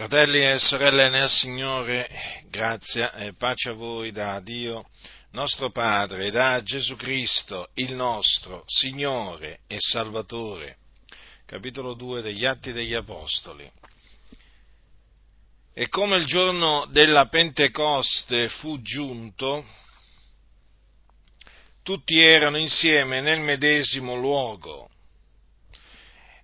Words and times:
Fratelli 0.00 0.42
e 0.42 0.58
sorelle 0.58 1.10
nel 1.10 1.28
Signore, 1.28 2.08
grazia 2.48 3.12
e 3.12 3.34
pace 3.34 3.68
a 3.68 3.72
voi 3.74 4.12
da 4.12 4.40
Dio 4.40 4.88
nostro 5.32 5.70
Padre 5.70 6.24
e 6.24 6.30
da 6.30 6.62
Gesù 6.62 6.96
Cristo, 6.96 7.68
il 7.74 7.92
nostro 7.92 8.62
Signore 8.64 9.58
e 9.66 9.76
Salvatore. 9.78 10.78
Capitolo 11.44 11.92
2 11.92 12.22
degli 12.22 12.46
Atti 12.46 12.72
degli 12.72 12.94
Apostoli. 12.94 13.70
E 15.74 15.88
come 15.88 16.16
il 16.16 16.24
giorno 16.24 16.86
della 16.86 17.26
Pentecoste 17.26 18.48
fu 18.48 18.80
giunto, 18.80 19.66
tutti 21.82 22.18
erano 22.18 22.56
insieme 22.56 23.20
nel 23.20 23.40
medesimo 23.40 24.14
luogo 24.14 24.88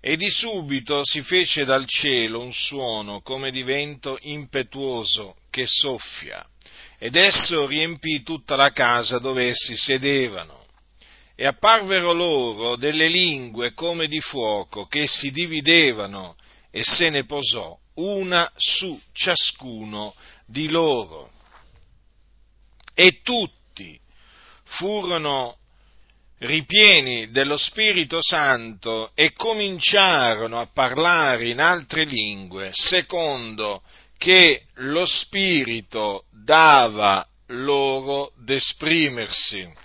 e 0.06 0.14
di 0.14 0.30
subito 0.30 1.00
si 1.02 1.20
fece 1.22 1.64
dal 1.64 1.84
cielo 1.84 2.38
un 2.38 2.52
suono 2.52 3.22
come 3.22 3.50
di 3.50 3.64
vento 3.64 4.16
impetuoso 4.20 5.34
che 5.50 5.64
soffia, 5.66 6.46
ed 6.96 7.16
esso 7.16 7.66
riempì 7.66 8.22
tutta 8.22 8.54
la 8.54 8.70
casa 8.70 9.18
dove 9.18 9.48
essi 9.48 9.76
sedevano. 9.76 10.64
E 11.34 11.44
apparvero 11.44 12.12
loro 12.12 12.76
delle 12.76 13.08
lingue 13.08 13.72
come 13.72 14.06
di 14.06 14.20
fuoco 14.20 14.86
che 14.86 15.08
si 15.08 15.32
dividevano 15.32 16.36
e 16.70 16.84
se 16.84 17.10
ne 17.10 17.24
posò 17.24 17.76
una 17.94 18.48
su 18.54 18.96
ciascuno 19.10 20.14
di 20.46 20.68
loro. 20.68 21.32
E 22.94 23.22
tutti 23.24 23.98
furono 24.62 25.56
ripieni 26.38 27.30
dello 27.30 27.56
Spirito 27.56 28.18
Santo 28.20 29.10
e 29.14 29.32
cominciarono 29.32 30.58
a 30.58 30.68
parlare 30.72 31.48
in 31.48 31.60
altre 31.60 32.04
lingue, 32.04 32.70
secondo 32.72 33.82
che 34.18 34.62
lo 34.76 35.06
Spirito 35.06 36.24
dava 36.30 37.26
loro 37.48 38.32
d'esprimersi. 38.36 39.84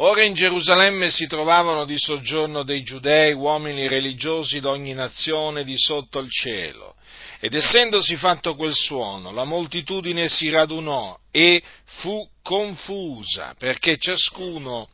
Ora 0.00 0.22
in 0.22 0.34
Gerusalemme 0.34 1.10
si 1.10 1.26
trovavano 1.26 1.84
di 1.84 1.98
soggiorno 1.98 2.62
dei 2.62 2.82
giudei 2.82 3.32
uomini 3.32 3.88
religiosi 3.88 4.60
d'ogni 4.60 4.94
nazione 4.94 5.64
di 5.64 5.76
sotto 5.76 6.20
il 6.20 6.30
cielo. 6.30 6.94
Ed 7.40 7.54
essendosi 7.54 8.16
fatto 8.16 8.56
quel 8.56 8.74
suono, 8.74 9.30
la 9.30 9.44
moltitudine 9.44 10.28
si 10.28 10.50
radunò 10.50 11.16
e 11.30 11.62
fu 11.84 12.28
confusa, 12.42 13.54
perché 13.56 13.96
ciascuno 13.96 14.88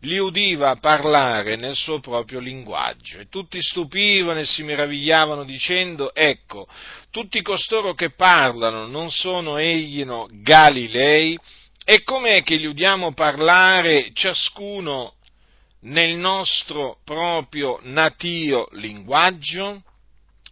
li 0.00 0.16
udiva 0.16 0.76
parlare 0.76 1.56
nel 1.56 1.74
suo 1.74 2.00
proprio 2.00 2.38
linguaggio. 2.38 3.18
E 3.18 3.28
tutti 3.28 3.60
stupivano 3.60 4.40
e 4.40 4.46
si 4.46 4.62
meravigliavano 4.62 5.44
dicendo, 5.44 6.14
ecco, 6.14 6.66
tutti 7.10 7.42
costoro 7.42 7.92
che 7.92 8.14
parlano 8.14 8.86
non 8.86 9.10
sono 9.10 9.58
egli 9.58 10.02
no, 10.02 10.26
Galilei? 10.30 11.38
E 11.84 12.02
com'è 12.02 12.42
che 12.42 12.54
li 12.54 12.66
udiamo 12.66 13.12
parlare 13.12 14.10
ciascuno 14.14 15.16
nel 15.80 16.16
nostro 16.16 16.98
proprio 17.04 17.78
natio 17.82 18.68
linguaggio? 18.72 19.82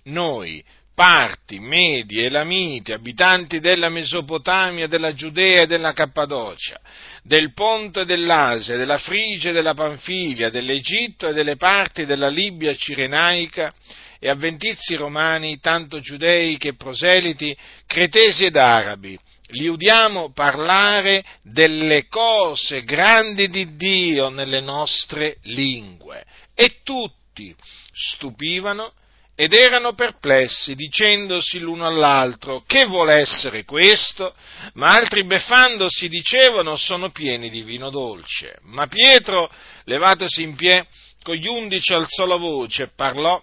Noi, 0.05 0.63
parti, 0.99 1.61
medi, 1.61 2.25
elamiti, 2.25 2.91
abitanti 2.91 3.61
della 3.61 3.89
Mesopotamia, 3.89 4.89
della 4.89 5.15
Giudea 5.15 5.63
e 5.63 5.67
della 5.69 5.93
Cappadocia, 5.93 6.81
del 7.23 7.53
Ponte 7.55 8.05
dell'Asia, 8.05 8.77
della 8.77 8.99
Frigia 8.99 9.51
e 9.51 9.53
della 9.53 9.75
Panfilia, 9.75 10.51
dell'Egitto 10.51 11.29
e 11.29 11.33
delle 11.33 11.55
parti 11.55 12.05
della 12.05 12.27
Libia 12.27 12.75
cirenaica, 12.75 13.73
e 14.19 14.29
avventizi 14.29 14.97
romani, 14.97 15.61
tanto 15.61 16.01
giudei 16.01 16.57
che 16.57 16.75
proseliti, 16.75 17.57
cretesi 17.87 18.47
ed 18.47 18.57
arabi, 18.57 19.17
li 19.51 19.69
udiamo 19.69 20.33
parlare 20.33 21.25
delle 21.45 22.09
cose 22.09 22.83
grandi 22.83 23.49
di 23.49 23.77
Dio 23.77 24.31
nelle 24.31 24.61
nostre 24.61 25.37
lingue. 25.43 26.25
E 26.57 26.79
tutti 26.83 27.55
stupivano 27.93 28.95
ed 29.41 29.53
erano 29.53 29.93
perplessi, 29.95 30.75
dicendosi 30.75 31.61
l'uno 31.61 31.87
all'altro, 31.87 32.65
che 32.67 32.87
vuole 32.87 33.15
essere 33.21 33.65
questo? 33.65 34.35
Ma 34.73 34.89
altri 34.89 35.23
beffandosi 35.23 36.09
dicevano, 36.09 36.75
sono 36.75 37.11
pieni 37.11 37.49
di 37.49 37.63
vino 37.63 37.89
dolce. 37.89 38.57
Ma 38.63 38.89
Pietro, 38.89 39.49
levatosi 39.85 40.43
in 40.43 40.57
piedi, 40.57 40.85
con 41.23 41.37
gli 41.37 41.47
undici 41.47 41.93
alzò 41.93 42.27
la 42.27 42.35
voce 42.35 42.83
e 42.83 42.91
parlò 42.97 43.41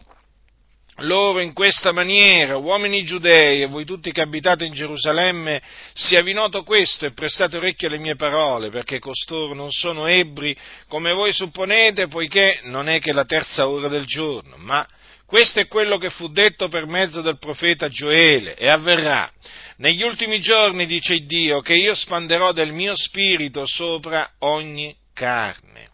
loro 0.98 1.40
in 1.40 1.54
questa 1.54 1.94
maniera, 1.94 2.58
uomini 2.58 3.06
giudei 3.06 3.62
e 3.62 3.68
voi 3.68 3.86
tutti 3.86 4.12
che 4.12 4.20
abitate 4.20 4.66
in 4.66 4.74
Gerusalemme, 4.74 5.62
siavi 5.94 6.34
noto 6.34 6.64
questo 6.64 7.06
e 7.06 7.14
prestate 7.14 7.56
orecchio 7.56 7.88
alle 7.88 8.00
mie 8.00 8.18
parole, 8.18 8.68
perché 8.70 9.00
costoro 9.00 9.54
non 9.54 9.72
sono 9.72 10.08
ebbri 10.08 10.54
come 10.90 11.14
voi 11.14 11.32
supponete, 11.32 12.10
poiché 12.10 12.60
non 12.64 12.90
è 12.90 13.00
che 13.00 13.14
la 13.14 13.24
terza 13.24 13.70
ora 13.70 13.88
del 13.88 14.06
giorno, 14.06 14.58
ma 14.58 14.86
questo 15.26 15.60
è 15.60 15.68
quello 15.68 15.98
che 15.98 16.10
fu 16.10 16.28
detto 16.28 16.68
per 16.68 16.86
mezzo 16.86 17.22
del 17.22 17.40
profeta 17.40 17.88
Gioele 17.90 18.56
e 18.56 18.70
avverrà. 18.70 19.30
Negli 19.78 20.04
ultimi 20.04 20.40
giorni, 20.40 20.86
dice 20.86 21.26
Dio, 21.26 21.62
che 21.62 21.74
io 21.74 21.96
spanderò 21.96 22.52
del 22.52 22.72
mio 22.72 22.96
spirito 22.96 23.66
sopra 23.66 24.34
ogni 24.40 24.96
carne. 25.14 25.88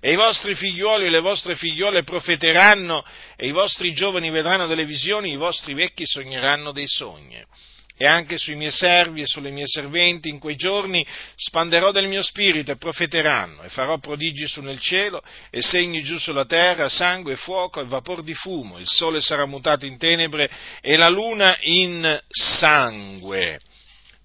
E 0.00 0.12
i 0.12 0.16
vostri 0.16 0.54
figliuoli 0.54 1.06
e 1.06 1.10
le 1.10 1.20
vostre 1.20 1.56
figliuole 1.56 2.02
profeteranno, 2.02 3.04
e 3.36 3.46
i 3.46 3.52
vostri 3.52 3.92
giovani 3.92 4.30
vedranno 4.30 4.66
delle 4.66 4.86
visioni, 4.86 5.32
i 5.32 5.36
vostri 5.36 5.74
vecchi 5.74 6.06
sogneranno 6.06 6.72
dei 6.72 6.86
sogni 6.86 7.44
e 7.98 8.06
anche 8.06 8.38
sui 8.38 8.54
miei 8.54 8.70
servi 8.70 9.22
e 9.22 9.26
sulle 9.26 9.50
mie 9.50 9.66
serventi 9.66 10.28
in 10.28 10.38
quei 10.38 10.56
giorni 10.56 11.04
spanderò 11.34 11.90
del 11.90 12.08
mio 12.08 12.22
spirito 12.22 12.70
e 12.70 12.76
profeteranno 12.76 13.62
e 13.62 13.68
farò 13.68 13.98
prodigi 13.98 14.46
su 14.46 14.62
nel 14.62 14.78
cielo 14.78 15.22
e 15.50 15.60
segni 15.60 16.02
giù 16.02 16.16
sulla 16.16 16.46
terra, 16.46 16.88
sangue, 16.88 17.36
fuoco 17.36 17.80
e 17.80 17.84
vapor 17.84 18.22
di 18.22 18.34
fumo, 18.34 18.78
il 18.78 18.86
sole 18.86 19.20
sarà 19.20 19.44
mutato 19.44 19.84
in 19.84 19.98
tenebre 19.98 20.48
e 20.80 20.96
la 20.96 21.08
luna 21.08 21.58
in 21.62 22.18
sangue 22.28 23.58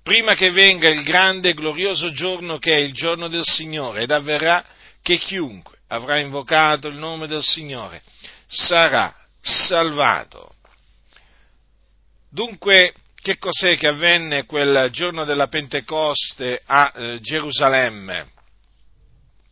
prima 0.04 0.36
che 0.36 0.52
venga 0.52 0.90
il 0.90 1.02
grande 1.02 1.50
e 1.50 1.54
glorioso 1.54 2.12
giorno 2.12 2.60
che 2.60 2.74
è 2.76 2.80
il 2.80 2.94
giorno 2.94 3.28
del 3.28 3.44
Signore 3.44 4.04
ed 4.04 4.12
avverrà 4.12 4.64
che 5.02 5.18
chiunque 5.18 5.78
avrà 5.88 6.20
invocato 6.20 6.88
il 6.88 6.96
nome 6.96 7.26
del 7.28 7.42
Signore 7.42 8.02
sarà 8.48 9.14
salvato. 9.42 10.56
Dunque, 12.30 12.94
che 13.24 13.38
cos'è 13.38 13.78
che 13.78 13.88
avvenne 13.88 14.46
quel 14.46 14.90
giorno 14.92 15.24
della 15.24 15.48
Pentecoste 15.48 16.62
a 16.66 16.92
eh, 16.94 17.20
Gerusalemme? 17.22 18.28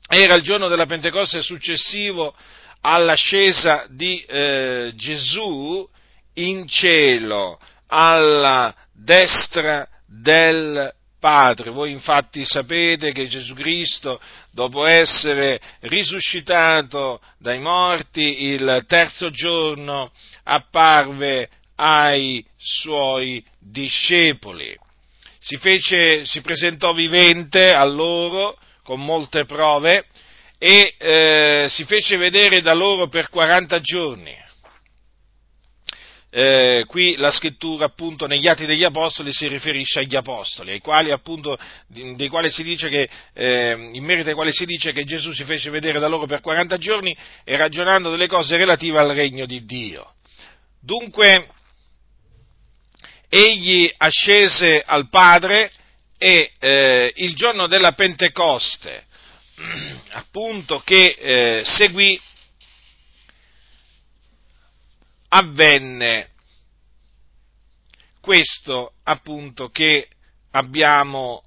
Era 0.09 0.35
il 0.35 0.43
giorno 0.43 0.67
della 0.67 0.85
Pentecoste 0.85 1.41
successivo 1.41 2.35
all'ascesa 2.81 3.85
di 3.89 4.21
eh, 4.27 4.91
Gesù 4.95 5.87
in 6.33 6.67
cielo, 6.67 7.57
alla 7.87 8.75
destra 8.91 9.87
del 10.05 10.93
Padre. 11.17 11.69
Voi 11.69 11.91
infatti 11.91 12.43
sapete 12.43 13.13
che 13.13 13.27
Gesù 13.27 13.53
Cristo, 13.53 14.19
dopo 14.51 14.85
essere 14.85 15.61
risuscitato 15.81 17.21
dai 17.37 17.59
morti, 17.59 18.43
il 18.47 18.83
terzo 18.85 19.29
giorno 19.29 20.11
apparve 20.43 21.47
ai 21.75 22.45
suoi 22.57 23.41
discepoli. 23.61 24.75
Si, 25.39 25.57
fece, 25.57 26.25
si 26.25 26.41
presentò 26.41 26.93
vivente 26.93 27.73
a 27.73 27.83
loro 27.83 28.57
con 28.83 29.03
molte 29.03 29.45
prove 29.45 30.05
e 30.57 30.93
eh, 30.97 31.65
si 31.69 31.85
fece 31.85 32.17
vedere 32.17 32.61
da 32.61 32.73
loro 32.73 33.07
per 33.07 33.29
40 33.29 33.79
giorni. 33.79 34.35
Eh, 36.33 36.85
qui 36.87 37.17
la 37.17 37.29
scrittura 37.29 37.85
appunto 37.85 38.25
negli 38.25 38.47
Atti 38.47 38.65
degli 38.65 38.85
Apostoli 38.85 39.33
si 39.33 39.47
riferisce 39.47 39.99
agli 39.99 40.15
Apostoli, 40.15 40.71
ai 40.71 40.79
quali 40.79 41.11
appunto, 41.11 41.59
dei 41.87 42.29
quali 42.29 42.49
si 42.49 42.63
dice 42.63 42.87
che, 42.87 43.09
eh, 43.33 43.89
in 43.91 44.03
merito 44.05 44.29
ai 44.29 44.35
quali 44.35 44.53
si 44.53 44.65
dice 44.65 44.93
che 44.93 45.03
Gesù 45.03 45.33
si 45.33 45.43
fece 45.43 45.69
vedere 45.69 45.99
da 45.99 46.07
loro 46.07 46.25
per 46.27 46.39
40 46.39 46.77
giorni 46.77 47.13
e 47.43 47.57
ragionando 47.57 48.09
delle 48.09 48.27
cose 48.27 48.55
relative 48.55 48.97
al 48.97 49.09
regno 49.09 49.45
di 49.45 49.65
Dio. 49.65 50.13
Dunque, 50.79 51.47
egli 53.33 53.89
ascese 53.95 54.83
al 54.85 55.07
Padre 55.07 55.71
e 56.17 56.51
eh, 56.59 57.13
il 57.15 57.33
giorno 57.33 57.67
della 57.67 57.93
Pentecoste, 57.93 59.05
appunto, 60.11 60.79
che 60.79 61.15
eh, 61.17 61.61
seguì, 61.63 62.19
avvenne 65.29 66.31
questo 68.19 68.95
appunto 69.03 69.69
che 69.69 70.09
abbiamo 70.51 71.41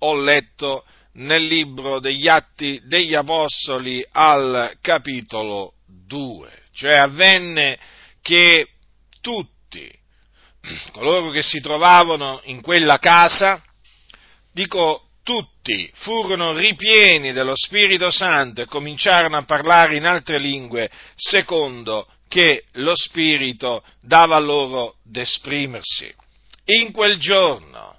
ho 0.00 0.14
letto 0.14 0.84
nel 1.14 1.42
libro 1.42 1.98
degli 1.98 2.28
Atti 2.28 2.78
degli 2.84 3.14
Apostoli 3.14 4.06
al 4.12 4.76
capitolo 4.82 5.76
2, 5.86 6.62
cioè 6.72 6.98
avvenne 6.98 7.78
che 8.20 8.68
tutti 9.22 9.51
coloro 10.92 11.30
che 11.30 11.42
si 11.42 11.60
trovavano 11.60 12.40
in 12.44 12.60
quella 12.60 12.98
casa, 12.98 13.62
dico 14.52 15.08
tutti 15.22 15.90
furono 15.94 16.52
ripieni 16.52 17.32
dello 17.32 17.54
Spirito 17.54 18.10
Santo 18.10 18.62
e 18.62 18.66
cominciarono 18.66 19.36
a 19.36 19.44
parlare 19.44 19.96
in 19.96 20.04
altre 20.04 20.38
lingue 20.38 20.90
secondo 21.14 22.08
che 22.28 22.64
lo 22.72 22.94
Spirito 22.96 23.84
dava 24.00 24.38
loro 24.38 24.96
d'esprimersi. 25.04 26.12
In 26.64 26.92
quel 26.92 27.18
giorno 27.18 27.98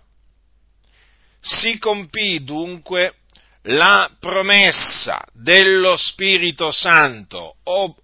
si 1.40 1.78
compì 1.78 2.44
dunque 2.44 3.16
la 3.68 4.10
promessa 4.20 5.24
dello 5.32 5.96
Spirito 5.96 6.72
Santo, 6.72 7.56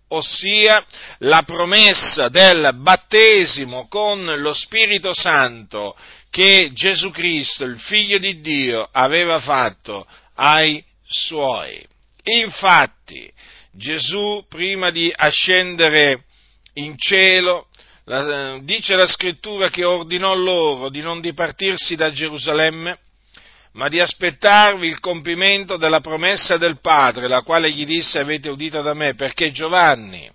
ossia 0.09 0.85
la 1.19 1.43
promessa 1.43 2.29
del 2.29 2.71
battesimo 2.75 3.87
con 3.87 4.23
lo 4.23 4.53
Spirito 4.53 5.13
Santo 5.13 5.97
che 6.29 6.71
Gesù 6.73 7.11
Cristo, 7.11 7.65
il 7.65 7.79
Figlio 7.79 8.19
di 8.19 8.39
Dio, 8.39 8.87
aveva 8.91 9.39
fatto 9.39 10.07
ai 10.35 10.83
suoi. 11.05 11.85
Infatti, 12.23 13.31
Gesù, 13.71 14.45
prima 14.47 14.91
di 14.91 15.11
ascendere 15.13 16.23
in 16.73 16.95
cielo, 16.97 17.67
la, 18.05 18.59
dice 18.61 18.95
la 18.95 19.07
scrittura 19.07 19.69
che 19.69 19.83
ordinò 19.83 20.33
loro 20.35 20.89
di 20.89 21.01
non 21.01 21.19
dipartirsi 21.19 21.95
da 21.95 22.11
Gerusalemme, 22.11 22.99
ma 23.79 23.87
di 23.87 24.01
aspettarvi 24.01 24.87
il 24.89 24.99
compimento 24.99 25.77
della 25.77 26.01
promessa 26.01 26.57
del 26.57 26.81
Padre, 26.81 27.29
la 27.29 27.43
quale 27.43 27.71
gli 27.71 27.85
disse 27.85 28.19
avete 28.19 28.49
udito 28.49 28.81
da 28.81 28.93
me, 28.93 29.15
perché 29.15 29.51
Giovanni 29.51 30.29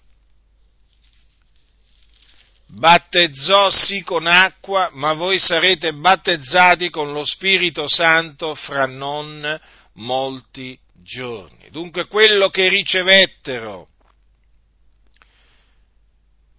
battezzò 2.69 3.69
sì 3.69 4.03
con 4.03 4.27
acqua, 4.27 4.89
ma 4.95 5.13
voi 5.13 5.39
sarete 5.39 5.93
battezzati 5.93 6.89
con 6.89 7.13
lo 7.13 7.23
Spirito 7.23 7.87
Santo 7.87 8.55
fra 8.55 8.87
non 8.87 9.61
molti 9.97 10.79
giorni. 11.03 11.69
Dunque 11.69 12.07
quello 12.07 12.49
che 12.49 12.71
ricevettero 12.71 13.89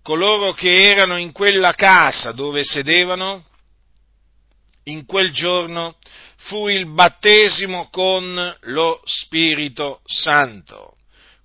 coloro 0.04 0.54
che 0.54 0.84
erano 0.84 1.18
in 1.18 1.32
quella 1.32 1.74
casa 1.74 2.32
dove 2.32 2.64
sedevano, 2.64 3.44
in 4.84 5.08
quel 5.08 5.32
giorno 5.32 5.96
fu 6.46 6.68
il 6.68 6.88
battesimo 6.88 7.90
con 7.90 8.58
lo 8.62 9.02
Spirito 9.04 10.02
Santo. 10.06 10.98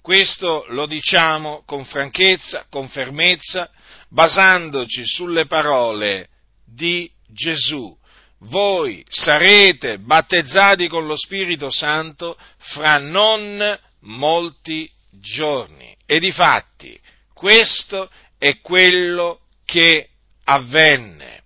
Questo 0.02 0.64
lo 0.68 0.86
diciamo 0.86 1.62
con 1.64 1.84
franchezza, 1.84 2.66
con 2.68 2.88
fermezza, 2.88 3.70
basandoci 4.08 5.06
sulle 5.06 5.46
parole 5.46 6.28
di 6.66 7.10
Gesù. 7.28 7.96
Voi 8.44 9.04
sarete 9.08 9.98
battezzati 9.98 10.88
con 10.88 11.06
lo 11.06 11.16
Spirito 11.16 11.70
Santo 11.70 12.38
fra 12.58 12.98
non 12.98 13.78
molti 14.00 14.90
giorni. 15.10 15.96
E 16.04 16.18
difatti, 16.18 16.98
questo 17.32 18.10
è 18.36 18.60
quello 18.60 19.40
che 19.64 20.08
avvenne. 20.44 21.42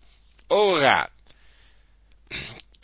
Ora, 0.49 1.09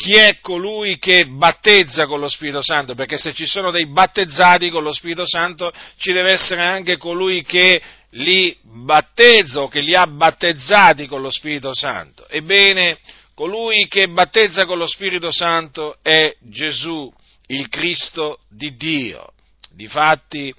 chi 0.00 0.14
è 0.14 0.38
colui 0.40 0.98
che 0.98 1.26
battezza 1.26 2.06
con 2.06 2.20
lo 2.20 2.28
Spirito 2.30 2.62
Santo? 2.62 2.94
Perché 2.94 3.18
se 3.18 3.34
ci 3.34 3.46
sono 3.46 3.70
dei 3.70 3.86
battezzati 3.86 4.70
con 4.70 4.82
lo 4.82 4.94
Spirito 4.94 5.26
Santo, 5.26 5.70
ci 5.98 6.12
deve 6.12 6.32
essere 6.32 6.62
anche 6.62 6.96
colui 6.96 7.42
che 7.42 7.82
li 8.12 8.56
battezza 8.62 9.60
o 9.60 9.68
che 9.68 9.80
li 9.80 9.94
ha 9.94 10.06
battezzati 10.06 11.06
con 11.06 11.20
lo 11.20 11.30
Spirito 11.30 11.74
Santo. 11.74 12.26
Ebbene, 12.30 12.98
colui 13.34 13.88
che 13.88 14.08
battezza 14.08 14.64
con 14.64 14.78
lo 14.78 14.86
Spirito 14.86 15.30
Santo 15.30 15.98
è 16.00 16.34
Gesù, 16.40 17.12
il 17.48 17.68
Cristo 17.68 18.38
di 18.48 18.74
Dio. 18.76 19.34
Difatti, 19.72 20.50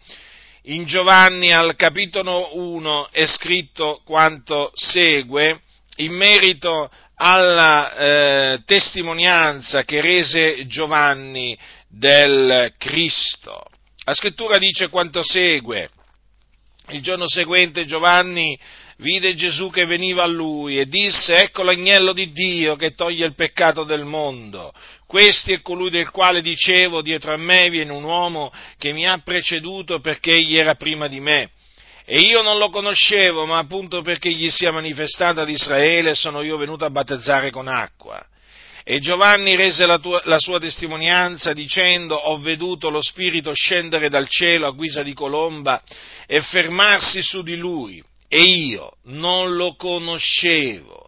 in 0.66 0.86
Giovanni 0.86 1.52
al 1.52 1.76
capitolo 1.76 2.56
1 2.60 3.10
è 3.10 3.26
scritto 3.26 4.02
quanto 4.06 4.70
segue 4.76 5.62
in 5.96 6.14
merito 6.14 6.92
alla 7.24 7.94
eh, 7.94 8.62
testimonianza 8.66 9.84
che 9.84 10.02
rese 10.02 10.66
Giovanni 10.66 11.56
del 11.88 12.74
Cristo. 12.80 13.64
La 14.06 14.16
scrittura 14.16 14.58
dice 14.58 14.90
quanto 14.90 15.22
segue. 15.24 15.90
Il 16.90 17.04
giorno 17.04 17.28
seguente 17.28 17.86
Giovanni 17.86 18.58
vide 18.98 19.36
Gesù 19.36 19.70
che 19.70 19.86
veniva 19.86 20.24
a 20.24 20.28
lui 20.28 20.80
e 20.80 20.88
disse, 20.88 21.36
ecco 21.36 21.62
l'agnello 21.62 22.12
di 22.12 22.32
Dio 22.32 22.76
che 22.76 22.96
toglie 22.96 23.28
il 23.28 23.36
peccato 23.36 23.84
del 23.84 24.04
mondo. 24.04 24.74
Questi 25.06 25.54
è 25.54 25.62
colui 25.62 25.92
del 25.92 26.10
quale 26.10 26.42
dicevo, 26.42 27.04
dietro 27.04 27.34
a 27.34 27.38
me 27.38 27.70
viene 27.70 27.92
un 27.92 28.04
uomo 28.04 28.52
che 28.80 28.94
mi 28.94 29.08
ha 29.08 29.22
preceduto 29.24 30.00
perché 30.00 30.32
egli 30.32 30.58
era 30.58 30.74
prima 30.74 31.08
di 31.08 31.20
me 31.20 31.52
e 32.06 32.20
io 32.20 32.42
non 32.42 32.58
lo 32.58 32.70
conoscevo, 32.70 33.46
ma 33.46 33.60
appunto 33.60 34.02
perché 34.02 34.32
gli 34.32 34.50
sia 34.50 34.72
manifestata 34.72 35.42
ad 35.42 35.50
Israele 35.50 36.16
sono 36.16 36.42
io 36.42 36.58
venuto 36.58 36.86
a 36.86 36.90
battezzare 36.90 37.52
con 37.52 37.68
acqua. 37.68 38.24
E 38.84 39.00
Giovanni 39.00 39.56
rese 39.56 39.86
la, 39.86 40.00
tua, 40.00 40.22
la, 40.26 40.40
sua 40.40 40.60
testimonianza 40.60 41.54
dicendo 41.54 42.16
ho 42.16 42.40
veduto 42.40 42.90
lo 42.90 43.02
Spirito 43.02 43.54
scendere 43.54 44.10
dal 44.10 44.28
cielo 44.28 44.68
a 44.68 44.72
guisa 44.72 45.04
di 45.04 45.14
colomba 45.14 45.84
e 46.26 46.42
fermarsi 46.42 47.22
su 47.22 47.44
di 47.44 47.58
lui 47.58 48.04
e 48.28 48.42
io 48.42 48.94
non 49.04 49.56
lo 49.56 49.76
conoscevo 49.76 51.01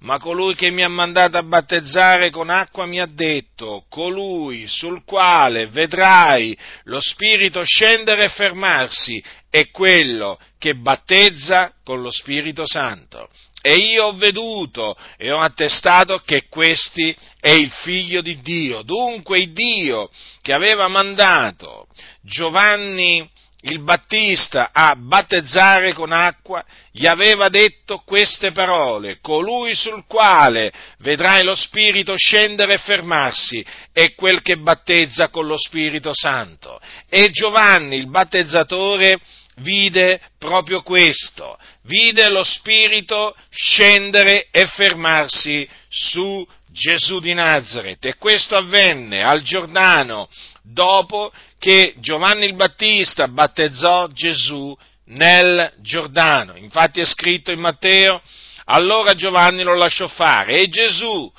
ma 0.00 0.18
colui 0.18 0.54
che 0.54 0.70
mi 0.70 0.82
ha 0.82 0.88
mandato 0.88 1.36
a 1.36 1.42
battezzare 1.42 2.30
con 2.30 2.48
acqua 2.48 2.86
mi 2.86 3.00
ha 3.00 3.06
detto, 3.06 3.84
colui 3.88 4.66
sul 4.66 5.04
quale 5.04 5.66
vedrai 5.66 6.56
lo 6.84 7.00
Spirito 7.00 7.62
scendere 7.64 8.24
e 8.24 8.28
fermarsi 8.30 9.22
è 9.50 9.70
quello 9.70 10.38
che 10.58 10.76
battezza 10.76 11.74
con 11.84 12.00
lo 12.00 12.10
Spirito 12.10 12.66
Santo. 12.66 13.28
E 13.62 13.74
io 13.74 14.06
ho 14.06 14.12
veduto 14.14 14.96
e 15.18 15.30
ho 15.30 15.40
attestato 15.40 16.22
che 16.24 16.46
questi 16.48 17.14
è 17.38 17.50
il 17.50 17.70
figlio 17.70 18.22
di 18.22 18.40
Dio. 18.40 18.80
Dunque 18.80 19.52
Dio 19.52 20.08
che 20.40 20.54
aveva 20.54 20.88
mandato 20.88 21.86
Giovanni 22.22 23.28
il 23.62 23.82
Battista 23.82 24.70
a 24.72 24.94
battezzare 24.96 25.92
con 25.92 26.12
acqua, 26.12 26.64
gli 26.90 27.06
aveva 27.06 27.48
detto 27.48 27.98
queste 27.98 28.52
parole, 28.52 29.18
colui 29.20 29.74
sul 29.74 30.04
quale 30.06 30.72
vedrai 30.98 31.44
lo 31.44 31.54
Spirito 31.54 32.16
scendere 32.16 32.74
e 32.74 32.78
fermarsi 32.78 33.64
è 33.92 34.14
quel 34.14 34.40
che 34.40 34.56
battezza 34.56 35.28
con 35.28 35.46
lo 35.46 35.58
Spirito 35.58 36.14
Santo. 36.14 36.80
E 37.08 37.30
Giovanni, 37.30 37.96
il 37.96 38.08
battezzatore, 38.08 39.18
vide 39.56 40.20
proprio 40.38 40.82
questo, 40.82 41.58
vide 41.82 42.30
lo 42.30 42.42
Spirito 42.42 43.34
scendere 43.50 44.48
e 44.50 44.66
fermarsi 44.66 45.68
su 45.88 46.46
Gesù 46.72 47.18
di 47.18 47.34
Nazareth 47.34 48.04
e 48.04 48.14
questo 48.14 48.56
avvenne 48.56 49.22
al 49.22 49.42
Giordano 49.42 50.28
dopo 50.72 51.32
che 51.58 51.94
Giovanni 51.98 52.46
il 52.46 52.54
Battista 52.54 53.28
battezzò 53.28 54.08
Gesù 54.08 54.76
nel 55.06 55.72
Giordano. 55.78 56.56
Infatti 56.56 57.00
è 57.00 57.04
scritto 57.04 57.50
in 57.50 57.60
Matteo, 57.60 58.22
allora 58.66 59.14
Giovanni 59.14 59.62
lo 59.62 59.74
lasciò 59.74 60.06
fare 60.06 60.60
e 60.60 60.68
Gesù, 60.68 61.30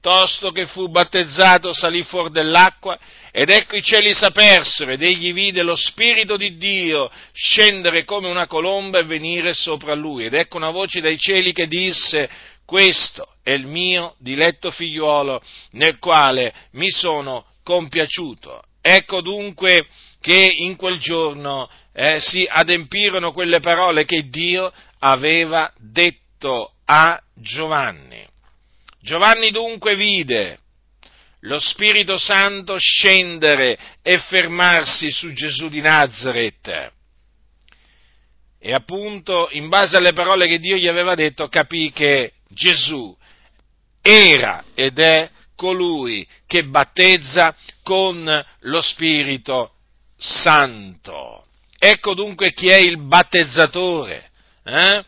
tosto 0.00 0.50
che 0.50 0.66
fu 0.66 0.88
battezzato, 0.88 1.72
salì 1.72 2.02
fuori 2.02 2.30
dell'acqua 2.30 2.98
ed 3.30 3.50
ecco 3.50 3.76
i 3.76 3.82
cieli 3.82 4.12
s'apersero 4.12 4.90
ed 4.90 5.02
egli 5.02 5.32
vide 5.32 5.62
lo 5.62 5.76
Spirito 5.76 6.36
di 6.36 6.56
Dio 6.56 7.10
scendere 7.32 8.04
come 8.04 8.28
una 8.28 8.46
colomba 8.46 8.98
e 8.98 9.04
venire 9.04 9.52
sopra 9.52 9.94
lui. 9.94 10.24
Ed 10.24 10.34
ecco 10.34 10.56
una 10.56 10.70
voce 10.70 11.00
dai 11.00 11.18
cieli 11.18 11.52
che 11.52 11.66
disse, 11.66 12.28
questo 12.64 13.34
è 13.42 13.50
il 13.50 13.66
mio 13.66 14.14
diletto 14.18 14.70
figliuolo 14.70 15.40
nel 15.72 15.98
quale 15.98 16.52
mi 16.72 16.90
sono 16.90 17.46
compiaciuto. 17.62 18.62
Ecco 18.82 19.20
dunque 19.20 19.86
che 20.20 20.54
in 20.58 20.76
quel 20.76 20.98
giorno 20.98 21.68
eh, 21.92 22.20
si 22.20 22.46
adempirono 22.48 23.32
quelle 23.32 23.60
parole 23.60 24.04
che 24.04 24.28
Dio 24.28 24.72
aveva 25.00 25.72
detto 25.78 26.74
a 26.84 27.20
Giovanni. 27.34 28.26
Giovanni 29.02 29.50
dunque 29.50 29.96
vide 29.96 30.58
lo 31.44 31.58
Spirito 31.58 32.18
Santo 32.18 32.76
scendere 32.78 33.78
e 34.02 34.18
fermarsi 34.18 35.10
su 35.10 35.32
Gesù 35.32 35.68
di 35.68 35.80
Nazareth. 35.80 36.92
E 38.58 38.74
appunto, 38.74 39.48
in 39.52 39.68
base 39.68 39.96
alle 39.96 40.12
parole 40.12 40.46
che 40.46 40.58
Dio 40.58 40.76
gli 40.76 40.86
aveva 40.86 41.14
detto, 41.14 41.48
capì 41.48 41.90
che 41.92 42.32
Gesù 42.48 43.16
era 44.02 44.64
ed 44.74 44.98
è 44.98 45.30
colui 45.56 46.26
che 46.46 46.64
battezza 46.64 47.54
con 47.90 48.44
lo 48.60 48.80
Spirito 48.80 49.72
Santo. 50.16 51.44
Ecco 51.76 52.14
dunque 52.14 52.52
chi 52.52 52.68
è 52.68 52.78
il 52.78 52.98
battezzatore. 52.98 54.30
Eh? 54.62 55.04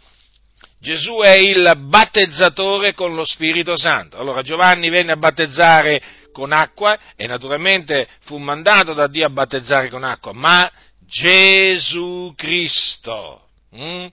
Gesù 0.81 1.19
è 1.19 1.37
il 1.37 1.75
battezzatore 1.87 2.93
con 2.93 3.15
lo 3.15 3.25
Spirito 3.25 3.77
Santo. 3.77 4.19
Allora 4.19 4.43
Giovanni 4.43 4.89
venne 4.89 5.13
a 5.13 5.17
battezzare 5.17 6.03
con 6.33 6.51
acqua 6.51 6.99
e 7.15 7.29
naturalmente 7.29 8.09
fu 8.23 8.39
mandato 8.39 8.95
da 8.95 9.07
Dio 9.07 9.27
a 9.27 9.31
battezzare 9.31 9.89
con 9.89 10.03
acqua, 10.03 10.33
ma 10.33 10.69
Gesù 11.07 12.33
Cristo 12.35 13.49
hm, 13.71 14.07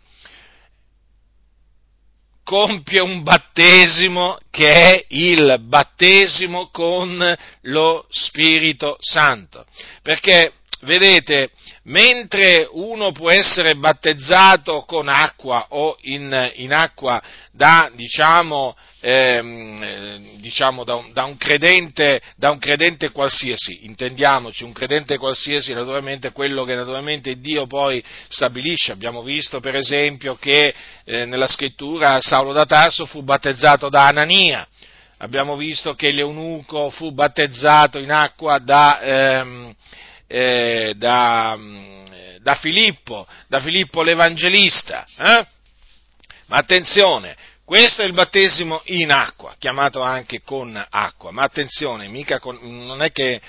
compie 2.50 3.00
un 3.00 3.22
battesimo 3.22 4.40
che 4.50 4.72
è 4.72 5.06
il 5.10 5.60
battesimo 5.62 6.70
con 6.72 7.38
lo 7.62 8.08
Spirito 8.10 8.98
Santo. 9.00 9.68
Perché, 10.02 10.54
vedete, 10.82 11.52
mentre 11.84 12.68
uno 12.72 13.12
può 13.12 13.30
essere 13.32 13.76
battezzato 13.76 14.84
con 14.86 15.08
acqua 15.08 15.68
o 15.70 15.98
in, 16.02 16.52
in 16.56 16.74
acqua 16.74 17.22
da, 17.52 17.90
diciamo, 17.94 18.76
ehm, 19.00 20.40
diciamo 20.40 20.84
da, 20.84 20.96
un, 20.96 21.12
da, 21.14 21.24
un 21.24 21.38
credente, 21.38 22.22
da, 22.36 22.52
un, 22.52 22.60
credente, 22.60 23.12
qualsiasi, 23.12 23.86
intendiamoci, 23.86 24.64
un 24.64 24.74
credente 24.74 25.18
qualsiasi 25.18 25.74
naturalmente 25.74 26.32
quello 26.32 26.64
che 26.64 26.76
naturalmente 26.76 27.40
Dio 27.40 27.68
poi 27.68 28.04
stabilisce. 28.28 28.92
Abbiamo 28.92 29.24
visto 29.24 29.60
per 29.60 29.76
esempio 29.76 30.36
che 30.36 30.74
eh, 31.06 31.26
nella 31.26 31.48
scrittura 31.48 32.20
Saulo 32.22 32.54
da 32.54 32.66
Tarso 32.66 33.06
fu 33.06 33.24
battezzato 33.24 33.90
da 33.90 34.08
Anania, 34.08 34.68
abbiamo 35.18 35.56
visto 35.56 35.94
che 35.94 36.12
l'eunuco 36.12 36.90
fu 36.90 37.12
battezzato 37.12 38.00
in 38.00 38.12
acqua 38.12 38.60
da... 38.60 39.02
Ehm, 39.02 39.76
eh, 40.32 40.94
da, 40.96 41.58
da, 42.40 42.56
Filippo, 42.56 43.28
da 43.48 43.60
Filippo 43.60 44.04
l'Evangelista. 44.04 45.06
Eh? 45.18 45.46
Ma 46.46 46.58
attenzione, 46.58 47.36
questo 47.66 48.04
è 48.04 48.06
il 48.06 48.14
battesimo 48.14 48.82
in 48.86 49.12
acqua, 49.12 49.56
chiamato 49.58 50.02
anche 50.02 50.42
con 50.42 50.84
acqua, 50.90 51.32
ma 51.32 51.44
attenzione, 51.44 52.10
con, 52.40 52.58
non 52.62 53.02
è 53.02 53.12
che 53.12 53.42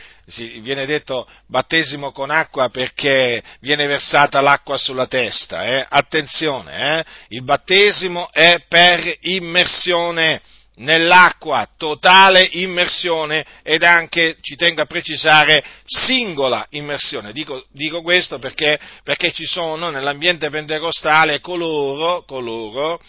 viene 0.60 0.86
detto 0.86 1.28
battesimo 1.46 2.12
con 2.12 2.30
acqua 2.30 2.68
perché 2.68 3.42
viene 3.60 3.86
versata 3.86 4.40
l'acqua 4.40 4.76
sulla 4.76 5.06
testa, 5.06 5.64
eh? 5.64 5.86
attenzione, 5.88 6.98
eh? 6.98 7.04
il 7.28 7.42
battesimo 7.42 8.30
è 8.30 8.62
per 8.68 9.16
immersione 9.20 10.40
nell'acqua, 10.80 11.68
totale 11.76 12.48
immersione 12.52 13.44
ed 13.62 13.82
anche, 13.82 14.36
ci 14.40 14.56
tengo 14.56 14.82
a 14.82 14.86
precisare, 14.86 15.62
singola 15.84 16.66
immersione. 16.70 17.32
Dico, 17.32 17.64
dico 17.72 18.02
questo 18.02 18.38
perché, 18.38 18.78
perché, 19.02 19.32
ci 19.32 19.46
sono 19.46 19.90
nell'ambiente 19.90 20.50
pentecostale 20.50 21.40
coloro, 21.40 22.24
coloro 22.26 23.00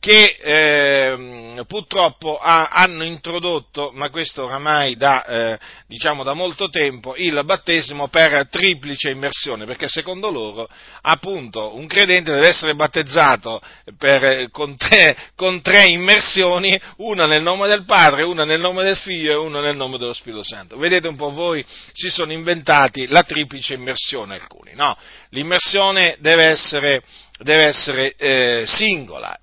che 0.00 0.36
eh, 0.40 1.64
purtroppo 1.66 2.38
ha, 2.38 2.68
hanno 2.68 3.02
introdotto, 3.02 3.90
ma 3.94 4.10
questo 4.10 4.44
oramai 4.44 4.94
da, 4.94 5.24
eh, 5.24 5.58
diciamo 5.88 6.22
da 6.22 6.34
molto 6.34 6.68
tempo, 6.68 7.16
il 7.16 7.40
battesimo 7.44 8.06
per 8.06 8.48
triplice 8.48 9.10
immersione, 9.10 9.64
perché 9.64 9.88
secondo 9.88 10.30
loro 10.30 10.68
appunto 11.02 11.74
un 11.74 11.88
credente 11.88 12.32
deve 12.32 12.48
essere 12.48 12.76
battezzato 12.76 13.60
per, 13.98 14.50
con, 14.52 14.76
tre, 14.76 15.16
con, 15.34 15.60
tre, 15.62 15.86
immersioni, 15.86 16.80
una 16.98 17.24
nel 17.24 17.42
nome 17.42 17.66
del 17.66 17.84
Padre, 17.84 18.22
una 18.22 18.44
nel 18.44 18.60
nome 18.60 18.84
del 18.84 18.96
Figlio 18.96 19.32
e 19.32 19.36
una 19.36 19.60
nel 19.60 19.76
nome 19.76 19.98
dello 19.98 20.12
Spirito 20.12 20.44
Santo. 20.44 20.78
Vedete 20.78 21.08
un 21.08 21.16
po' 21.16 21.30
voi 21.30 21.64
si 21.92 22.08
sono 22.08 22.32
inventati 22.32 23.08
la 23.08 23.24
triplice 23.24 23.74
immersione 23.74 24.34
alcuni, 24.34 24.74
no? 24.74 24.96
L'immersione 25.30 26.16
deve 26.20 26.44
essere, 26.44 27.02
deve 27.38 27.64
essere 27.64 28.14
eh, 28.16 28.64
singola 28.66 29.36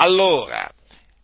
allora, 0.00 0.70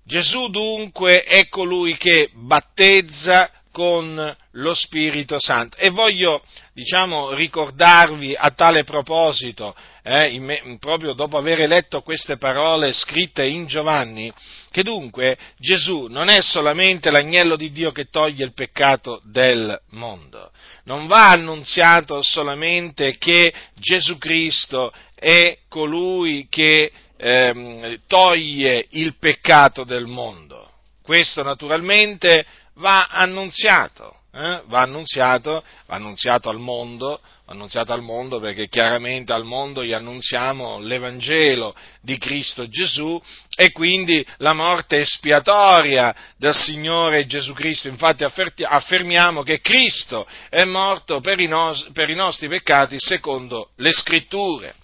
Gesù 0.04 0.48
dunque 0.48 1.22
è 1.22 1.48
colui 1.48 1.96
che 1.96 2.30
battezza 2.34 3.50
con 3.70 4.36
lo 4.52 4.74
Spirito 4.74 5.40
Santo. 5.40 5.76
E 5.78 5.90
voglio, 5.90 6.42
diciamo, 6.72 7.32
ricordarvi 7.32 8.34
a 8.36 8.50
tale 8.50 8.84
proposito, 8.84 9.74
eh, 10.02 10.28
in, 10.28 10.78
proprio 10.78 11.12
dopo 11.12 11.38
aver 11.38 11.66
letto 11.68 12.02
queste 12.02 12.36
parole 12.36 12.92
scritte 12.92 13.46
in 13.46 13.66
Giovanni, 13.66 14.32
che 14.70 14.82
dunque 14.82 15.38
Gesù 15.58 16.06
non 16.08 16.28
è 16.28 16.40
solamente 16.40 17.10
l'agnello 17.10 17.56
di 17.56 17.72
Dio 17.72 17.90
che 17.90 18.10
toglie 18.10 18.44
il 18.44 18.54
peccato 18.54 19.20
del 19.24 19.76
mondo, 19.90 20.50
non 20.84 21.06
va 21.06 21.30
annunziato 21.30 22.22
solamente 22.22 23.18
che 23.18 23.52
Gesù 23.74 24.18
Cristo 24.18 24.92
è 25.14 25.58
colui 25.68 26.46
che 26.50 26.92
ehm, 27.24 28.00
toglie 28.06 28.86
il 28.90 29.16
peccato 29.18 29.84
del 29.84 30.06
mondo. 30.06 30.70
Questo 31.02 31.42
naturalmente 31.42 32.44
va 32.74 33.06
annunziato, 33.06 34.14
eh? 34.32 34.62
va 34.66 34.80
annunziato, 34.80 35.64
va 35.86 35.94
annunziato 35.94 36.50
al 36.50 36.58
mondo, 36.58 37.20
annunziato 37.46 37.94
al 37.94 38.02
mondo 38.02 38.40
perché 38.40 38.68
chiaramente 38.68 39.32
al 39.32 39.44
mondo 39.44 39.82
gli 39.82 39.92
annunziamo 39.92 40.80
l'Evangelo 40.80 41.74
di 42.02 42.18
Cristo 42.18 42.68
Gesù 42.68 43.20
e 43.54 43.72
quindi 43.72 44.26
la 44.38 44.52
morte 44.52 45.00
espiatoria 45.00 46.14
del 46.36 46.54
Signore 46.54 47.26
Gesù 47.26 47.54
Cristo. 47.54 47.88
Infatti 47.88 48.24
affermiamo 48.24 49.42
che 49.42 49.60
Cristo 49.60 50.26
è 50.50 50.64
morto 50.64 51.20
per 51.20 51.40
i, 51.40 51.46
nos- 51.46 51.88
per 51.92 52.10
i 52.10 52.14
nostri 52.14 52.48
peccati 52.48 52.96
secondo 52.98 53.70
le 53.76 53.92
scritture. 53.92 54.74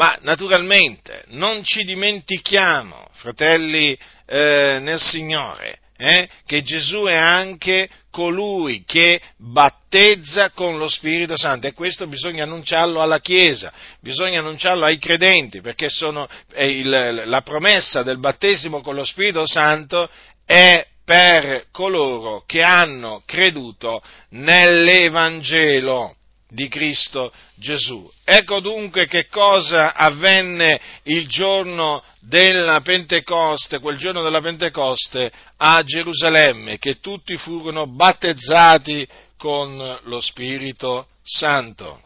Ma 0.00 0.16
naturalmente 0.22 1.24
non 1.28 1.62
ci 1.62 1.84
dimentichiamo, 1.84 3.08
fratelli 3.12 3.94
eh, 4.24 4.78
nel 4.80 4.98
Signore, 4.98 5.80
eh, 5.98 6.26
che 6.46 6.62
Gesù 6.62 7.02
è 7.02 7.14
anche 7.14 7.86
colui 8.10 8.82
che 8.86 9.20
battezza 9.36 10.52
con 10.52 10.78
lo 10.78 10.88
Spirito 10.88 11.36
Santo 11.36 11.66
e 11.66 11.74
questo 11.74 12.06
bisogna 12.06 12.44
annunciarlo 12.44 13.02
alla 13.02 13.20
Chiesa, 13.20 13.70
bisogna 14.00 14.40
annunciarlo 14.40 14.86
ai 14.86 14.96
credenti 14.96 15.60
perché 15.60 15.90
sono, 15.90 16.26
il, 16.56 17.24
la 17.26 17.42
promessa 17.42 18.02
del 18.02 18.18
battesimo 18.18 18.80
con 18.80 18.94
lo 18.94 19.04
Spirito 19.04 19.46
Santo 19.46 20.08
è 20.46 20.82
per 21.04 21.66
coloro 21.70 22.44
che 22.46 22.62
hanno 22.62 23.22
creduto 23.26 24.02
nell'Evangelo 24.30 26.14
di 26.50 26.68
Cristo 26.68 27.32
Gesù. 27.54 28.10
Ecco 28.24 28.60
dunque 28.60 29.06
che 29.06 29.26
cosa 29.28 29.94
avvenne 29.94 30.80
il 31.04 31.26
giorno 31.26 32.02
della 32.20 32.80
Pentecoste, 32.80 33.78
quel 33.78 33.96
giorno 33.96 34.22
della 34.22 34.40
Pentecoste 34.40 35.30
a 35.56 35.82
Gerusalemme, 35.82 36.78
che 36.78 37.00
tutti 37.00 37.36
furono 37.36 37.86
battezzati 37.86 39.06
con 39.36 39.98
lo 40.04 40.20
Spirito 40.20 41.06
Santo. 41.22 42.02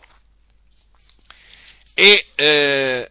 E 1.95 2.27
eh, 2.35 3.09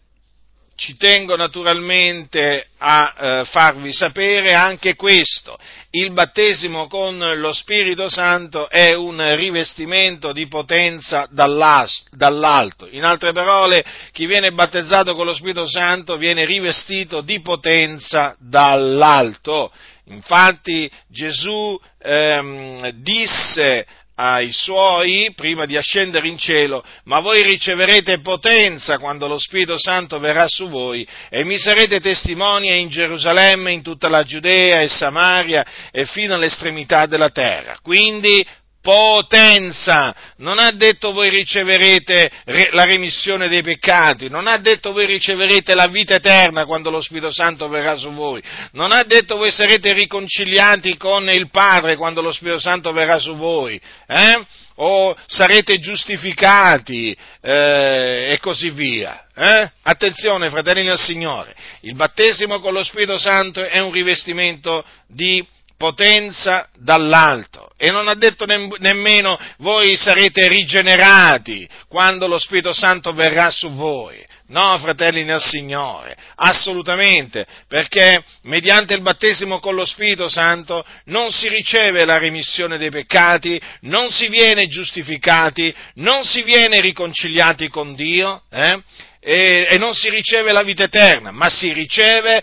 ci 0.76 0.98
tengo 0.98 1.36
naturalmente 1.36 2.68
a 2.80 3.14
eh, 3.16 3.46
farvi 3.46 3.94
sapere 3.94 4.54
anche 4.54 4.96
questo. 4.96 5.58
Il 5.92 6.12
battesimo 6.12 6.88
con 6.88 7.18
lo 7.18 7.54
Spirito 7.54 8.10
Santo 8.10 8.70
è 8.70 8.94
un 8.94 9.36
rivestimento 9.36 10.32
di 10.32 10.48
potenza 10.48 11.28
dall'alto. 11.30 12.88
In 12.90 13.04
altre 13.04 13.32
parole, 13.32 13.86
chi 14.12 14.26
viene 14.26 14.52
battezzato 14.52 15.16
con 15.16 15.26
lo 15.26 15.36
Spirito 15.36 15.68
Santo 15.68 16.18
viene 16.18 16.46
rivestito 16.46 17.22
di 17.22 17.42
potenza 17.42 18.36
dall'alto. 18.40 19.72
Infatti 20.08 20.90
Gesù 21.08 21.80
ehm, 22.02 22.90
disse 22.90 23.86
ai 24.16 24.52
suoi 24.52 25.32
prima 25.36 25.66
di 25.66 25.76
ascendere 25.76 26.28
in 26.28 26.38
cielo, 26.38 26.84
ma 27.06 27.20
voi 27.20 27.42
riceverete 27.42 28.20
potenza 28.20 29.00
quando 29.00 29.28
lo 29.28 29.38
Spirito 29.38 29.78
Santo 29.78 30.20
verrà 30.20 30.46
su 30.48 30.70
voi 30.70 31.08
e 31.30 31.44
mi 31.44 31.58
sarete 31.58 32.00
testimoni 32.00 32.80
in 32.80 32.90
Gerusalemme, 32.90 33.72
in 33.72 33.82
tutta 33.82 34.10
la 34.10 34.24
Giudea 34.24 34.82
e 34.82 34.88
Samaria 34.88 35.66
e 35.92 36.06
fino 36.06 36.36
all'estremità 36.36 37.06
della 37.06 37.30
terra. 37.30 37.80
Quindi 37.82 38.46
potenza, 38.84 40.14
non 40.40 40.60
ha 40.60 40.72
detto 40.72 41.14
voi 41.14 41.30
riceverete 41.30 42.30
la 42.72 42.84
remissione 42.84 43.48
dei 43.48 43.62
peccati, 43.62 44.28
non 44.28 44.46
ha 44.46 44.58
detto 44.58 44.92
voi 44.92 45.06
riceverete 45.06 45.74
la 45.74 45.88
vita 45.88 46.16
eterna 46.16 46.66
quando 46.66 46.90
lo 46.90 47.02
Spirito 47.02 47.32
Santo 47.32 47.70
verrà 47.70 47.96
su 47.96 48.12
voi, 48.12 48.44
non 48.74 48.92
ha 48.92 49.04
detto 49.04 49.38
voi 49.38 49.52
sarete 49.52 49.94
riconciliati 49.94 50.98
con 50.98 51.30
il 51.30 51.50
Padre 51.50 51.96
quando 51.96 52.22
lo 52.22 52.34
Spirito 52.34 52.60
Santo 52.60 52.92
verrà 52.92 53.20
su 53.20 53.38
voi, 53.38 53.80
eh? 54.06 54.46
o 54.76 55.16
sarete 55.28 55.80
giustificati 55.80 57.16
eh, 57.42 58.32
e 58.32 58.40
così 58.42 58.70
via. 58.72 59.28
Eh? 59.34 59.72
Attenzione, 59.84 60.50
fratelli 60.50 60.84
del 60.84 61.00
Signore, 61.00 61.56
il 61.82 61.96
battesimo 61.96 62.60
con 62.60 62.74
lo 62.74 62.84
Spirito 62.84 63.18
Santo 63.18 63.64
è 63.64 63.80
un 63.80 63.94
rivestimento 63.94 64.84
di 65.08 65.42
potenza 65.84 66.70
dall'alto 66.78 67.72
e 67.76 67.92
non 67.92 68.08
ha 68.08 68.14
detto 68.14 68.46
nemmeno 68.46 69.38
voi 69.58 69.98
sarete 69.98 70.48
rigenerati 70.48 71.68
quando 71.90 72.26
lo 72.26 72.40
Spirito 72.40 72.72
Santo 72.72 73.12
verrà 73.12 73.52
su 73.52 73.70
voi. 73.74 74.24
No, 74.48 74.78
fratelli 74.78 75.26
nel 75.26 75.42
Signore, 75.42 76.16
assolutamente, 76.36 77.46
perché 77.68 78.24
mediante 78.44 78.94
il 78.94 79.02
battesimo 79.02 79.60
con 79.60 79.76
lo 79.76 79.84
Spirito 79.84 80.30
Santo 80.30 80.86
non 81.06 81.32
si 81.32 81.50
riceve 81.50 82.06
la 82.06 82.18
remissione 82.18 82.78
dei 82.78 82.90
peccati, 82.90 83.60
non 83.82 84.10
si 84.10 84.30
viene 84.30 84.68
giustificati, 84.68 85.74
non 85.96 86.24
si 86.24 86.44
viene 86.44 86.80
riconciliati 86.80 87.68
con 87.68 87.94
Dio 87.94 88.44
eh? 88.50 88.82
e, 89.20 89.68
e, 89.70 89.78
non 89.78 89.94
si 89.94 90.10
riceve 90.10 90.54
la 90.54 90.64
vita 90.64 90.84
eterna, 90.84 91.32
ma 91.32 91.50
si 91.50 91.74
riceve, 91.74 92.42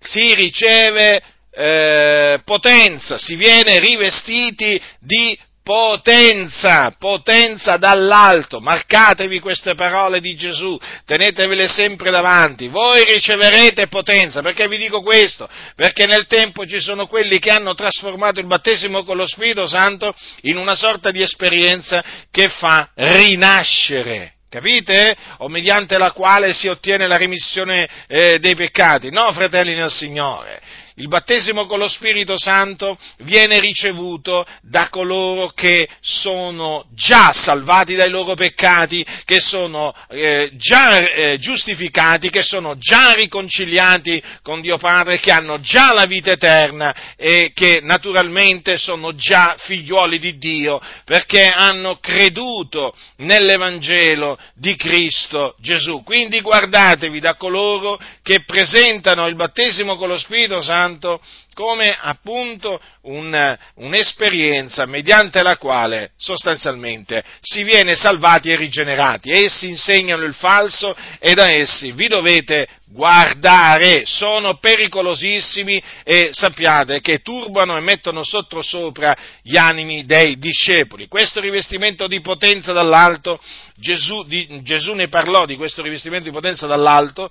si 0.00 0.34
riceve 0.34 1.22
eh, 1.52 2.40
potenza, 2.44 3.18
si 3.18 3.34
viene 3.34 3.78
rivestiti 3.78 4.80
di 5.00 5.38
potenza, 5.62 6.94
potenza 6.98 7.76
dall'alto. 7.76 8.60
Marcatevi 8.60 9.38
queste 9.38 9.74
parole 9.74 10.20
di 10.20 10.34
Gesù, 10.34 10.78
tenetevele 11.04 11.68
sempre 11.68 12.10
davanti. 12.10 12.66
Voi 12.66 13.04
riceverete 13.04 13.86
potenza. 13.86 14.42
Perché 14.42 14.66
vi 14.68 14.78
dico 14.78 15.00
questo? 15.02 15.48
Perché 15.76 16.06
nel 16.06 16.26
tempo 16.26 16.66
ci 16.66 16.80
sono 16.80 17.06
quelli 17.06 17.38
che 17.38 17.50
hanno 17.50 17.74
trasformato 17.74 18.40
il 18.40 18.46
battesimo 18.46 19.04
con 19.04 19.16
lo 19.16 19.26
Spirito 19.26 19.66
Santo 19.66 20.12
in 20.42 20.56
una 20.56 20.74
sorta 20.74 21.10
di 21.10 21.22
esperienza 21.22 22.02
che 22.30 22.48
fa 22.48 22.90
rinascere. 22.94 24.34
Capite? 24.48 25.16
O 25.38 25.48
mediante 25.48 25.96
la 25.96 26.10
quale 26.10 26.52
si 26.52 26.66
ottiene 26.66 27.06
la 27.06 27.16
remissione 27.16 27.88
eh, 28.08 28.40
dei 28.40 28.56
peccati. 28.56 29.08
No, 29.10 29.32
fratelli 29.32 29.76
nel 29.76 29.92
Signore 29.92 30.60
il 31.00 31.08
battesimo 31.08 31.66
con 31.66 31.78
lo 31.78 31.88
Spirito 31.88 32.38
Santo 32.38 32.98
viene 33.20 33.58
ricevuto 33.58 34.46
da 34.62 34.88
coloro 34.90 35.48
che 35.48 35.88
sono 36.00 36.84
già 36.94 37.32
salvati 37.32 37.94
dai 37.94 38.10
loro 38.10 38.34
peccati, 38.34 39.04
che 39.24 39.40
sono 39.40 39.94
eh, 40.10 40.50
già 40.56 40.98
eh, 40.98 41.38
giustificati, 41.38 42.28
che 42.28 42.42
sono 42.42 42.76
già 42.76 43.14
riconciliati 43.14 44.22
con 44.42 44.60
Dio 44.60 44.76
Padre, 44.76 45.18
che 45.20 45.32
hanno 45.32 45.58
già 45.60 45.94
la 45.94 46.04
vita 46.04 46.32
eterna 46.32 46.94
e 47.16 47.52
che 47.54 47.80
naturalmente 47.82 48.76
sono 48.76 49.14
già 49.14 49.56
figliuoli 49.58 50.18
di 50.18 50.36
Dio 50.36 50.80
perché 51.04 51.46
hanno 51.46 51.96
creduto 51.98 52.94
nell'Evangelo 53.18 54.38
di 54.54 54.76
Cristo 54.76 55.56
Gesù. 55.60 56.02
Quindi 56.02 56.42
guardatevi 56.42 57.20
da 57.20 57.36
coloro 57.36 57.98
che 58.22 58.42
presentano 58.44 59.26
il 59.26 59.34
battesimo 59.34 59.96
con 59.96 60.08
lo 60.08 60.18
Spirito 60.18 60.60
Santo 60.60 60.88
Santo 60.90 61.20
come 61.54 61.96
appunto 62.00 62.80
un, 63.02 63.56
un'esperienza 63.74 64.86
mediante 64.86 65.42
la 65.42 65.56
quale 65.56 66.12
sostanzialmente 66.16 67.22
si 67.40 67.62
viene 67.62 67.94
salvati 67.94 68.50
e 68.50 68.56
rigenerati. 68.56 69.30
Essi 69.30 69.68
insegnano 69.68 70.24
il 70.24 70.34
falso 70.34 70.96
e 71.18 71.34
da 71.34 71.50
essi 71.50 71.92
vi 71.92 72.08
dovete 72.08 72.66
guardare, 72.86 74.02
sono 74.04 74.56
pericolosissimi 74.58 75.80
e 76.02 76.30
sappiate 76.32 77.00
che 77.00 77.20
turbano 77.20 77.76
e 77.76 77.80
mettono 77.80 78.24
sottosopra 78.24 79.16
gli 79.42 79.56
animi 79.56 80.04
dei 80.04 80.38
discepoli. 80.38 81.06
Questo 81.06 81.40
rivestimento 81.40 82.08
di 82.08 82.20
potenza 82.20 82.72
dall'alto, 82.72 83.40
Gesù, 83.76 84.24
di, 84.24 84.62
Gesù 84.62 84.94
ne 84.94 85.08
parlò 85.08 85.46
di 85.46 85.56
questo 85.56 85.82
rivestimento 85.82 86.24
di 86.24 86.34
potenza 86.34 86.66
dall'alto, 86.66 87.30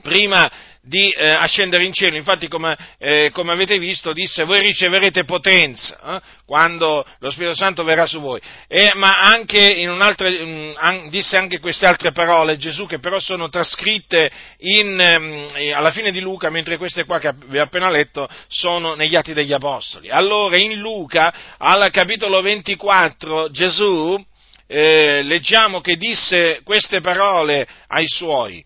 prima 0.00 0.50
di 0.88 1.10
eh, 1.10 1.30
ascendere 1.30 1.84
in 1.84 1.92
cielo. 1.92 2.16
Infatti, 2.16 2.48
come, 2.48 2.76
eh, 2.98 3.30
come, 3.32 3.52
avete 3.52 3.78
visto, 3.78 4.12
disse 4.12 4.44
voi 4.44 4.60
riceverete 4.60 5.24
potenza 5.24 6.16
eh, 6.16 6.20
quando 6.46 7.04
lo 7.18 7.30
Spirito 7.30 7.54
Santo 7.54 7.84
verrà 7.84 8.06
su 8.06 8.20
voi. 8.20 8.40
E, 8.66 8.92
ma 8.94 9.20
anche 9.20 9.60
in 9.60 9.90
un'altra, 9.90 10.28
mh, 10.28 10.74
an, 10.76 11.08
disse 11.10 11.36
anche 11.36 11.60
queste 11.60 11.86
altre 11.86 12.12
parole 12.12 12.56
Gesù, 12.56 12.86
che 12.86 12.98
però 12.98 13.18
sono 13.18 13.48
trascritte 13.48 14.30
in, 14.58 14.94
mh, 14.94 15.72
alla 15.74 15.90
fine 15.90 16.10
di 16.10 16.20
Luca, 16.20 16.50
mentre 16.50 16.78
queste 16.78 17.04
qua 17.04 17.18
che 17.18 17.32
vi 17.46 17.58
ho 17.58 17.62
appena 17.62 17.90
letto 17.90 18.28
sono 18.48 18.94
negli 18.94 19.14
Atti 19.14 19.34
degli 19.34 19.52
Apostoli. 19.52 20.10
Allora, 20.10 20.56
in 20.56 20.78
Luca, 20.78 21.56
al 21.58 21.90
capitolo 21.90 22.40
24, 22.40 23.50
Gesù, 23.50 24.24
eh, 24.66 25.22
leggiamo 25.22 25.80
che 25.80 25.96
disse 25.96 26.60
queste 26.62 27.00
parole 27.00 27.66
ai 27.86 28.06
suoi 28.06 28.62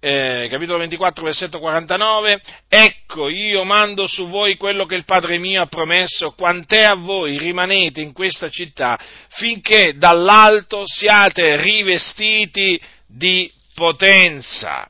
eh, 0.00 0.46
capitolo 0.48 0.78
24, 0.78 1.24
versetto 1.24 1.58
49, 1.58 2.40
ecco 2.68 3.28
io 3.28 3.64
mando 3.64 4.06
su 4.06 4.28
voi 4.28 4.56
quello 4.56 4.86
che 4.86 4.94
il 4.94 5.04
Padre 5.04 5.38
mio 5.38 5.62
ha 5.62 5.66
promesso, 5.66 6.32
quant'è 6.32 6.82
a 6.82 6.94
voi 6.94 7.36
rimanete 7.36 8.00
in 8.00 8.12
questa 8.12 8.48
città 8.48 8.98
finché 9.30 9.96
dall'alto 9.96 10.84
siate 10.86 11.60
rivestiti 11.60 12.80
di 13.06 13.50
potenza. 13.74 14.88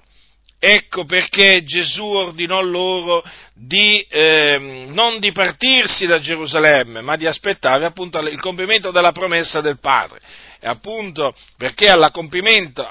Ecco 0.61 1.05
perché 1.05 1.63
Gesù 1.63 2.05
ordinò 2.05 2.61
loro 2.61 3.23
di, 3.55 4.05
eh, 4.09 4.87
non 4.89 5.21
di 5.21 5.31
partirsi 5.31 6.05
da 6.07 6.19
Gerusalemme, 6.19 7.01
ma 7.01 7.17
di 7.17 7.27
aspettare 7.27 7.85
appunto 7.85 8.19
il 8.19 8.41
compimento 8.41 8.91
della 8.91 9.13
promessa 9.13 9.61
del 9.61 9.79
Padre 9.79 10.19
appunto 10.63 11.35
perché 11.57 11.89
al 11.89 12.11
compimento, 12.11 12.87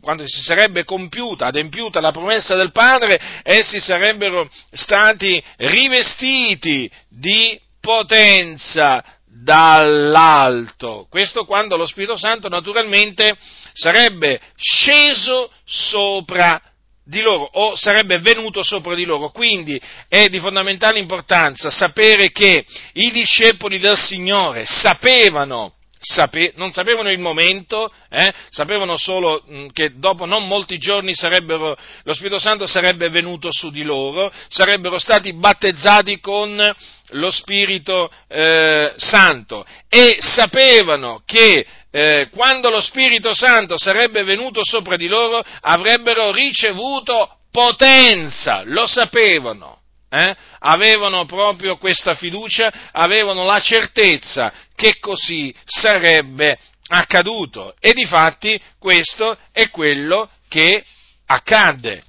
quando 0.00 0.26
si 0.26 0.42
sarebbe 0.42 0.84
compiuta, 0.84 1.46
adempiuta 1.46 2.00
la 2.00 2.12
promessa 2.12 2.54
del 2.54 2.72
Padre, 2.72 3.20
essi 3.42 3.80
sarebbero 3.80 4.48
stati 4.72 5.42
rivestiti 5.56 6.90
di 7.08 7.60
potenza 7.80 9.02
dall'alto. 9.26 11.06
Questo 11.08 11.44
quando 11.44 11.76
lo 11.76 11.86
Spirito 11.86 12.16
Santo 12.16 12.48
naturalmente 12.48 13.36
sarebbe 13.72 14.40
sceso 14.56 15.50
sopra 15.64 16.60
di 17.04 17.20
loro 17.22 17.48
o 17.52 17.76
sarebbe 17.76 18.18
venuto 18.18 18.62
sopra 18.62 18.94
di 18.94 19.04
loro. 19.04 19.30
Quindi 19.30 19.80
è 20.08 20.28
di 20.28 20.38
fondamentale 20.38 20.98
importanza 20.98 21.70
sapere 21.70 22.30
che 22.30 22.64
i 22.94 23.10
discepoli 23.10 23.78
del 23.78 23.96
Signore 23.96 24.64
sapevano 24.66 25.74
Sape- 26.02 26.54
non 26.56 26.72
sapevano 26.72 27.10
il 27.10 27.18
momento, 27.18 27.92
eh? 28.08 28.32
sapevano 28.48 28.96
solo 28.96 29.42
mh, 29.46 29.66
che 29.74 29.98
dopo 29.98 30.24
non 30.24 30.46
molti 30.46 30.78
giorni 30.78 31.12
lo 31.14 32.14
Spirito 32.14 32.38
Santo 32.38 32.66
sarebbe 32.66 33.10
venuto 33.10 33.52
su 33.52 33.70
di 33.70 33.82
loro, 33.82 34.32
sarebbero 34.48 34.98
stati 34.98 35.34
battezzati 35.34 36.18
con 36.18 36.74
lo 37.10 37.30
Spirito 37.30 38.10
eh, 38.28 38.94
Santo 38.96 39.66
e 39.90 40.16
sapevano 40.20 41.20
che 41.26 41.66
eh, 41.90 42.28
quando 42.30 42.70
lo 42.70 42.80
Spirito 42.80 43.34
Santo 43.34 43.76
sarebbe 43.76 44.22
venuto 44.22 44.60
sopra 44.64 44.96
di 44.96 45.06
loro 45.06 45.44
avrebbero 45.60 46.32
ricevuto 46.32 47.40
potenza, 47.50 48.62
lo 48.64 48.86
sapevano 48.86 49.79
eh, 50.10 50.36
avevano 50.58 51.24
proprio 51.24 51.76
questa 51.78 52.14
fiducia, 52.14 52.90
avevano 52.92 53.44
la 53.44 53.60
certezza 53.60 54.52
che 54.74 54.98
così 54.98 55.54
sarebbe 55.64 56.58
accaduto. 56.88 57.74
E 57.78 57.92
difatti 57.92 58.60
questo 58.78 59.38
è 59.52 59.70
quello 59.70 60.28
che 60.48 60.84
accadde. 61.26 62.02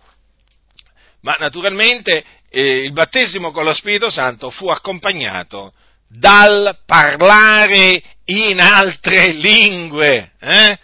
Ma 1.22 1.36
naturalmente 1.40 2.24
eh, 2.50 2.84
il 2.84 2.92
battesimo 2.92 3.52
con 3.52 3.64
lo 3.64 3.74
Spirito 3.74 4.10
Santo 4.10 4.50
fu 4.50 4.68
accompagnato 4.70 5.74
dal 6.08 6.80
parlare 6.86 8.02
in 8.26 8.60
altre 8.60 9.32
lingue. 9.34 10.32
Eh? 10.40 10.78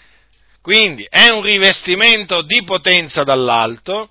Quindi 0.61 1.07
è 1.09 1.29
un 1.29 1.41
rivestimento 1.41 2.41
di 2.41 2.63
potenza 2.63 3.23
dall'alto, 3.23 4.09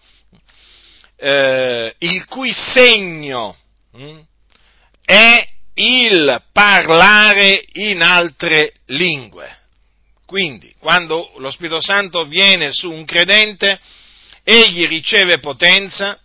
eh, 1.16 1.94
il 1.98 2.24
cui 2.26 2.52
segno 2.52 3.57
mh, 3.92 4.05
hm, 4.05 4.20
è 5.05 5.48
il 5.74 6.42
parlare 6.52 7.64
in 7.74 8.02
altre 8.02 8.74
lingue. 8.87 9.64
Quindi, 10.26 10.74
quando 10.79 11.33
lo 11.37 11.50
Spirito 11.50 11.81
Santo 11.81 12.24
viene 12.24 12.72
su 12.72 12.90
un 12.90 13.05
credente, 13.05 13.79
egli 14.42 14.87
riceve 14.87 15.38
potenza 15.38 16.18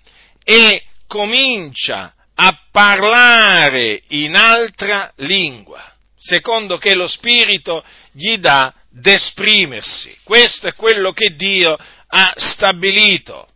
e 0.43 0.83
comincia 1.07 2.13
a 2.33 2.59
parlare 2.71 4.01
in 4.09 4.35
altra 4.35 5.11
lingua, 5.17 5.93
secondo 6.17 6.77
che 6.77 6.95
lo 6.95 7.07
Spirito 7.07 7.83
gli 8.11 8.37
dà 8.37 8.73
d'esprimersi. 8.89 10.17
Questo 10.23 10.67
è 10.67 10.73
quello 10.73 11.11
che 11.13 11.35
Dio 11.35 11.77
ha 12.07 12.33
stabilito. 12.37 13.47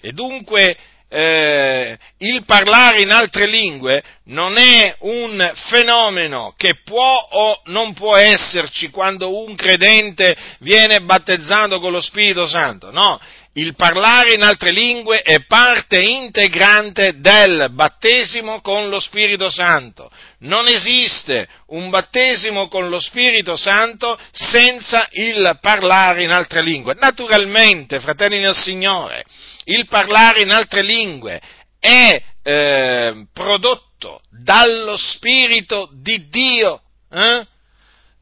E 0.00 0.12
dunque 0.12 0.76
eh, 1.12 1.98
il 2.18 2.44
parlare 2.44 3.02
in 3.02 3.10
altre 3.10 3.46
lingue 3.46 4.02
non 4.26 4.56
è 4.58 4.94
un 5.00 5.52
fenomeno 5.68 6.54
che 6.56 6.82
può 6.84 7.16
o 7.30 7.60
non 7.64 7.94
può 7.94 8.16
esserci 8.16 8.90
quando 8.90 9.44
un 9.44 9.56
credente 9.56 10.36
viene 10.60 11.00
battezzato 11.00 11.80
con 11.80 11.90
lo 11.90 12.00
Spirito 12.00 12.46
Santo, 12.46 12.92
no, 12.92 13.18
il 13.54 13.74
parlare 13.74 14.34
in 14.34 14.42
altre 14.44 14.70
lingue 14.70 15.22
è 15.22 15.44
parte 15.44 16.00
integrante 16.00 17.18
del 17.18 17.70
battesimo 17.72 18.60
con 18.60 18.88
lo 18.88 19.00
Spirito 19.00 19.50
Santo. 19.50 20.08
Non 20.40 20.68
esiste 20.68 21.48
un 21.66 21.90
battesimo 21.90 22.68
con 22.68 22.88
lo 22.88 23.00
Spirito 23.00 23.56
Santo 23.56 24.16
senza 24.30 25.08
il 25.10 25.58
parlare 25.60 26.22
in 26.22 26.30
altre 26.30 26.62
lingue. 26.62 26.94
Naturalmente, 26.94 27.98
fratelli 27.98 28.40
del 28.40 28.54
Signore, 28.54 29.24
il 29.70 29.86
parlare 29.86 30.42
in 30.42 30.50
altre 30.50 30.82
lingue 30.82 31.40
è 31.78 32.22
eh, 32.42 33.26
prodotto 33.32 34.20
dallo 34.28 34.96
Spirito 34.96 35.88
di 35.92 36.28
Dio. 36.28 36.82
Eh? 37.10 37.46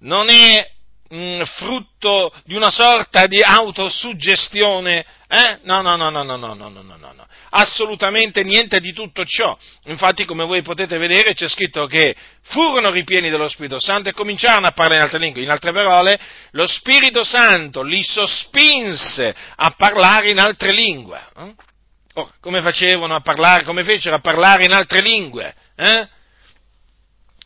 Non 0.01 0.29
è 0.29 0.71
mh, 1.09 1.43
frutto 1.43 2.33
di 2.45 2.55
una 2.55 2.71
sorta 2.71 3.27
di 3.27 3.43
autosuggestione, 3.43 5.05
eh? 5.29 5.59
No, 5.63 5.83
no, 5.83 5.97
no, 5.97 6.11
no, 6.11 6.23
no, 6.23 6.37
no, 6.37 6.55
no, 6.55 6.69
no, 6.69 6.83
no, 6.83 6.97
no, 6.97 7.27
assolutamente 7.51 8.43
niente 8.43 8.81
di 8.81 8.93
tutto 8.93 9.25
ciò. 9.25 9.57
Infatti, 9.85 10.25
come 10.25 10.45
voi 10.45 10.63
potete 10.63 10.99
vedere, 10.99 11.35
c'è 11.35 11.49
scritto 11.49 11.87
che 11.87 12.15
furono 12.43 12.91
ripieni 12.91 13.31
dello 13.31 13.49
Spirito 13.49 13.79
Santo 13.81 14.09
e 14.09 14.13
cominciarono 14.13 14.67
a 14.67 14.73
parlare 14.73 14.97
in 14.97 15.03
altre 15.03 15.19
lingue. 15.19 15.43
In 15.43 15.51
altre 15.51 15.73
parole, 15.73 16.19
lo 16.53 16.67
Spirito 16.67 17.25
Santo 17.25 17.83
li 17.83 18.03
sospinse 18.03 19.35
a 19.57 19.71
parlare 19.71 20.31
in 20.31 20.39
altre 20.39 20.73
lingue. 20.73 21.23
Eh? 21.37 21.55
Oh, 22.15 22.31
come 22.41 22.63
facevano 22.63 23.15
a 23.15 23.21
parlare, 23.21 23.65
come 23.65 23.85
fecero 23.85 24.17
a 24.17 24.21
parlare 24.21 24.65
in 24.65 24.73
altre 24.73 25.01
lingue? 25.01 25.55
Eh? 25.77 26.09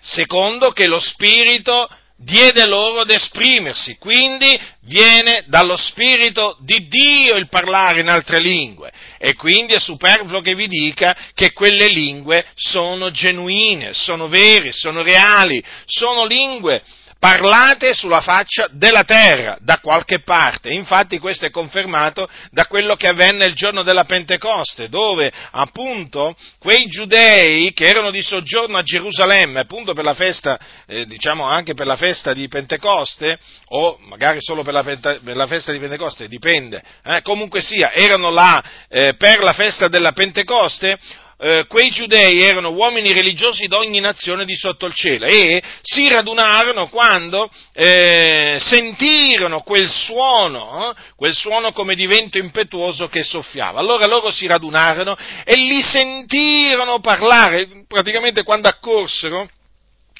Secondo 0.01 0.70
che 0.70 0.87
lo 0.87 0.98
Spirito 0.98 1.88
diede 2.22 2.66
loro 2.66 3.00
ad 3.00 3.11
esprimersi, 3.11 3.96
quindi 3.98 4.58
viene 4.82 5.44
dallo 5.46 5.76
Spirito 5.76 6.56
di 6.61 6.87
Dio 6.87 7.37
il 7.37 7.48
parlare 7.48 8.00
in 8.00 8.08
altre 8.08 8.40
lingue. 8.40 8.92
E 9.18 9.35
quindi 9.35 9.74
è 9.74 9.78
superfluo 9.78 10.40
che 10.40 10.54
vi 10.54 10.66
dica 10.66 11.16
che 11.35 11.52
quelle 11.52 11.87
lingue 11.87 12.46
sono 12.54 13.11
genuine, 13.11 13.92
sono 13.92 14.28
vere, 14.28 14.72
sono 14.72 15.02
reali, 15.02 15.62
sono 15.87 16.24
lingue 16.24 16.82
parlate 17.22 17.94
sulla 17.94 18.20
faccia 18.20 18.66
della 18.72 19.04
terra, 19.04 19.56
da 19.61 19.78
qualche 19.78 20.22
parte. 20.22 20.70
Infatti 20.70 21.20
questo 21.20 21.46
è 21.46 21.50
confermato 21.50 22.28
da 22.50 22.66
quello 22.66 22.96
che 22.96 23.06
avvenne 23.06 23.44
il 23.44 23.54
giorno 23.54 23.85
della 23.85 24.02
Pentecoste, 24.02 24.88
dove 24.88 25.32
appunto 25.52 26.35
quei 26.58 26.87
giudei 26.87 27.72
che 27.74 27.85
erano 27.85 28.11
di 28.11 28.22
soggiorno 28.22 28.76
a 28.76 28.82
Gerusalemme, 28.82 29.61
appunto 29.61 29.92
per 29.92 30.02
la 30.02 30.14
festa, 30.14 30.58
eh, 30.85 31.06
diciamo 31.06 31.44
anche 31.44 31.74
per 31.74 31.87
la 31.87 31.94
festa 31.94 32.32
di 32.32 32.48
Pentecoste, 32.48 33.38
o 33.66 34.00
magari 34.08 34.38
solo 34.40 34.64
per 34.64 34.72
la, 34.72 34.82
per 34.82 35.37
la 35.37 35.46
festa 35.46 35.70
di 35.70 35.78
Pentecoste, 35.78 36.26
dipende, 36.26 36.82
eh, 37.04 37.22
comunque 37.22 37.61
sia, 37.61 37.92
erano 37.92 38.30
là 38.30 38.61
eh, 38.88 39.14
per 39.14 39.44
la 39.44 39.52
festa 39.52 39.87
della 39.87 40.11
Pentecoste, 40.11 40.98
eh, 41.44 41.66
quei 41.66 41.90
giudei 41.90 42.40
erano 42.40 42.70
uomini 42.70 43.12
religiosi 43.12 43.66
di 43.66 43.74
ogni 43.74 43.98
nazione 43.98 44.44
di 44.44 44.55
sotto 44.55 44.87
il 44.87 44.94
cielo 44.94 45.26
e 45.26 45.61
si 45.83 46.09
radunarono 46.09 46.88
quando 46.88 47.50
eh, 47.72 48.59
sentirono 48.61 49.62
quel 49.62 49.90
suono, 49.90 50.92
eh, 50.92 50.94
quel 51.16 51.35
suono 51.35 51.72
come 51.72 51.96
di 51.96 52.07
vento 52.07 52.38
impetuoso 52.38 53.09
che 53.09 53.24
soffiava. 53.24 53.81
Allora 53.81 54.07
loro 54.07 54.31
si 54.31 54.46
radunarono 54.46 55.16
e 55.44 55.57
li 55.57 55.83
sentirono 55.83 57.00
parlare, 57.00 57.68
praticamente 57.88 58.44
quando 58.44 58.68
accorsero, 58.68 59.48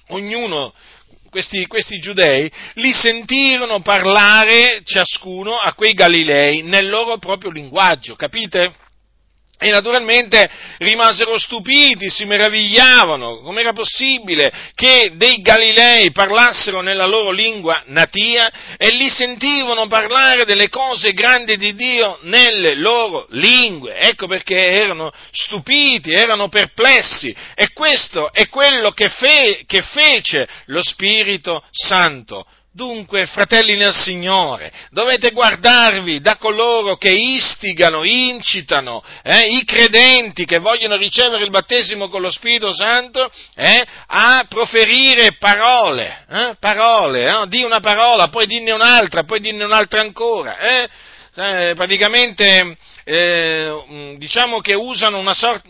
ognuno 0.09 0.75
questi, 1.31 1.69
questi, 1.69 2.01
giudei 2.01 2.51
li 2.75 2.93
sentirono 2.93 3.81
parlare 3.81 4.83
ciascuno 4.85 5.57
a 5.57 5.73
quei 5.75 5.93
Galilei 5.93 6.63
nel 6.63 6.89
loro 6.89 7.17
proprio 7.19 7.53
linguaggio, 7.53 8.17
capite? 8.17 8.82
E 9.65 9.71
naturalmente 9.71 10.51
rimasero 10.79 11.39
stupiti, 11.39 12.11
si 12.11 12.25
meravigliavano, 12.25 13.39
com'era 13.43 13.73
possibile 13.73 14.53
che 14.75 15.13
dei 15.15 15.41
Galilei 15.41 16.11
parlassero 16.11 16.81
nella 16.81 17.07
loro 17.07 17.31
lingua 17.31 17.81
natia 17.87 18.51
e 18.77 18.91
li 18.91 19.09
sentivano 19.09 19.87
parlare 19.87 20.45
delle 20.45 20.69
cose 20.69 21.13
grandi 21.13 21.57
di 21.57 21.77
Dio 21.77 22.19
nelle 22.23 22.75
loro 22.75 23.27
lingue. 23.31 23.95
Ecco 23.95 24.27
perché 24.27 24.57
erano 24.57 25.13
stupiti, 25.31 26.13
erano 26.13 26.49
perplessi. 26.49 27.33
E 27.55 27.69
questo 27.73 28.33
è 28.33 28.49
quello 28.49 28.91
che, 28.91 29.11
fe- 29.11 29.63
che 29.65 29.83
fece 29.83 30.49
lo 30.67 30.83
Spirito 30.83 31.63
Santo 31.71 32.45
Dunque, 32.75 33.27
fratelli 33.27 33.77
nel 33.77 33.93
Signore, 33.93 34.73
dovete 34.89 35.33
guardarvi 35.33 36.23
da 36.23 36.37
coloro 36.37 36.97
che 36.97 37.13
istigano, 37.13 38.03
incitano 38.03 39.05
eh, 39.23 39.41
i 39.41 39.63
credenti 39.67 40.47
che 40.47 40.59
vogliono 40.59 40.97
ricevere 40.97 41.45
il 41.45 41.51
battesimo 41.51 42.09
con 42.09 42.23
lo 42.23 42.31
Spirito 42.31 42.73
Santo 42.73 43.31
eh, 43.57 43.85
a 44.07 44.47
proferire 44.49 45.37
parole, 45.39 46.25
eh, 46.31 46.57
parole, 46.59 47.31
no? 47.31 47.45
di 47.45 47.63
una 47.63 47.81
parola, 47.81 48.29
poi 48.29 48.47
dinne 48.47 48.71
un'altra, 48.71 49.25
poi 49.25 49.41
dinne 49.41 49.65
un'altra 49.65 50.01
ancora. 50.01 50.57
Eh. 50.57 50.89
Eh, 51.35 51.73
praticamente 51.75 52.77
eh, 53.05 54.17
diciamo 54.17 54.61
che 54.61 54.75
usano 54.75 55.19
sorta, 55.35 55.69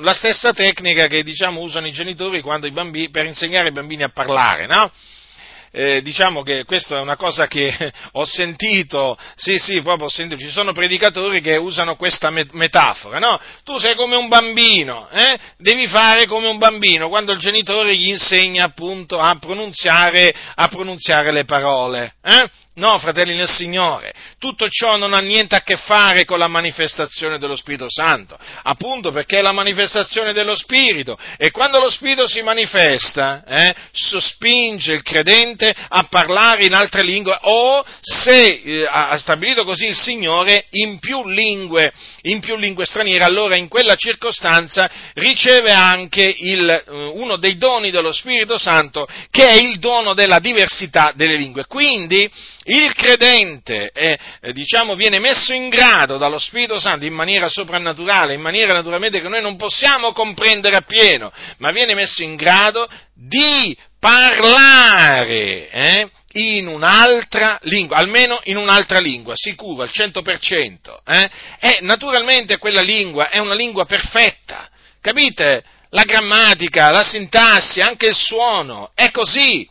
la 0.00 0.12
stessa 0.14 0.52
tecnica 0.52 1.06
che 1.06 1.22
diciamo, 1.22 1.60
usano 1.60 1.86
i 1.86 1.92
genitori 1.92 2.42
i 2.66 2.70
bambini, 2.72 3.10
per 3.10 3.26
insegnare 3.26 3.66
ai 3.66 3.72
bambini 3.72 4.02
a 4.02 4.10
parlare, 4.12 4.66
no? 4.66 4.90
Eh, 5.72 6.02
diciamo 6.02 6.42
che 6.42 6.64
questa 6.64 6.96
è 6.96 7.00
una 7.00 7.16
cosa 7.16 7.46
che 7.46 7.72
ho 8.12 8.24
sentito, 8.24 9.16
sì 9.36 9.58
sì, 9.58 9.80
proprio 9.82 10.06
ho 10.06 10.10
sentito, 10.10 10.40
ci 10.40 10.50
sono 10.50 10.72
predicatori 10.72 11.40
che 11.40 11.56
usano 11.56 11.96
questa 11.96 12.30
metafora, 12.30 13.18
no? 13.18 13.38
Tu 13.64 13.78
sei 13.78 13.94
come 13.94 14.16
un 14.16 14.28
bambino, 14.28 15.08
eh? 15.10 15.38
devi 15.56 15.86
fare 15.86 16.26
come 16.26 16.48
un 16.48 16.58
bambino 16.58 17.08
quando 17.08 17.32
il 17.32 17.38
genitore 17.38 17.96
gli 17.96 18.08
insegna 18.08 18.64
appunto 18.64 19.18
a 19.18 19.36
pronunziare, 19.38 20.34
a 20.54 20.68
pronunziare 20.68 21.30
le 21.30 21.44
parole, 21.44 22.14
eh? 22.22 22.50
No, 22.80 22.98
fratelli 22.98 23.34
nel 23.34 23.46
Signore, 23.46 24.10
tutto 24.38 24.66
ciò 24.70 24.96
non 24.96 25.12
ha 25.12 25.18
niente 25.18 25.54
a 25.54 25.60
che 25.60 25.76
fare 25.76 26.24
con 26.24 26.38
la 26.38 26.48
manifestazione 26.48 27.36
dello 27.36 27.54
Spirito 27.54 27.84
Santo, 27.90 28.38
appunto 28.62 29.10
perché 29.10 29.40
è 29.40 29.42
la 29.42 29.52
manifestazione 29.52 30.32
dello 30.32 30.56
Spirito 30.56 31.18
e 31.36 31.50
quando 31.50 31.78
lo 31.78 31.90
Spirito 31.90 32.26
si 32.26 32.40
manifesta, 32.40 33.44
eh, 33.46 33.74
sospinge 33.92 34.94
il 34.94 35.02
credente 35.02 35.74
a 35.88 36.04
parlare 36.04 36.64
in 36.64 36.72
altre 36.72 37.02
lingue 37.02 37.36
o 37.42 37.84
se 38.00 38.62
eh, 38.64 38.86
ha 38.88 39.14
stabilito 39.18 39.64
così 39.64 39.84
il 39.84 39.96
Signore 39.96 40.64
in 40.70 41.00
più 41.00 41.28
lingue, 41.28 41.92
in 42.22 42.40
più 42.40 42.56
lingue 42.56 42.86
straniere, 42.86 43.24
allora 43.24 43.56
in 43.56 43.68
quella 43.68 43.94
circostanza 43.94 44.90
riceve 45.12 45.70
anche 45.70 46.34
il, 46.34 46.66
eh, 46.66 46.82
uno 46.88 47.36
dei 47.36 47.58
doni 47.58 47.90
dello 47.90 48.12
Spirito 48.12 48.56
Santo 48.56 49.06
che 49.30 49.44
è 49.44 49.56
il 49.56 49.78
dono 49.80 50.14
della 50.14 50.38
diversità 50.38 51.12
delle 51.14 51.36
lingue. 51.36 51.66
Quindi 51.66 52.26
il 52.70 52.94
credente 52.94 53.90
è, 53.92 54.16
eh, 54.40 54.52
diciamo, 54.52 54.94
viene 54.94 55.18
messo 55.18 55.52
in 55.52 55.68
grado 55.68 56.18
dallo 56.18 56.38
Spirito 56.38 56.78
Santo 56.78 57.04
in 57.04 57.12
maniera 57.12 57.48
soprannaturale, 57.48 58.34
in 58.34 58.40
maniera 58.40 58.72
naturalmente 58.72 59.20
che 59.20 59.28
noi 59.28 59.42
non 59.42 59.56
possiamo 59.56 60.12
comprendere 60.12 60.76
appieno, 60.76 61.32
ma 61.58 61.72
viene 61.72 61.94
messo 61.94 62.22
in 62.22 62.36
grado 62.36 62.88
di 63.14 63.76
parlare 63.98 65.68
eh, 65.68 66.10
in 66.34 66.68
un'altra 66.68 67.58
lingua, 67.62 67.96
almeno 67.96 68.40
in 68.44 68.56
un'altra 68.56 69.00
lingua, 69.00 69.34
sicuro, 69.34 69.82
al 69.82 69.90
100%. 69.92 70.76
Eh? 71.04 71.30
E 71.58 71.78
naturalmente 71.80 72.58
quella 72.58 72.82
lingua 72.82 73.30
è 73.30 73.38
una 73.38 73.54
lingua 73.54 73.84
perfetta, 73.84 74.68
capite? 75.00 75.64
La 75.90 76.04
grammatica, 76.04 76.90
la 76.90 77.02
sintassi, 77.02 77.80
anche 77.80 78.06
il 78.06 78.14
suono, 78.14 78.92
è 78.94 79.10
così. 79.10 79.68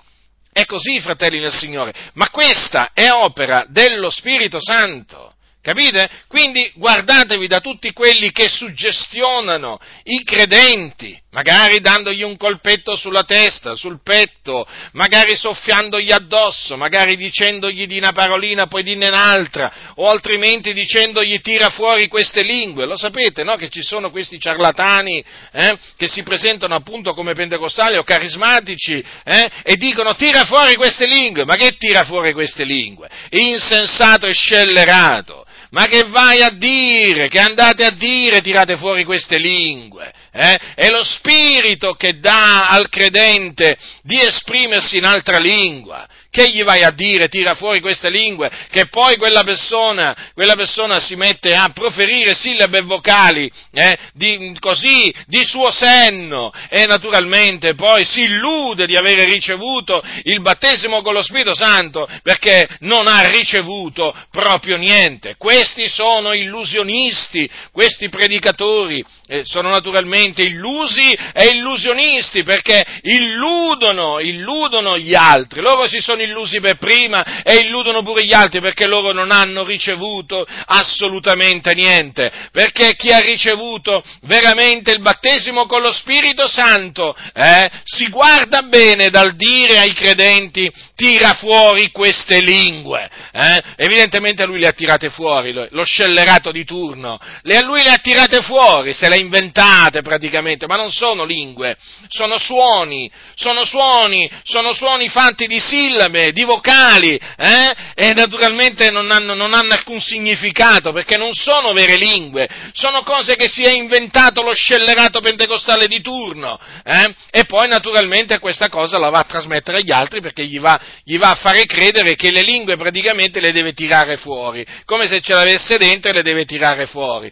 È 0.60 0.65
così, 0.65 1.00
fratelli 1.00 1.39
nel 1.39 1.54
Signore, 1.54 1.93
ma 2.15 2.30
questa 2.32 2.89
è 2.93 3.10
opera 3.10 3.63
dello 3.69 4.10
Spirito 4.10 4.60
Santo. 4.60 5.29
Capite? 5.70 6.10
Quindi 6.28 6.72
guardatevi 6.74 7.46
da 7.46 7.60
tutti 7.60 7.94
quelli 7.94 8.32
che 8.32 8.50
suggestionano 8.50 9.80
i 10.06 10.24
credenti, 10.24 11.16
magari 11.30 11.80
dandogli 11.80 12.24
un 12.24 12.38
colpetto 12.38 12.96
sulla 12.96 13.24
testa, 13.24 13.76
sul 13.76 14.00
petto, 14.02 14.66
magari 14.94 15.36
soffiandogli 15.36 16.12
addosso, 16.12 16.76
magari 16.76 17.16
dicendogli 17.16 17.86
di 17.86 18.00
una 18.00 18.14
parolina 18.14 18.66
poi 18.66 18.82
di 18.82 18.96
un'altra, 18.96 19.94
o 19.98 20.10
altrimenti 20.10 20.74
dicendogli 20.74 21.40
tira 21.42 21.70
fuori 21.70 22.08
queste 22.08 22.42
lingue. 22.42 22.88
Lo 22.88 22.98
sapete, 22.98 23.44
no? 23.44 23.56
Che 23.56 23.70
ci 23.70 23.84
sono 23.84 24.10
questi 24.10 24.40
ciarlatani 24.40 25.24
eh, 25.52 25.78
che 25.98 26.08
si 26.08 26.24
presentano 26.24 26.74
appunto 26.74 27.14
come 27.14 27.34
pentecostali 27.34 27.96
o 27.96 28.04
carismatici 28.04 29.06
eh, 29.24 29.52
e 29.62 29.76
dicono 29.76 30.16
tira 30.16 30.46
fuori 30.46 30.74
queste 30.74 31.06
lingue. 31.06 31.46
Ma 31.46 31.54
che 31.54 31.78
tira 31.78 32.06
fuori 32.06 32.34
queste 32.34 32.64
lingue? 32.64 33.08
Insensato 33.30 34.26
e 34.26 34.34
scellerato 34.34 35.46
ma 35.72 35.86
che 35.86 36.06
vai 36.08 36.42
a 36.42 36.50
dire? 36.50 37.28
Che 37.28 37.40
andate 37.40 37.84
a 37.84 37.92
dire? 37.92 38.42
Tirate 38.42 38.78
fuori 38.78 39.04
queste 39.04 39.38
lingue. 39.38 40.12
Eh? 40.32 40.60
È 40.76 40.90
lo 40.90 41.04
Spirito 41.04 41.94
che 41.94 42.20
dà 42.20 42.68
al 42.68 42.90
credente 42.90 43.78
di 44.02 44.20
esprimersi 44.20 44.98
in 44.98 45.06
altra 45.06 45.38
lingua. 45.38 46.08
Che 46.32 46.48
gli 46.52 46.63
vai 46.63 46.84
a 46.84 46.92
dire? 46.92 47.28
Tira 47.28 47.56
fuori 47.56 47.82
queste 47.82 48.12
lingue, 48.12 48.52
che 48.70 48.86
poi 48.88 49.18
quella 49.18 49.44
persona, 49.44 50.15
quella 50.36 50.54
persona 50.54 51.00
si 51.00 51.15
mette 51.15 51.56
a 51.56 51.72
proferire 51.74 52.36
sillabe 52.36 52.82
vocali, 52.82 53.52
eh, 53.72 53.98
di, 54.13 54.56
così, 54.60 55.12
di 55.26 55.44
suo 55.44 55.72
senno, 55.72 56.52
e 56.70 56.86
naturalmente 56.86 57.74
poi 57.74 58.06
si 58.06 58.22
illude 58.22 58.86
di 58.86 58.96
avere 58.96 59.26
ricevuto 59.26 60.04
il 60.26 60.39
battesimo 60.42 61.02
con 61.02 61.15
lo 61.15 61.24
Spirito 61.24 61.56
Santo, 61.56 62.08
perché 62.22 62.68
non 62.82 63.08
ha 63.08 63.22
ricevuto 63.22 64.15
proprio 64.30 64.78
niente. 64.78 65.34
Questi 65.36 65.89
sono 65.89 66.34
illusionisti, 66.34 67.50
questi 67.72 68.08
predicatori, 68.10 69.04
eh, 69.26 69.42
sono 69.46 69.70
naturalmente 69.70 70.44
illusi 70.44 71.12
e 71.34 71.48
illusionisti, 71.54 72.44
perché 72.44 72.86
illudono, 73.02 74.20
illudono 74.20 74.96
gli 74.96 75.15
altri, 75.15 75.62
loro 75.62 75.88
si 75.88 76.00
sono 76.00 76.18
illusi 76.22 76.60
per 76.60 76.78
prima 76.78 77.44
e 77.44 77.58
illudono 77.66 78.02
pure 78.02 78.26
gli 78.26 78.34
altri 78.34 78.62
perché 78.62 78.88
loro 78.88 79.12
non 79.12 79.32
hanno 79.32 79.64
ricevuto 79.64 80.46
assolutamente 80.66 81.74
niente, 81.74 82.32
perché 82.52 82.96
chi 82.96 83.12
ha 83.12 83.20
ricevuto 83.20 84.04
veramente 84.22 84.92
il 84.92 85.02
battesimo 85.02 85.66
con 85.66 85.82
lo 85.82 85.92
Spirito 85.92 86.48
Santo 86.48 87.16
eh, 87.34 87.70
si 87.84 88.10
guarda 88.10 88.62
bene 88.64 89.10
dal 89.10 89.36
dire 89.36 89.80
ai 89.80 89.94
credenti 89.94 90.72
tira 90.96 91.34
fuori 91.34 91.92
queste 91.92 92.42
lingue, 92.42 93.10
eh? 93.32 93.62
evidentemente 93.78 94.46
lui 94.46 94.60
le 94.60 94.68
ha 94.68 94.72
tirate 94.72 95.10
fuori, 95.10 95.54
lo 95.54 95.84
scellerato 95.84 96.52
di 96.52 96.66
turno, 96.66 97.20
le, 97.44 97.62
lui 97.64 97.84
le 97.84 97.90
ha 97.90 97.98
tirate 97.98 98.42
fuori, 98.42 98.94
se 98.94 99.08
le 99.08 99.16
ha 99.16 99.20
inventate 99.20 100.02
praticamente, 100.02 100.66
ma 100.68 100.76
non 100.76 100.92
sono 100.92 101.26
lingue, 101.26 101.78
sono 102.08 102.38
suoni, 102.38 103.10
sono 103.36 103.64
suoni, 103.66 104.30
sono 104.44 104.74
suoni 104.74 105.08
fatti 105.10 105.48
di 105.48 105.60
sillabe, 105.60 106.09
di 106.10 106.43
vocali, 106.43 107.15
eh? 107.15 107.76
e 107.93 108.13
naturalmente 108.13 108.89
non 108.91 109.12
hanno, 109.12 109.34
non 109.34 109.54
hanno 109.54 109.74
alcun 109.74 110.00
significato, 110.00 110.91
perché 110.91 111.17
non 111.17 111.34
sono 111.34 111.74
vere 111.74 111.95
lingue, 111.95 112.48
sono 112.74 113.04
cose 113.04 113.36
che 113.36 113.48
si 113.48 113.63
è 113.63 113.72
inventato 113.72 114.41
lo 114.41 114.54
scellerato 114.54 115.19
pentecostale 115.19 115.88
di 115.88 116.02
turno, 116.02 116.60
eh? 116.84 117.13
e 117.32 117.45
poi 117.45 117.67
naturalmente 117.67 118.39
questa 118.39 118.69
cosa 118.69 118.98
la 118.98 119.10
va 119.10 119.19
a 119.19 119.24
trasmettere 119.24 119.78
agli 119.78 119.91
altri 119.91 120.22
perché 120.22 120.45
gli 120.45 120.60
va, 120.60 120.80
gli 121.04 121.17
va 121.17 121.32
a 121.32 121.36
fare 121.36 121.65
credere 121.65 122.15
che 122.15 122.32
le 122.32 122.41
lingue 122.41 122.76
praticamente 122.76 123.39
le 123.39 123.52
deve 123.52 123.74
tirare 123.74 124.17
fuori, 124.17 124.65
come 124.86 125.08
se 125.08 125.22
ce 125.22 125.34
l'avesse 125.34 125.78
dentro 125.78 126.10
e 126.12 126.13
le 126.13 126.24
deve 126.24 126.45
tirare 126.45 126.86
fuori. 126.86 127.32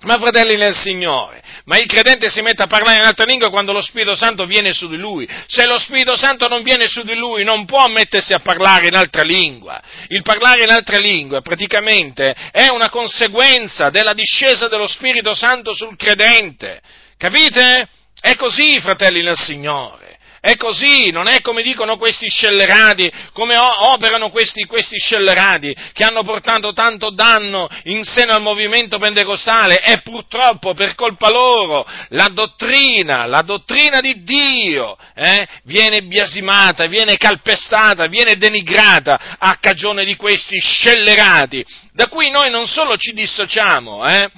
Ma 0.00 0.18
fratelli 0.18 0.56
nel 0.56 0.74
Signore, 0.74 1.42
ma 1.64 1.78
il 1.78 1.86
credente 1.86 2.28
si 2.28 2.42
mette 2.42 2.62
a 2.62 2.66
parlare 2.66 2.98
in 2.98 3.04
altra 3.04 3.24
lingua 3.24 3.48
quando 3.48 3.72
lo 3.72 3.80
Spirito 3.80 4.14
Santo 4.14 4.44
viene 4.44 4.74
su 4.74 4.86
di 4.86 4.98
lui. 4.98 5.26
Se 5.46 5.66
lo 5.66 5.78
Spirito 5.78 6.14
Santo 6.14 6.46
non 6.46 6.62
viene 6.62 6.88
su 6.88 7.02
di 7.04 7.14
lui, 7.14 7.42
non 7.42 7.64
può 7.64 7.86
mettersi 7.88 8.34
a 8.34 8.40
parlare 8.40 8.88
in 8.88 8.94
altra 8.94 9.22
lingua. 9.22 9.82
Il 10.08 10.20
parlare 10.22 10.64
in 10.64 10.70
altra 10.70 10.98
lingua 10.98 11.40
praticamente 11.40 12.34
è 12.50 12.68
una 12.68 12.90
conseguenza 12.90 13.88
della 13.88 14.12
discesa 14.12 14.68
dello 14.68 14.86
Spirito 14.86 15.32
Santo 15.32 15.74
sul 15.74 15.96
credente. 15.96 16.82
Capite? 17.16 17.88
È 18.20 18.36
così, 18.36 18.78
fratelli 18.80 19.22
nel 19.22 19.38
Signore. 19.38 20.13
È 20.44 20.58
così, 20.58 21.10
non 21.10 21.26
è 21.26 21.40
come 21.40 21.62
dicono 21.62 21.96
questi 21.96 22.28
scellerati, 22.28 23.10
come 23.32 23.56
operano 23.56 24.28
questi, 24.28 24.66
questi 24.66 24.98
scellerati 24.98 25.74
che 25.94 26.04
hanno 26.04 26.22
portato 26.22 26.74
tanto 26.74 27.08
danno 27.08 27.66
in 27.84 28.04
seno 28.04 28.34
al 28.34 28.42
movimento 28.42 28.98
pentecostale 28.98 29.82
e 29.82 30.02
purtroppo 30.02 30.74
per 30.74 30.96
colpa 30.96 31.30
loro 31.30 31.86
la 32.10 32.28
dottrina, 32.28 33.24
la 33.24 33.40
dottrina 33.40 34.02
di 34.02 34.22
Dio 34.22 34.98
eh, 35.14 35.48
viene 35.62 36.02
biasimata, 36.02 36.88
viene 36.88 37.16
calpestata, 37.16 38.06
viene 38.08 38.36
denigrata 38.36 39.38
a 39.38 39.56
cagione 39.58 40.04
di 40.04 40.14
questi 40.14 40.60
scellerati, 40.60 41.64
da 41.94 42.08
cui 42.08 42.28
noi 42.28 42.50
non 42.50 42.66
solo 42.66 42.98
ci 42.98 43.14
dissociamo, 43.14 44.06
eh, 44.06 44.30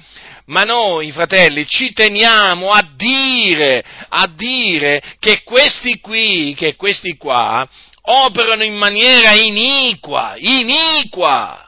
ma 0.47 0.63
noi, 0.63 1.11
fratelli, 1.11 1.65
ci 1.67 1.93
teniamo 1.93 2.71
a 2.71 2.87
dire, 2.95 3.83
a 4.09 4.27
dire 4.33 5.01
che 5.19 5.43
questi 5.43 5.99
qui, 5.99 6.53
che 6.55 6.75
questi 6.75 7.17
qua, 7.17 7.67
operano 8.01 8.63
in 8.63 8.75
maniera 8.75 9.35
iniqua, 9.35 10.35
iniqua 10.37 11.66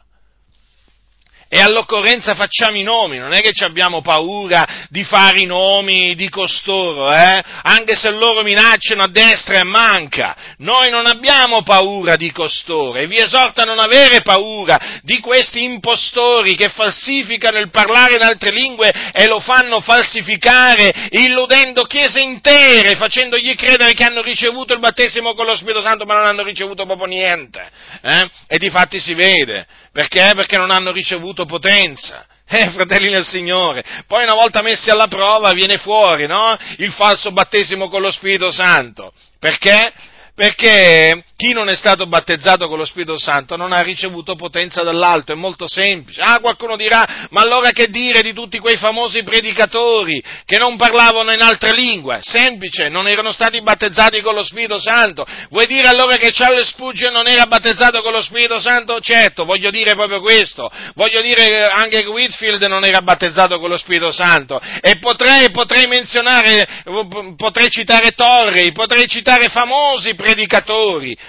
e 1.51 1.59
all'occorrenza 1.61 2.35
facciamo 2.35 2.77
i 2.77 2.83
nomi, 2.83 3.17
non 3.17 3.33
è 3.33 3.41
che 3.41 3.51
abbiamo 3.65 4.01
paura 4.01 4.85
di 4.89 5.03
fare 5.03 5.39
i 5.39 5.45
nomi 5.45 6.13
di 6.13 6.29
costoro, 6.29 7.11
eh? 7.11 7.43
anche 7.63 7.95
se 7.95 8.11
loro 8.11 8.43
minacciano 8.43 9.01
a 9.01 9.07
destra 9.07 9.55
e 9.55 9.57
a 9.57 9.63
manca, 9.63 10.35
noi 10.57 10.91
non 10.91 11.07
abbiamo 11.07 11.63
paura 11.63 12.15
di 12.15 12.31
costoro 12.31 12.99
e 12.99 13.07
vi 13.07 13.17
esorto 13.17 13.61
a 13.61 13.65
non 13.65 13.79
avere 13.79 14.21
paura 14.21 14.99
di 15.01 15.19
questi 15.19 15.63
impostori 15.63 16.53
che 16.55 16.69
falsificano 16.69 17.57
il 17.57 17.71
parlare 17.71 18.13
in 18.13 18.21
altre 18.21 18.51
lingue 18.51 18.93
e 19.11 19.25
lo 19.25 19.39
fanno 19.39 19.81
falsificare 19.81 21.09
illudendo 21.09 21.85
chiese 21.85 22.19
intere, 22.19 22.95
facendogli 22.95 23.55
credere 23.55 23.93
che 23.93 24.03
hanno 24.03 24.21
ricevuto 24.21 24.73
il 24.73 24.79
battesimo 24.79 25.33
con 25.33 25.47
lo 25.47 25.55
Spirito 25.55 25.81
Santo 25.81 26.05
ma 26.05 26.13
non 26.13 26.27
hanno 26.27 26.43
ricevuto 26.43 26.85
proprio 26.85 27.07
niente, 27.07 27.67
eh? 28.03 28.29
e 28.45 28.59
di 28.59 28.69
fatti 28.69 28.99
si 28.99 29.15
vede, 29.15 29.65
perché? 29.91 30.31
Perché 30.35 30.57
non 30.57 30.71
hanno 30.71 30.91
ricevuto 30.91 31.45
potenza. 31.45 32.25
Eh, 32.51 32.71
fratelli 32.71 33.11
del 33.11 33.23
Signore, 33.23 33.83
poi 34.07 34.23
una 34.23 34.33
volta 34.33 34.63
messi 34.63 34.89
alla 34.89 35.05
prova 35.05 35.53
viene 35.53 35.77
fuori, 35.77 36.25
no? 36.25 36.57
Il 36.77 36.91
falso 36.91 37.31
battesimo 37.31 37.89
con 37.89 38.01
lo 38.01 38.09
Spirito 38.09 38.49
Santo. 38.49 39.13
Perché? 39.37 39.93
Perché 40.39 41.25
chi 41.35 41.51
non 41.51 41.67
è 41.67 41.75
stato 41.75 42.07
battezzato 42.07 42.69
con 42.69 42.77
lo 42.77 42.85
Spirito 42.85 43.17
Santo 43.17 43.57
non 43.57 43.73
ha 43.73 43.81
ricevuto 43.81 44.35
potenza 44.35 44.83
dall'alto, 44.83 45.33
è 45.33 45.35
molto 45.35 45.67
semplice. 45.67 46.21
Ah, 46.21 46.39
qualcuno 46.39 46.77
dirà, 46.77 47.27
ma 47.31 47.41
allora 47.41 47.71
che 47.71 47.89
dire 47.89 48.21
di 48.21 48.31
tutti 48.31 48.57
quei 48.59 48.77
famosi 48.77 49.21
predicatori 49.23 50.23
che 50.45 50.57
non 50.57 50.77
parlavano 50.77 51.33
in 51.33 51.41
altre 51.41 51.73
lingue? 51.73 52.19
Semplice, 52.21 52.87
non 52.87 53.09
erano 53.09 53.33
stati 53.33 53.61
battezzati 53.61 54.21
con 54.21 54.33
lo 54.33 54.41
Spirito 54.43 54.79
Santo. 54.79 55.25
Vuoi 55.49 55.65
dire 55.65 55.89
allora 55.89 56.15
che 56.15 56.31
Charles 56.31 56.69
Spurgeon 56.69 57.11
non 57.11 57.27
era 57.27 57.45
battezzato 57.45 58.01
con 58.01 58.13
lo 58.13 58.21
Spirito 58.21 58.61
Santo? 58.61 59.01
Certo, 59.01 59.43
voglio 59.43 59.71
dire 59.71 59.93
proprio 59.95 60.21
questo. 60.21 60.71
Voglio 60.95 61.19
dire 61.19 61.45
che 61.45 61.63
anche 61.63 62.05
Whitfield 62.05 62.63
non 62.63 62.85
era 62.85 63.01
battezzato 63.01 63.59
con 63.59 63.69
lo 63.69 63.77
Spirito 63.77 64.13
Santo. 64.13 64.61
E 64.79 64.99
potrei, 64.99 65.51
potrei 65.51 65.85
menzionare, 65.87 66.65
potrei 67.35 67.69
citare 67.69 68.11
Torrey, 68.11 68.71
potrei 68.71 69.05
citare 69.05 69.49
famosi 69.49 70.15
predicatori 70.15 70.27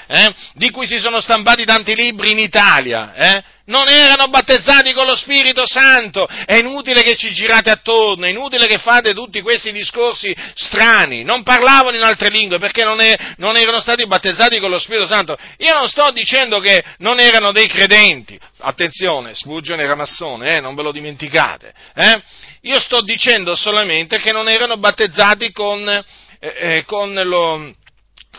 eh, 0.07 0.35
di 0.55 0.71
cui 0.71 0.87
si 0.87 0.99
sono 0.99 1.21
stampati 1.21 1.65
tanti 1.65 1.95
libri 1.95 2.33
in 2.33 2.39
Italia, 2.39 3.15
eh, 3.15 3.43
non 3.71 3.89
erano 3.89 4.29
battezzati 4.29 4.93
con 4.93 5.07
lo 5.07 5.17
Spirito 5.17 5.63
Santo. 5.67 6.27
È 6.27 6.57
inutile 6.57 7.03
che 7.03 7.17
ci 7.17 7.33
girate 7.33 7.71
attorno, 7.71 8.27
è 8.27 8.31
inutile 8.31 8.67
che 8.67 8.79
fate 8.79 9.15
tutti 9.15 9.41
questi 9.41 9.73
discorsi 9.73 10.35
strani. 10.55 11.23
Non 11.23 11.43
parlavano 11.43 11.97
in 11.97 12.03
altre 12.03 12.29
lingue 12.29 12.59
perché 12.59 12.85
non, 12.85 13.01
è, 13.01 13.17
non 13.37 13.57
erano 13.57 13.81
stati 13.81 14.07
battezzati 14.07 14.59
con 14.59 14.71
lo 14.71 14.79
Spirito 14.79 15.07
Santo. 15.07 15.39
Io 15.59 15.73
non 15.73 15.89
sto 15.89 16.11
dicendo 16.11 16.59
che 16.61 16.83
non 16.99 17.19
erano 17.21 17.53
dei 17.53 17.69
credenti. 17.69 18.39
Attenzione, 18.59 19.35
Spurgeon 19.35 19.81
era 19.81 19.95
massone, 19.95 20.57
eh, 20.57 20.61
non 20.61 20.75
ve 20.75 20.83
lo 20.83 20.93
dimenticate. 20.93 21.73
Eh? 21.95 22.23
Io 22.63 22.79
sto 22.81 23.01
dicendo 23.01 23.55
solamente 23.55 24.19
che 24.19 24.33
non 24.33 24.49
erano 24.49 24.77
battezzati 24.77 25.53
con, 25.53 25.89
eh, 25.89 26.05
eh 26.41 26.85
con 26.85 27.15
lo 27.15 27.73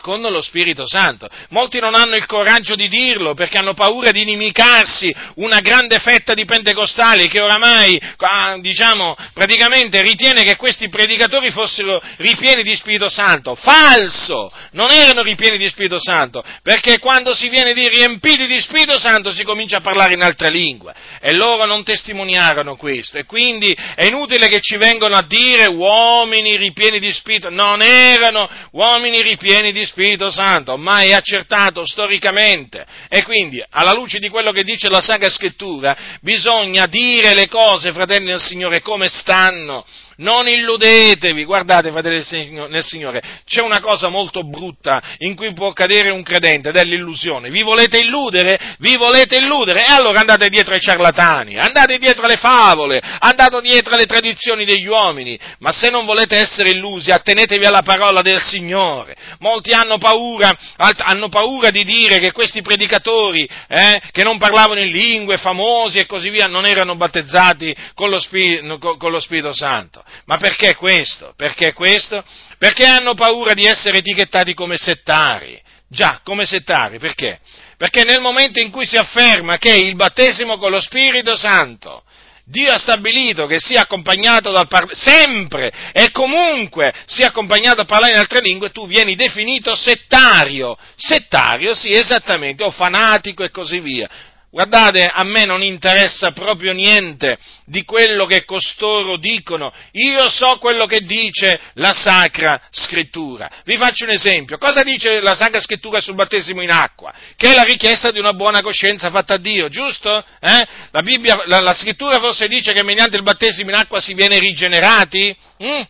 con 0.02 0.22
lo 0.22 0.42
Spirito 0.42 0.86
Santo. 0.86 1.30
Molti 1.50 1.80
non 1.80 1.96
hanno 1.96 2.16
il 2.16 2.26
coraggio 2.26 2.76
di 2.76 2.90
dirlo 2.90 3.34
perché 3.34 3.58
hanno 3.58 3.74
paura 3.74 4.12
di 4.12 4.22
inimicarsi 4.22 5.14
una 5.36 5.60
grande 5.60 6.00
fetta 6.00 6.34
di 6.34 6.44
pentecostali 6.44 7.30
che 7.30 7.40
oramai, 7.40 8.00
ah, 8.18 8.58
diciamo, 8.60 9.16
praticamente 9.34 10.02
ritiene 10.02 10.44
che 10.44 10.58
questi 10.58 10.90
predicatori 10.90 11.52
fossero 11.52 12.02
ripieni 12.18 12.64
di 12.64 12.76
Spirito 12.76 13.08
Santo. 13.10 13.56
Falso! 13.56 14.52
Non 14.72 14.92
erano 14.92 15.22
ripieni 15.22 15.58
di 15.58 15.70
Spirito 15.70 16.00
Santo, 16.00 16.44
perché 16.64 17.00
quando 17.00 17.34
si 17.34 17.48
viene 17.50 17.74
di 17.74 17.88
riempiti 17.88 18.48
di 18.48 18.60
Spirito 18.60 18.98
Santo 18.98 19.32
si 19.32 19.44
comincia 19.44 19.78
a 19.78 19.82
parlare 19.82 20.14
in 20.14 20.22
altre 20.22 20.50
lingue 20.50 20.94
e 21.22 21.34
loro 21.34 21.66
non 21.66 21.84
testimoniarono 21.84 22.76
questo 22.76 23.18
e 23.18 23.26
quindi 23.26 23.78
è 23.96 24.06
inutile 24.06 24.48
che 24.48 24.60
ci 24.62 24.78
vengano 24.78 25.16
a 25.16 25.26
dire 25.28 25.68
uomini 25.68 26.58
ripieni 26.58 27.00
di 27.00 27.12
Spirito, 27.14 27.50
non 27.50 27.82
erano 27.82 28.50
uomini 28.72 29.22
ripieni 29.22 29.72
di 29.72 29.86
Spirito 29.86 29.91
Spirito 29.92 30.32
Santo, 30.32 30.78
ma 30.78 31.02
è 31.02 31.12
accertato 31.12 31.86
storicamente. 31.86 32.86
E 33.10 33.24
quindi, 33.24 33.62
alla 33.72 33.92
luce 33.92 34.20
di 34.20 34.30
quello 34.30 34.52
che 34.52 34.64
dice 34.64 34.90
la 34.90 35.02
Sacra 35.02 35.30
Scrittura, 35.30 36.18
bisogna 36.22 36.86
dire 36.88 37.34
le 37.34 37.50
cose, 37.50 37.92
fratelli 37.92 38.28
del 38.28 38.42
Signore, 38.42 38.82
come 38.82 39.10
stanno 39.10 39.86
non 40.22 40.48
illudetevi, 40.48 41.44
guardate 41.44 41.92
fratelli 41.92 42.24
nel 42.70 42.84
Signore, 42.84 43.22
c'è 43.46 43.62
una 43.62 43.80
cosa 43.80 44.10
molto 44.10 44.44
brutta 44.44 45.02
in 45.20 45.36
cui 45.36 45.52
può 45.54 45.74
cadere 45.74 46.12
un 46.12 46.24
credente 46.24 46.70
ed 46.70 46.76
è 46.76 46.84
l'illusione. 46.84 47.50
Vi 47.50 47.62
volete 47.64 48.00
illudere? 48.00 48.76
Vi 48.80 48.96
volete 48.98 49.38
illudere? 49.38 49.86
E 49.86 49.92
allora 49.92 50.20
andate 50.20 50.50
dietro 50.50 50.74
ai 50.74 50.80
ciarlatani, 50.80 51.58
andate 51.58 51.98
dietro 51.98 52.24
alle 52.24 52.38
favole, 52.38 53.02
andate 53.02 53.62
dietro 53.62 53.96
alle 53.96 54.06
tradizioni 54.06 54.64
degli 54.64 54.88
uomini, 54.88 55.38
ma 55.60 55.72
se 55.72 55.90
non 55.90 56.06
volete 56.06 56.38
essere 56.38 56.70
illusi, 56.70 57.12
attenetevi 57.12 57.66
alla 57.66 57.82
parola 57.82 58.22
del 58.22 58.42
Signore. 58.42 59.16
Molti 59.40 59.72
hanno 59.72 59.98
paura, 59.98 60.56
hanno 60.78 61.30
paura 61.30 61.72
di 61.72 61.84
dire 61.84 62.20
che 62.20 62.32
questi 62.32 62.62
predicatori, 62.62 63.48
eh, 63.68 64.02
che 64.12 64.24
non 64.24 64.38
parlavano 64.38 64.80
in 64.82 64.92
lingue, 64.92 65.38
famosi 65.38 65.98
e 65.98 66.06
così 66.06 66.30
via, 66.30 66.46
non 66.48 66.66
erano 66.66 66.96
battezzati 66.96 67.76
con 67.96 68.10
lo, 68.10 68.20
Spirito, 68.20 68.98
con 68.98 69.12
lo 69.12 69.20
Spirito 69.20 69.54
Santo. 69.54 70.04
Ma 70.26 70.38
perché 70.38 70.76
questo? 70.76 71.34
Perché 71.36 71.74
questo? 71.74 72.24
Perché 72.58 72.86
hanno 72.86 73.14
paura 73.14 73.54
di 73.54 73.66
essere 73.66 74.00
etichettati 74.00 74.54
come 74.54 74.78
settari. 74.78 75.60
Già, 75.88 76.22
come 76.24 76.46
settari, 76.46 77.00
perché? 77.00 77.40
Perché 77.78 78.04
nel 78.04 78.22
momento 78.22 78.62
in 78.62 78.72
cui 78.72 78.86
si 78.86 78.96
afferma 78.96 79.58
che 79.58 79.74
il 79.74 79.96
battesimo 79.96 80.58
con 80.58 80.72
lo 80.72 80.80
Spirito 80.80 81.36
Santo 81.36 82.04
Dio 82.52 82.74
ha 82.74 82.78
stabilito 82.78 83.46
che 83.46 83.60
sia 83.60 83.82
accompagnato 83.82 84.52
dal 84.52 84.68
parlare, 84.68 84.94
sempre 84.96 85.72
e 85.94 86.12
comunque 86.12 86.94
sia 87.06 87.28
accompagnato 87.28 87.82
a 87.82 87.86
parlare 87.86 88.14
in 88.14 88.20
altre 88.20 88.42
lingue, 88.42 88.72
tu 88.72 88.86
vieni 88.88 89.16
definito 89.16 89.76
settario. 89.76 90.78
Settario, 90.98 91.74
sì, 91.74 91.92
esattamente, 91.96 92.64
o 92.64 92.72
fanatico 92.72 93.44
e 93.44 93.52
così 93.52 93.80
via. 93.80 94.10
Guardate, 94.54 95.06
a 95.06 95.24
me 95.24 95.46
non 95.46 95.64
interessa 95.64 96.34
proprio 96.34 96.74
niente 96.74 97.38
di 97.64 97.86
quello 97.86 98.26
che 98.26 98.44
costoro 98.44 99.16
dicono, 99.16 99.72
io 99.94 100.30
so 100.30 100.58
quello 100.58 100.86
che 100.88 101.00
dice 101.00 101.58
la 101.76 101.94
Sacra 101.94 102.62
Scrittura. 102.70 103.50
Vi 103.64 103.78
faccio 103.78 104.04
un 104.04 104.10
esempio, 104.10 104.58
cosa 104.58 104.84
dice 104.84 105.22
la 105.22 105.36
Sacra 105.36 105.62
Scrittura 105.62 106.02
sul 106.02 106.16
battesimo 106.16 106.62
in 106.62 106.70
acqua? 106.70 107.14
Che 107.38 107.50
è 107.50 107.56
la 107.56 107.64
richiesta 107.64 108.12
di 108.12 108.20
una 108.20 108.34
buona 108.34 108.62
coscienza 108.62 109.10
fatta 109.10 109.36
a 109.36 109.38
Dio, 109.38 109.70
giusto? 109.70 110.22
Eh? 110.42 110.68
La, 110.92 111.02
Bibbia, 111.02 111.44
la, 111.46 111.62
la 111.62 111.74
Scrittura 111.74 112.20
forse 112.20 112.50
dice 112.50 112.74
che 112.74 112.84
mediante 112.84 113.16
il 113.16 113.24
battesimo 113.24 113.70
in 113.70 113.78
acqua 113.78 114.02
si 114.02 114.14
viene 114.14 114.38
rigenerati? 114.38 115.34
Mm? 115.64 115.82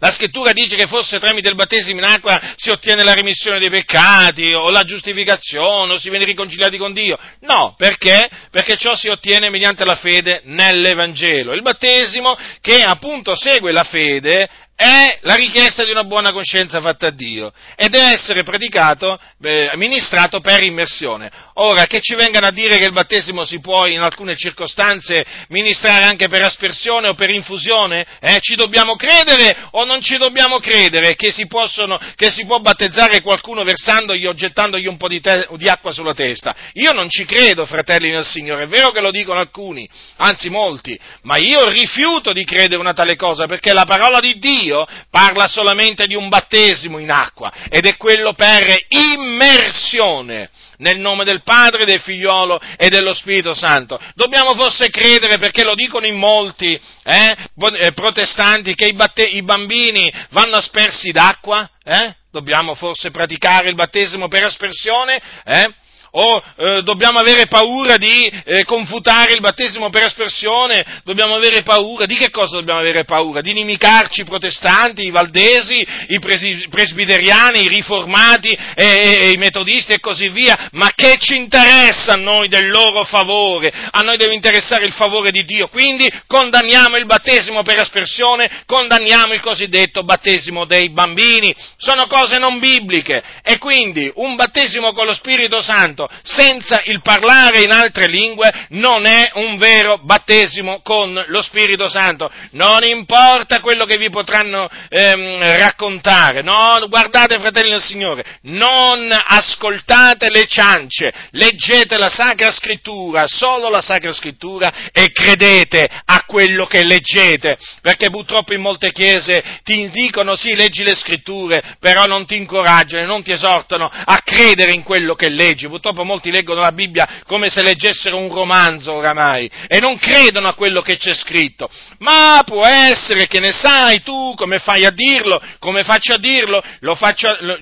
La 0.00 0.10
scrittura 0.10 0.52
dice 0.52 0.76
che 0.76 0.86
forse 0.86 1.18
tramite 1.18 1.48
il 1.48 1.54
battesimo 1.54 2.00
in 2.00 2.06
acqua 2.06 2.54
si 2.56 2.70
ottiene 2.70 3.04
la 3.04 3.12
remissione 3.12 3.58
dei 3.58 3.68
peccati 3.68 4.52
o 4.54 4.70
la 4.70 4.82
giustificazione 4.82 5.92
o 5.92 5.98
si 5.98 6.08
viene 6.08 6.24
riconciliati 6.24 6.78
con 6.78 6.94
Dio. 6.94 7.18
No, 7.40 7.74
perché? 7.76 8.28
Perché 8.50 8.76
ciò 8.76 8.96
si 8.96 9.08
ottiene 9.08 9.50
mediante 9.50 9.84
la 9.84 9.96
fede 9.96 10.40
nell'Evangelo. 10.44 11.52
Il 11.52 11.60
battesimo 11.60 12.36
che 12.62 12.82
appunto 12.82 13.34
segue 13.36 13.72
la 13.72 13.84
fede 13.84 14.48
è 14.80 15.18
la 15.24 15.34
richiesta 15.34 15.84
di 15.84 15.90
una 15.90 16.04
buona 16.04 16.32
coscienza 16.32 16.80
fatta 16.80 17.08
a 17.08 17.10
Dio 17.10 17.52
e 17.76 17.90
deve 17.90 18.14
essere 18.14 18.44
predicato, 18.44 19.20
eh, 19.42 19.72
ministrato 19.74 20.40
per 20.40 20.62
immersione. 20.62 21.30
Ora, 21.56 21.84
che 21.84 22.00
ci 22.00 22.14
vengano 22.14 22.46
a 22.46 22.50
dire 22.50 22.78
che 22.78 22.86
il 22.86 22.92
battesimo 22.92 23.44
si 23.44 23.60
può 23.60 23.84
in 23.84 24.00
alcune 24.00 24.36
circostanze 24.36 25.22
ministrare 25.48 26.04
anche 26.04 26.28
per 26.28 26.44
aspersione 26.44 27.10
o 27.10 27.14
per 27.14 27.28
infusione? 27.28 28.06
Eh, 28.20 28.38
ci 28.40 28.54
dobbiamo 28.54 28.96
credere 28.96 29.54
o 29.72 29.84
non 29.84 30.00
ci 30.00 30.16
dobbiamo 30.16 30.60
credere 30.60 31.14
che 31.14 31.30
si, 31.30 31.46
possono, 31.46 32.00
che 32.16 32.30
si 32.30 32.46
può 32.46 32.60
battezzare 32.60 33.20
qualcuno 33.20 33.62
versandogli 33.64 34.24
o 34.24 34.32
gettandogli 34.32 34.86
un 34.86 34.96
po' 34.96 35.08
di, 35.08 35.20
te, 35.20 35.46
di 35.56 35.68
acqua 35.68 35.92
sulla 35.92 36.14
testa? 36.14 36.56
Io 36.72 36.92
non 36.92 37.10
ci 37.10 37.26
credo, 37.26 37.66
fratelli 37.66 38.10
del 38.10 38.24
Signore, 38.24 38.62
è 38.62 38.66
vero 38.66 38.92
che 38.92 39.02
lo 39.02 39.10
dicono 39.10 39.40
alcuni, 39.40 39.86
anzi 40.16 40.48
molti, 40.48 40.98
ma 41.24 41.36
io 41.36 41.68
rifiuto 41.68 42.32
di 42.32 42.46
credere 42.46 42.80
una 42.80 42.94
tale 42.94 43.16
cosa 43.16 43.44
perché 43.44 43.74
la 43.74 43.84
parola 43.84 44.20
di 44.20 44.38
Dio 44.38 44.68
Dio 44.70 44.86
parla 45.10 45.48
solamente 45.48 46.06
di 46.06 46.14
un 46.14 46.28
battesimo 46.28 46.98
in 46.98 47.10
acqua 47.10 47.52
ed 47.68 47.84
è 47.86 47.96
quello 47.96 48.32
per 48.34 48.86
immersione 48.88 50.48
nel 50.78 50.98
nome 50.98 51.24
del 51.24 51.42
Padre, 51.42 51.84
del 51.84 52.00
Figliolo 52.00 52.58
e 52.78 52.88
dello 52.88 53.12
Spirito 53.12 53.52
Santo. 53.52 54.00
Dobbiamo 54.14 54.54
forse 54.54 54.88
credere, 54.88 55.36
perché 55.36 55.62
lo 55.62 55.74
dicono 55.74 56.06
in 56.06 56.16
molti 56.16 56.80
eh, 57.02 57.36
eh 57.80 57.92
protestanti, 57.92 58.74
che 58.74 58.86
i, 58.86 58.94
batte- 58.94 59.26
i, 59.26 59.42
bambini 59.42 60.10
vanno 60.30 60.56
aspersi 60.56 61.10
d'acqua? 61.10 61.68
Eh? 61.84 62.14
Dobbiamo 62.30 62.74
forse 62.74 63.10
praticare 63.10 63.68
il 63.68 63.74
battesimo 63.74 64.28
per 64.28 64.44
aspersione? 64.44 65.20
Eh? 65.44 65.70
O 66.12 66.42
eh, 66.56 66.82
dobbiamo 66.82 67.18
avere 67.18 67.46
paura 67.46 67.96
di 67.96 68.26
eh, 68.44 68.64
confutare 68.64 69.32
il 69.32 69.40
battesimo 69.40 69.90
per 69.90 70.04
aspersione, 70.04 70.84
dobbiamo 71.04 71.34
avere 71.34 71.62
paura, 71.62 72.06
di 72.06 72.16
che 72.16 72.30
cosa 72.30 72.56
dobbiamo 72.56 72.80
avere 72.80 73.04
paura? 73.04 73.40
Di 73.40 73.50
inimicarci 73.50 74.22
i 74.22 74.24
protestanti, 74.24 75.04
i 75.04 75.10
valdesi, 75.10 75.86
i 76.08 76.18
presi, 76.18 76.66
presbiteriani, 76.68 77.64
i 77.64 77.68
riformati 77.68 78.48
e, 78.48 78.84
e, 78.84 79.18
e, 79.22 79.30
i 79.32 79.36
metodisti 79.36 79.92
e 79.92 80.00
così 80.00 80.28
via, 80.28 80.68
ma 80.72 80.90
che 80.94 81.16
ci 81.18 81.36
interessa 81.36 82.14
a 82.14 82.16
noi 82.16 82.48
del 82.48 82.70
loro 82.70 83.04
favore? 83.04 83.72
A 83.90 84.00
noi 84.00 84.16
deve 84.16 84.34
interessare 84.34 84.86
il 84.86 84.92
favore 84.92 85.30
di 85.30 85.44
Dio, 85.44 85.68
quindi 85.68 86.10
condanniamo 86.26 86.96
il 86.96 87.06
battesimo 87.06 87.62
per 87.62 87.78
aspersione, 87.78 88.62
condanniamo 88.66 89.32
il 89.34 89.40
cosiddetto 89.40 90.02
battesimo 90.02 90.64
dei 90.64 90.90
bambini, 90.90 91.54
sono 91.76 92.06
cose 92.06 92.38
non 92.38 92.58
bibliche 92.58 93.22
e 93.42 93.58
quindi 93.58 94.10
un 94.16 94.34
battesimo 94.36 94.92
con 94.92 95.06
lo 95.06 95.14
Spirito 95.14 95.60
Santo 95.62 95.99
Santo 96.00 96.08
senza 96.22 96.82
il 96.84 97.02
parlare 97.02 97.62
in 97.62 97.72
altre 97.72 98.06
lingue 98.06 98.50
non 98.70 99.04
è 99.04 99.30
un 99.34 99.56
vero 99.58 99.98
battesimo 100.02 100.80
con 100.82 101.22
lo 101.26 101.42
Spirito 101.42 101.88
Santo. 101.88 102.30
Non 102.52 102.84
importa 102.84 103.60
quello 103.60 103.84
che 103.84 103.98
vi 103.98 104.10
potranno 104.10 104.68
ehm, 104.88 105.56
raccontare, 105.58 106.42
no, 106.42 106.86
guardate 106.88 107.38
fratelli 107.38 107.70
del 107.70 107.82
Signore, 107.82 108.24
non 108.42 109.10
ascoltate 109.10 110.30
le 110.30 110.46
ciance, 110.46 111.12
leggete 111.32 111.98
la 111.98 112.08
Sacra 112.08 112.50
Scrittura, 112.50 113.26
solo 113.26 113.68
la 113.68 113.82
Sacra 113.82 114.12
Scrittura 114.12 114.72
e 114.92 115.10
credete 115.12 115.88
a 116.04 116.24
quello 116.26 116.66
che 116.66 116.84
leggete, 116.84 117.58
perché 117.82 118.10
purtroppo 118.10 118.54
in 118.54 118.60
molte 118.60 118.92
chiese 118.92 119.42
ti 119.64 119.88
dicono 119.90 120.36
sì, 120.36 120.54
leggi 120.54 120.82
le 120.82 120.94
Scritture, 120.94 121.76
però 121.80 122.04
non 122.04 122.26
ti 122.26 122.36
incoraggiano, 122.36 123.06
non 123.06 123.22
ti 123.22 123.32
esortano 123.32 123.90
a 123.90 124.20
credere 124.24 124.72
in 124.72 124.82
quello 124.82 125.14
che 125.14 125.28
leggi. 125.28 125.68
Purtroppo 125.68 125.89
purtroppo 125.90 126.04
molti 126.04 126.30
leggono 126.30 126.60
la 126.60 126.72
Bibbia 126.72 127.22
come 127.26 127.48
se 127.48 127.62
leggessero 127.62 128.16
un 128.16 128.32
romanzo 128.32 128.92
oramai 128.92 129.50
e 129.66 129.78
non 129.80 129.98
credono 129.98 130.48
a 130.48 130.54
quello 130.54 130.82
che 130.82 130.96
c'è 130.96 131.14
scritto. 131.14 131.68
Ma 131.98 132.42
può 132.44 132.64
essere 132.64 133.26
che 133.26 133.40
ne 133.40 133.52
sai 133.52 134.02
tu 134.02 134.34
come 134.36 134.58
fai 134.58 134.84
a 134.84 134.90
dirlo, 134.90 135.40
come 135.58 135.82
faccio 135.82 136.14
a 136.14 136.18
dirlo, 136.18 136.62
lo 136.80 136.94
faccio, 136.94 137.36
lo, 137.40 137.58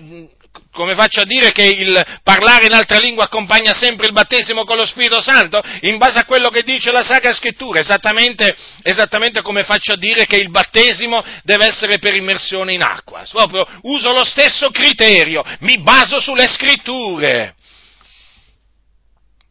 come 0.72 0.94
faccio 0.94 1.20
a 1.20 1.24
dire 1.24 1.50
che 1.52 1.64
il 1.64 2.04
parlare 2.22 2.66
in 2.66 2.72
altra 2.72 2.98
lingua 2.98 3.24
accompagna 3.24 3.72
sempre 3.72 4.06
il 4.06 4.12
battesimo 4.12 4.64
con 4.64 4.76
lo 4.76 4.86
Spirito 4.86 5.20
Santo? 5.20 5.60
In 5.82 5.96
base 5.96 6.18
a 6.18 6.24
quello 6.24 6.50
che 6.50 6.62
dice 6.62 6.92
la 6.92 7.02
Sacra 7.02 7.32
Scrittura, 7.32 7.80
esattamente, 7.80 8.54
esattamente 8.82 9.42
come 9.42 9.64
faccio 9.64 9.94
a 9.94 9.96
dire 9.96 10.26
che 10.26 10.36
il 10.36 10.50
battesimo 10.50 11.24
deve 11.42 11.66
essere 11.66 11.98
per 11.98 12.14
immersione 12.14 12.74
in 12.74 12.82
acqua. 12.82 13.24
Proprio 13.30 13.66
uso 13.82 14.12
lo 14.12 14.24
stesso 14.24 14.70
criterio, 14.70 15.44
mi 15.60 15.80
baso 15.80 16.20
sulle 16.20 16.46
Scritture. 16.46 17.54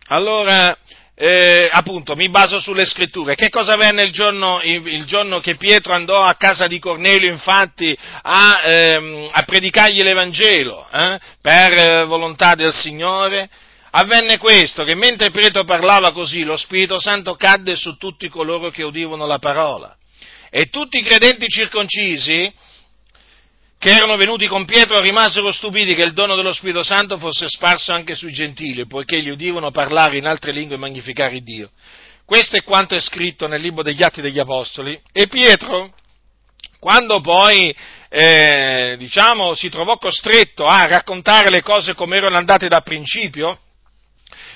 Allora, 0.08 0.78
eh, 1.16 1.68
appunto, 1.72 2.16
mi 2.16 2.30
baso 2.30 2.60
sulle 2.60 2.86
scritture. 2.86 3.36
Che 3.36 3.50
cosa 3.50 3.74
avvenne 3.74 4.04
il 4.04 4.12
giorno, 4.12 4.62
il 4.64 5.04
giorno 5.06 5.40
che 5.40 5.56
Pietro 5.56 5.92
andò 5.92 6.22
a 6.22 6.36
casa 6.36 6.68
di 6.68 6.80
Cornelio, 6.80 7.32
infatti, 7.32 7.98
a, 8.22 8.62
ehm, 8.64 9.30
a 9.32 9.44
predicargli 9.44 10.02
l'Evangelo, 10.02 10.88
eh, 10.92 11.20
per 11.42 11.72
eh, 11.74 12.06
volontà 12.06 12.56
del 12.56 12.72
Signore? 12.72 13.50
Avvenne 13.92 14.38
questo, 14.38 14.84
che 14.84 14.96
mentre 14.96 15.32
Pietro 15.32 15.64
parlava 15.64 16.12
così, 16.12 16.44
lo 16.44 16.56
Spirito 16.56 17.00
Santo 17.00 17.36
cadde 17.36 17.76
su 17.76 17.98
tutti 17.98 18.30
coloro 18.30 18.70
che 18.70 18.84
udivano 18.84 19.26
la 19.26 19.40
parola. 19.40 19.96
E 20.50 20.70
tutti 20.70 21.00
i 21.00 21.04
credenti 21.04 21.48
circoncisi, 21.48 22.54
che 23.80 23.90
erano 23.90 24.18
venuti 24.18 24.48
con 24.48 24.66
Pietro 24.66 25.00
rimasero 25.00 25.52
stupiti 25.52 25.94
che 25.94 26.04
il 26.04 26.14
dono 26.14 26.36
dello 26.36 26.52
Spirito 26.52 26.84
Santo 26.84 27.18
fosse 27.18 27.48
sparso 27.48 27.94
anche 27.94 28.16
sui 28.16 28.34
gentili, 28.34 28.88
poiché 28.88 29.22
gli 29.22 29.30
udivano 29.30 29.70
parlare 29.70 30.18
in 30.18 30.26
altre 30.26 30.52
lingue 30.52 30.76
e 30.76 30.80
magnificare 30.80 31.42
Dio. 31.42 31.70
Questo 32.26 32.58
è 32.58 32.64
quanto 32.64 32.96
è 32.96 33.00
scritto 33.00 33.48
nel 33.48 33.62
libro 33.62 33.84
degli 33.84 34.04
Atti 34.04 34.20
degli 34.20 34.40
Apostoli. 34.40 35.00
E 35.14 35.28
Pietro, 35.28 35.94
quando 36.80 37.22
poi 37.22 37.74
eh, 38.10 38.96
diciamo, 38.98 39.54
si 39.54 39.70
trovò 39.70 39.98
costretto 39.98 40.66
a 40.66 40.88
raccontare 40.88 41.50
le 41.50 41.62
cose 41.62 41.94
come 41.94 42.18
erano 42.18 42.38
andate 42.38 42.68
da 42.68 42.82
principio, 42.82 43.60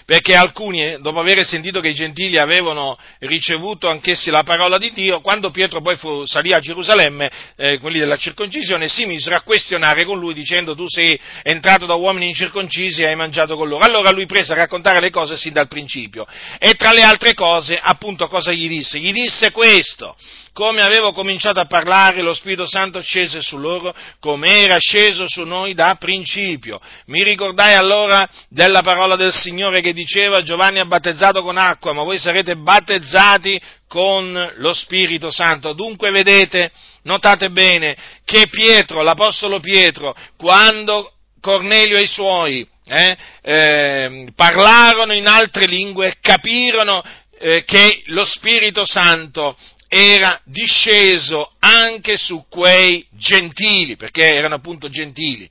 perché 0.06 0.36
alcuni, 0.36 0.98
dopo 1.00 1.20
aver 1.20 1.46
sentito 1.46 1.80
che 1.80 1.90
i 1.90 1.94
gentili 1.94 2.38
avevano 2.38 2.98
ricevuto 3.20 3.90
anch'essi 3.90 4.30
la 4.30 4.44
parola 4.44 4.78
di 4.78 4.92
Dio, 4.92 5.22
quando 5.22 5.52
Pietro 5.52 5.82
poi 5.82 5.96
fu, 5.98 6.26
salì 6.26 6.54
a 6.54 6.60
Gerusalemme, 6.60 7.32
eh, 7.56 7.78
quelli 7.80 8.00
della 8.00 8.18
circoncisione, 8.18 8.90
si 8.90 9.06
misero 9.06 9.36
a 9.36 9.42
questionare 9.42 10.06
con 10.06 10.20
lui 10.20 10.34
dicendo 10.34 10.76
tu 10.76 10.88
sei 10.88 11.20
entrato 11.44 11.86
da 11.86 11.96
uomini 11.96 12.28
incirconcisi 12.28 13.02
e 13.02 13.08
hai 13.08 13.16
mangiato 13.16 13.56
con 13.56 13.68
loro. 13.68 13.84
Allora 13.84 14.12
lui 14.12 14.26
prese 14.26 14.54
a 14.54 14.56
raccontare 14.56 15.00
le 15.00 15.10
cose 15.10 15.38
sin 15.38 15.54
dal 15.54 15.68
principio 15.68 16.26
e 16.60 16.74
tra 16.74 16.92
le 16.92 17.02
altre 17.02 17.34
cose, 17.34 17.80
appunto, 17.82 18.28
cosa 18.28 18.52
gli 18.52 18.68
disse? 18.68 19.00
Gli 19.00 19.12
disse 19.12 19.52
questo, 19.52 20.16
come 20.54 20.82
avevo 20.82 21.14
cominciato 21.14 21.60
a 21.60 21.66
parlare, 21.66 22.22
lo 22.22 22.34
Spirito 22.34 22.68
Santo 22.68 23.02
scese 23.02 23.42
su 23.42 23.58
loro, 23.58 23.96
come 24.20 24.64
era 24.64 24.78
sceso 24.78 25.26
su 25.28 25.44
noi 25.44 25.74
da 25.74 25.96
principio. 25.96 26.80
Mi 27.06 27.24
ricordai 27.24 27.74
allora 27.74 28.28
della 28.50 28.82
parola 28.82 29.16
del 29.16 29.34
Signore 29.34 29.82
che 29.82 29.94
diceva 29.94 30.42
Giovanni 30.42 30.80
ha 30.80 30.86
battezzato 30.86 31.42
con 31.42 31.58
acqua, 31.58 31.94
ma 31.94 32.04
voi 32.04 32.18
sarete 32.18 32.58
battezzati 32.58 33.60
con 33.88 34.52
lo 34.56 34.74
Spirito 34.74 35.32
Santo. 35.32 35.74
Dunque 35.74 36.12
vedete, 36.12 36.72
notate 37.04 37.50
bene, 37.50 37.96
che 38.26 38.48
Pietro, 38.48 39.02
l'Apostolo 39.02 39.60
Pietro, 39.60 40.16
quando 40.38 41.14
Cornelio 41.40 41.98
e 41.98 42.04
i 42.04 42.08
suoi 42.08 42.68
eh, 42.86 43.18
eh, 43.42 44.28
parlarono 44.36 45.14
in 45.14 45.28
altre 45.28 45.66
lingue, 45.66 46.18
capirono 46.20 47.04
eh, 47.40 47.64
che 47.64 48.02
lo 48.08 48.26
Spirito 48.26 48.86
Santo 48.86 49.58
era 49.94 50.40
disceso 50.46 51.52
anche 51.60 52.16
su 52.18 52.46
quei 52.48 53.06
gentili, 53.12 53.98
perché 53.98 54.34
erano 54.34 54.56
appunto 54.56 54.88
gentili. 54.88 55.50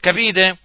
Capite? 0.00 0.58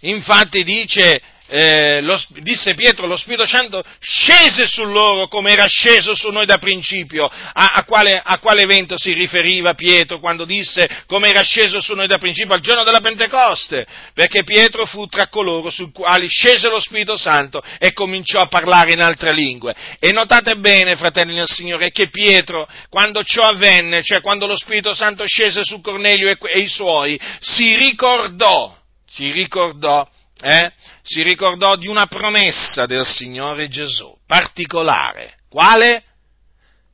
Infatti 0.00 0.62
dice 0.62 1.22
eh, 1.48 2.00
lo, 2.02 2.20
disse 2.40 2.74
Pietro, 2.74 3.06
lo 3.06 3.16
Spirito 3.16 3.46
Santo 3.46 3.82
scese 4.00 4.66
su 4.66 4.84
loro 4.84 5.28
come 5.28 5.52
era 5.52 5.66
sceso 5.66 6.14
su 6.14 6.30
noi 6.30 6.46
da 6.46 6.58
principio. 6.58 7.26
A, 7.26 7.72
a, 7.74 7.84
quale, 7.84 8.20
a, 8.22 8.38
quale, 8.38 8.62
evento 8.62 8.98
si 8.98 9.12
riferiva 9.12 9.74
Pietro 9.74 10.18
quando 10.18 10.44
disse 10.44 10.88
come 11.06 11.28
era 11.28 11.42
sceso 11.42 11.80
su 11.80 11.94
noi 11.94 12.06
da 12.06 12.18
principio? 12.18 12.54
Al 12.54 12.60
giorno 12.60 12.82
della 12.82 13.00
Pentecoste, 13.00 13.86
perché 14.12 14.42
Pietro 14.42 14.86
fu 14.86 15.06
tra 15.06 15.28
coloro 15.28 15.70
sui 15.70 15.90
quali 15.92 16.28
scese 16.28 16.68
lo 16.68 16.80
Spirito 16.80 17.16
Santo 17.16 17.62
e 17.78 17.92
cominciò 17.92 18.40
a 18.40 18.48
parlare 18.48 18.92
in 18.92 19.00
altre 19.00 19.32
lingue. 19.32 19.74
E 20.00 20.10
notate 20.12 20.56
bene, 20.56 20.96
fratelli 20.96 21.34
del 21.34 21.46
Signore, 21.46 21.90
che 21.90 22.08
Pietro, 22.08 22.68
quando 22.88 23.22
ciò 23.22 23.42
avvenne, 23.42 24.02
cioè 24.02 24.20
quando 24.20 24.46
lo 24.46 24.56
Spirito 24.56 24.94
Santo 24.94 25.24
scese 25.26 25.62
su 25.62 25.80
Cornelio 25.80 26.28
e, 26.28 26.38
e 26.52 26.60
i 26.60 26.68
suoi, 26.68 27.18
si 27.40 27.76
ricordò, 27.76 28.76
si 29.06 29.30
ricordò 29.30 30.06
eh, 30.40 30.72
si 31.02 31.22
ricordò 31.22 31.76
di 31.76 31.86
una 31.86 32.06
promessa 32.06 32.86
del 32.86 33.06
Signore 33.06 33.68
Gesù, 33.68 34.14
particolare. 34.26 35.38
Quale? 35.48 36.02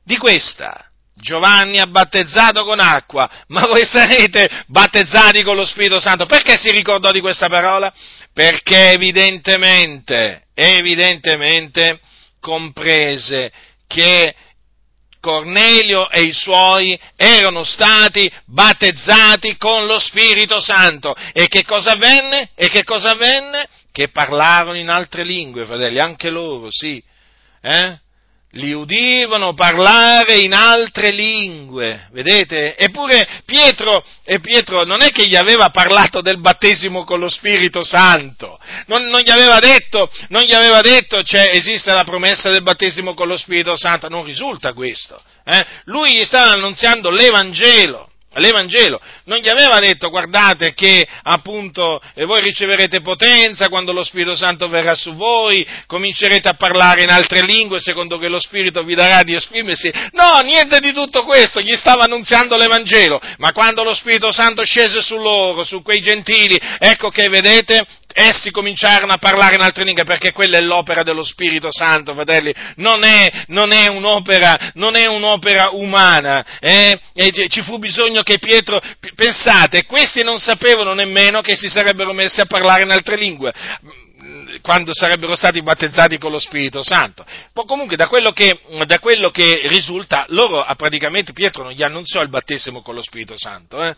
Di 0.04 0.16
questa. 0.16 0.86
Giovanni 1.14 1.78
ha 1.78 1.86
battezzato 1.86 2.64
con 2.64 2.80
acqua, 2.80 3.28
ma 3.48 3.62
voi 3.66 3.84
sarete 3.86 4.64
battezzati 4.66 5.42
con 5.42 5.56
lo 5.56 5.64
Spirito 5.64 6.00
Santo. 6.00 6.26
Perché 6.26 6.56
si 6.56 6.70
ricordò 6.70 7.10
di 7.10 7.20
questa 7.20 7.48
parola? 7.48 7.92
Perché 8.32 8.90
evidentemente, 8.90 10.46
evidentemente 10.54 12.00
comprese 12.40 13.52
che 13.86 14.34
Cornelio 15.22 16.10
e 16.10 16.22
i 16.22 16.32
suoi 16.32 16.98
erano 17.14 17.62
stati 17.62 18.28
battezzati 18.44 19.56
con 19.56 19.86
lo 19.86 20.00
Spirito 20.00 20.60
Santo. 20.60 21.14
E 21.32 21.46
che 21.46 21.64
cosa 21.64 21.92
avvenne? 21.92 22.50
E 22.56 22.68
che 22.68 22.82
cosa 22.82 23.10
avvenne? 23.10 23.68
Che 23.92 24.08
parlarono 24.08 24.76
in 24.76 24.88
altre 24.88 25.22
lingue, 25.22 25.64
fratelli, 25.64 26.00
anche 26.00 26.28
loro, 26.28 26.66
sì. 26.70 27.00
Eh? 27.60 28.00
Li 28.56 28.72
udivano 28.72 29.54
parlare 29.54 30.40
in 30.40 30.52
altre 30.52 31.10
lingue, 31.10 32.08
vedete? 32.12 32.76
Eppure 32.76 33.26
Pietro, 33.46 34.04
Pietro 34.42 34.84
non 34.84 35.00
è 35.00 35.10
che 35.10 35.26
gli 35.26 35.36
aveva 35.36 35.70
parlato 35.70 36.20
del 36.20 36.38
battesimo 36.38 37.04
con 37.04 37.18
lo 37.18 37.30
Spirito 37.30 37.82
Santo, 37.82 38.58
non, 38.86 39.06
non 39.06 39.20
gli 39.20 39.30
aveva 39.30 39.58
detto, 39.58 40.10
non 40.28 40.42
gli 40.42 40.52
aveva 40.52 40.80
detto 40.82 41.22
cioè, 41.22 41.50
esiste 41.54 41.92
la 41.92 42.04
promessa 42.04 42.50
del 42.50 42.62
battesimo 42.62 43.14
con 43.14 43.28
lo 43.28 43.38
Spirito 43.38 43.76
Santo, 43.76 44.08
non 44.08 44.24
risulta 44.24 44.74
questo. 44.74 45.20
Eh? 45.44 45.66
Lui 45.84 46.14
gli 46.14 46.24
stava 46.24 46.52
annunziando 46.52 47.10
l'Evangelo 47.10 48.11
l'Evangelo, 48.34 49.00
non 49.24 49.38
gli 49.38 49.48
aveva 49.48 49.78
detto 49.78 50.08
guardate 50.10 50.74
che 50.74 51.06
appunto 51.22 52.00
eh, 52.14 52.24
voi 52.24 52.40
riceverete 52.40 53.00
potenza 53.00 53.68
quando 53.68 53.92
lo 53.92 54.02
Spirito 54.02 54.34
Santo 54.34 54.68
verrà 54.68 54.94
su 54.94 55.14
voi, 55.14 55.66
comincerete 55.86 56.48
a 56.48 56.54
parlare 56.54 57.02
in 57.02 57.10
altre 57.10 57.44
lingue 57.44 57.80
secondo 57.80 58.18
che 58.18 58.28
lo 58.28 58.40
Spirito 58.40 58.82
vi 58.82 58.94
darà 58.94 59.22
di 59.22 59.34
esprimersi. 59.34 59.92
No, 60.12 60.40
niente 60.42 60.78
di 60.80 60.92
tutto 60.92 61.24
questo, 61.24 61.60
gli 61.60 61.74
stava 61.76 62.04
annunziando 62.04 62.56
l'Evangelo, 62.56 63.20
ma 63.38 63.52
quando 63.52 63.82
lo 63.84 63.94
Spirito 63.94 64.32
Santo 64.32 64.64
scese 64.64 65.02
su 65.02 65.16
loro, 65.16 65.64
su 65.64 65.82
quei 65.82 66.00
gentili, 66.00 66.58
ecco 66.78 67.10
che 67.10 67.28
vedete, 67.28 67.86
essi 68.14 68.50
cominciarono 68.50 69.12
a 69.12 69.18
parlare 69.18 69.54
in 69.54 69.62
altre 69.62 69.84
lingue 69.84 70.04
perché 70.04 70.32
quella 70.32 70.58
è 70.58 70.60
l'opera 70.60 71.02
dello 71.02 71.22
Spirito 71.22 71.68
Santo, 71.70 72.14
fratelli, 72.14 72.54
non 72.76 73.04
è, 73.04 73.44
non 73.48 73.72
è, 73.72 73.88
un'opera, 73.88 74.72
non 74.74 74.96
è 74.96 75.06
un'opera, 75.06 75.70
umana, 75.72 76.44
eh? 76.60 76.98
ci 77.48 77.62
fu 77.62 77.78
bisogno 77.78 78.22
che 78.22 78.38
Pietro, 78.38 78.80
pensate, 79.14 79.84
questi 79.84 80.22
non 80.22 80.38
sapevano 80.38 80.94
nemmeno 80.94 81.40
che 81.40 81.56
si 81.56 81.68
sarebbero 81.68 82.12
messi 82.12 82.40
a 82.40 82.46
parlare 82.46 82.82
in 82.82 82.90
altre 82.90 83.16
lingue 83.16 83.52
quando 84.60 84.92
sarebbero 84.94 85.34
stati 85.34 85.62
battezzati 85.62 86.18
con 86.18 86.30
lo 86.30 86.38
Spirito 86.38 86.82
Santo. 86.82 87.24
Poi 87.52 87.66
comunque 87.66 87.96
da 87.96 88.06
quello, 88.06 88.32
che, 88.32 88.60
da 88.86 88.98
quello 88.98 89.30
che 89.30 89.62
risulta, 89.66 90.26
loro 90.28 90.64
praticamente 90.76 91.32
Pietro 91.32 91.62
non 91.62 91.72
gli 91.72 91.82
annunziò 91.82 92.20
il 92.20 92.28
battesimo 92.28 92.82
con 92.82 92.94
lo 92.94 93.02
Spirito 93.02 93.36
Santo, 93.36 93.82
eh? 93.82 93.94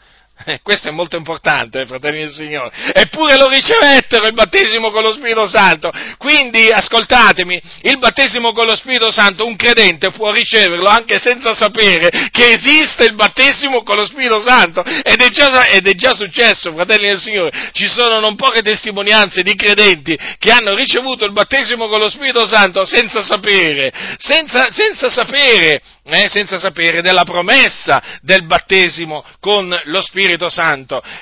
Eh, 0.47 0.61
questo 0.63 0.89
è 0.89 0.91
molto 0.91 1.17
importante, 1.17 1.81
eh, 1.81 1.87
fratelli 1.87 2.19
del 2.19 2.33
Signore. 2.33 2.71
Eppure 2.93 3.37
lo 3.37 3.49
ricevettero 3.49 4.27
il 4.27 4.35
battesimo 4.35 4.91
con 4.91 5.03
lo 5.03 5.13
Spirito 5.13 5.47
Santo. 5.47 5.93
Quindi, 6.19 6.71
ascoltatemi, 6.71 7.63
il 7.83 7.99
battesimo 7.99 8.53
con 8.53 8.67
lo 8.67 8.75
Spirito 8.75 9.13
Santo, 9.13 9.47
un 9.47 9.57
credente 9.57 10.11
può 10.11 10.33
riceverlo 10.33 10.89
anche 10.89 11.19
senza 11.21 11.55
sapere 11.55 12.29
che 12.31 12.53
esiste 12.53 13.05
il 13.05 13.15
battesimo 13.15 13.83
con 13.85 13.97
lo 13.97 14.05
Spirito 14.05 14.43
Santo. 14.45 14.83
Ed 14.85 15.23
è 15.23 15.31
già, 15.31 15.67
ed 15.67 15.87
è 15.87 15.95
già 15.95 16.15
successo, 16.15 16.73
fratelli 16.73 17.07
del 17.07 17.21
Signore. 17.21 17.71
Ci 17.73 17.89
sono 17.89 18.19
non 18.19 18.35
poche 18.35 18.61
testimonianze 18.61 19.43
di 19.43 19.55
credenti 19.55 20.19
che 20.39 20.51
hanno 20.51 20.75
ricevuto 20.75 21.25
il 21.25 21.33
battesimo 21.33 21.89
con 21.89 22.01
lo 22.01 22.09
Spirito 22.09 22.47
Santo 22.47 22.85
senza 22.85 23.23
sapere, 23.23 23.93
senza, 24.19 24.67
senza 24.71 25.09
sapere 25.09 25.81
eh, 26.07 26.29
senza 26.29 26.59
sapere 26.59 27.01
della 27.01 27.25
promessa 27.25 28.03
del 28.21 28.45
battesimo 28.45 29.25
con 29.41 29.69
lo 29.85 30.03
Spirito 30.03 30.23
Santo. 30.23 30.24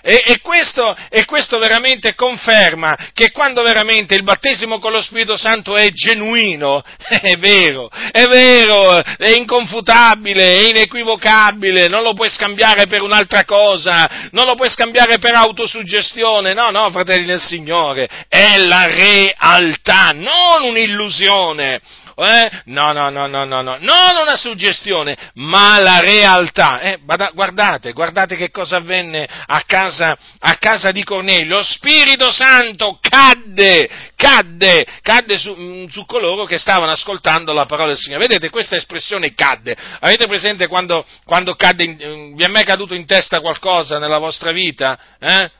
E, 0.02 0.22
e, 0.24 0.40
questo, 0.40 0.96
e, 1.08 1.24
questo, 1.24 1.58
veramente 1.58 2.14
conferma 2.14 2.96
che 3.12 3.30
quando 3.30 3.62
veramente 3.62 4.14
il 4.14 4.22
battesimo 4.22 4.78
con 4.78 4.92
lo 4.92 5.02
Spirito 5.02 5.36
Santo 5.36 5.76
è 5.76 5.90
genuino, 5.90 6.82
è 7.06 7.36
vero, 7.36 7.88
è 7.88 8.26
vero, 8.26 9.02
è 9.02 9.30
inconfutabile, 9.36 10.42
è 10.42 10.68
inequivocabile, 10.68 11.88
non 11.88 12.02
lo 12.02 12.14
puoi 12.14 12.30
scambiare 12.30 12.86
per 12.86 13.02
un'altra 13.02 13.44
cosa, 13.44 14.28
non 14.30 14.46
lo 14.46 14.54
puoi 14.54 14.70
scambiare 14.70 15.18
per 15.18 15.34
autosuggestione, 15.34 16.54
no, 16.54 16.70
no, 16.70 16.90
fratelli 16.90 17.26
del 17.26 17.40
Signore, 17.40 18.08
è 18.28 18.56
la 18.58 18.86
realtà, 18.86 20.10
non 20.14 20.62
un'illusione. 20.64 21.80
Eh? 22.24 22.62
No, 22.66 22.92
no, 22.92 23.10
no, 23.10 23.26
no, 23.26 23.44
no, 23.44 23.62
no, 23.62 23.78
non 23.78 24.16
una 24.20 24.36
suggestione, 24.36 25.16
ma 25.34 25.78
la 25.80 26.00
realtà. 26.00 26.80
Eh? 26.80 26.98
Guardate, 27.32 27.92
guardate 27.92 28.36
che 28.36 28.50
cosa 28.50 28.76
avvenne 28.76 29.28
a 29.46 29.62
casa, 29.66 30.16
a 30.38 30.56
casa 30.56 30.92
di 30.92 31.04
Cornelio. 31.04 31.56
Lo 31.56 31.62
Spirito 31.62 32.30
Santo 32.30 32.98
cadde, 33.00 33.88
cadde, 34.16 34.86
cadde 35.02 35.38
su, 35.38 35.54
mm, 35.58 35.86
su, 35.86 36.04
coloro 36.06 36.44
che 36.44 36.58
stavano 36.58 36.92
ascoltando 36.92 37.52
la 37.52 37.66
parola 37.66 37.88
del 37.88 37.98
Signore. 37.98 38.26
Vedete 38.26 38.50
questa 38.50 38.76
espressione 38.76 39.34
cadde? 39.34 39.76
Avete 40.00 40.26
presente 40.26 40.66
quando, 40.66 41.04
quando 41.24 41.54
cadde, 41.54 41.84
in, 41.84 41.98
mm, 42.02 42.36
vi 42.36 42.44
è 42.44 42.48
mai 42.48 42.64
caduto 42.64 42.94
in 42.94 43.06
testa 43.06 43.40
qualcosa 43.40 43.98
nella 43.98 44.18
vostra 44.18 44.52
vita? 44.52 44.98
Eh? 45.18 45.50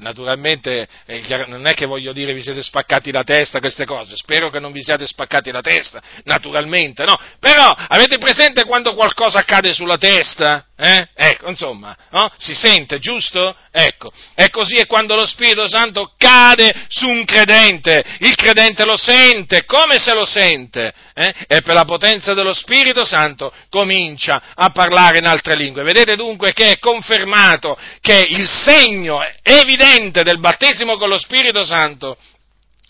Naturalmente 0.00 0.86
non 1.46 1.66
è 1.66 1.72
che 1.72 1.86
voglio 1.86 2.12
dire 2.12 2.34
vi 2.34 2.42
siete 2.42 2.62
spaccati 2.62 3.10
la 3.10 3.24
testa, 3.24 3.60
queste 3.60 3.86
cose, 3.86 4.14
spero 4.14 4.50
che 4.50 4.60
non 4.60 4.72
vi 4.72 4.82
siate 4.82 5.06
spaccati 5.06 5.50
la 5.50 5.62
testa, 5.62 6.02
naturalmente, 6.24 7.04
no? 7.04 7.18
Però 7.40 7.74
avete 7.74 8.18
presente 8.18 8.64
quando 8.64 8.94
qualcosa 8.94 9.38
accade 9.38 9.72
sulla 9.72 9.96
testa? 9.96 10.66
Eh? 10.76 11.08
Ecco, 11.14 11.48
insomma, 11.50 11.96
no? 12.10 12.32
si 12.36 12.52
sente, 12.52 12.98
giusto? 12.98 13.54
Ecco, 13.70 14.12
e 14.34 14.50
così 14.50 14.74
è 14.74 14.86
quando 14.86 15.14
lo 15.14 15.24
Spirito 15.24 15.68
Santo 15.68 16.14
cade 16.18 16.86
su 16.88 17.08
un 17.08 17.24
credente, 17.24 18.02
il 18.18 18.34
credente 18.34 18.84
lo 18.84 18.96
sente, 18.96 19.64
come 19.66 19.98
se 19.98 20.12
lo 20.14 20.24
sente, 20.24 20.92
eh? 21.14 21.32
e 21.46 21.62
per 21.62 21.74
la 21.74 21.84
potenza 21.84 22.34
dello 22.34 22.52
Spirito 22.52 23.04
Santo 23.04 23.52
comincia 23.70 24.42
a 24.52 24.70
parlare 24.70 25.18
in 25.18 25.26
altre 25.26 25.54
lingue. 25.54 25.84
Vedete 25.84 26.16
dunque 26.16 26.52
che 26.52 26.72
è 26.72 26.78
confermato 26.80 27.78
che 28.00 28.26
il 28.30 28.48
segno 28.48 29.24
evidente 29.42 30.24
del 30.24 30.40
battesimo 30.40 30.96
con 30.96 31.08
lo 31.08 31.18
Spirito 31.18 31.64
Santo 31.64 32.16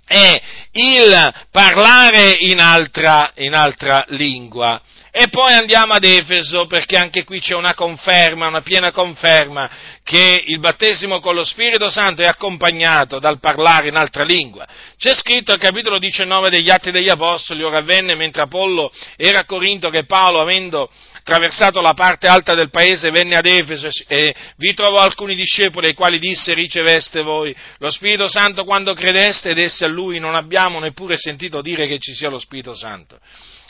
è 0.07 0.41
il 0.72 1.35
parlare 1.51 2.37
in 2.41 2.61
altra, 2.61 3.30
in 3.37 3.55
altra 3.55 4.05
lingua 4.09 4.80
E 5.17 5.29
poi 5.29 5.53
andiamo 5.53 5.93
ad 5.93 6.03
Efeso, 6.03 6.67
perché 6.67 6.97
anche 6.97 7.23
qui 7.23 7.39
c'è 7.39 7.55
una 7.55 7.73
conferma, 7.73 8.49
una 8.49 8.62
piena 8.62 8.91
conferma, 8.91 9.71
che 10.03 10.43
il 10.49 10.59
battesimo 10.59 11.21
con 11.21 11.37
lo 11.37 11.45
Spirito 11.45 11.89
Santo 11.89 12.23
è 12.23 12.27
accompagnato 12.27 13.21
dal 13.21 13.39
parlare 13.39 13.87
in 13.87 13.95
altra 13.95 14.25
lingua. 14.25 14.67
C'è 14.99 15.15
scritto 15.15 15.53
al 15.53 15.61
capitolo 15.61 16.01
19 16.01 16.51
degli 16.51 16.69
Atti 16.69 16.91
degli 16.91 17.09
Apostoli, 17.09 17.62
ora 17.62 17.79
avvenne 17.79 18.17
mentre 18.17 18.43
Apollo 18.43 18.91
era 19.15 19.39
a 19.39 19.45
Corinto 19.45 19.89
che 19.89 20.05
Paolo, 20.05 20.41
avendo 20.41 20.91
attraversato 21.12 21.81
la 21.81 21.95
parte 21.95 22.27
alta 22.27 22.57
del 22.57 22.71
paese, 22.71 23.12
venne 23.12 23.37
ad 23.37 23.47
Efeso 23.47 23.89
e 24.09 24.35
vi 24.57 24.75
trovò 24.75 24.99
alcuni 24.99 25.37
discepoli 25.37 25.87
ai 25.87 25.95
quali 25.95 26.19
disse 26.19 26.55
riceveste 26.55 27.23
voi 27.23 27.55
lo 27.79 27.91
Spirito 27.91 28.29
Santo 28.29 28.65
quando 28.65 28.95
credeste 28.95 29.51
ed 29.51 29.59
essi 29.59 29.85
a 29.85 29.89
lui 29.89 30.19
non 30.19 30.35
abbiamo 30.35 30.81
neppure 30.81 31.17
sentito 31.17 31.62
dire 31.62 31.87
che 31.87 32.01
ci 32.01 32.12
sia 32.15 32.29
lo 32.29 32.41
Spirito 32.41 32.75
Santo. 32.75 33.21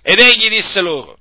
Ed 0.02 0.20
egli 0.20 0.48
disse 0.48 0.80
loro, 0.80 1.16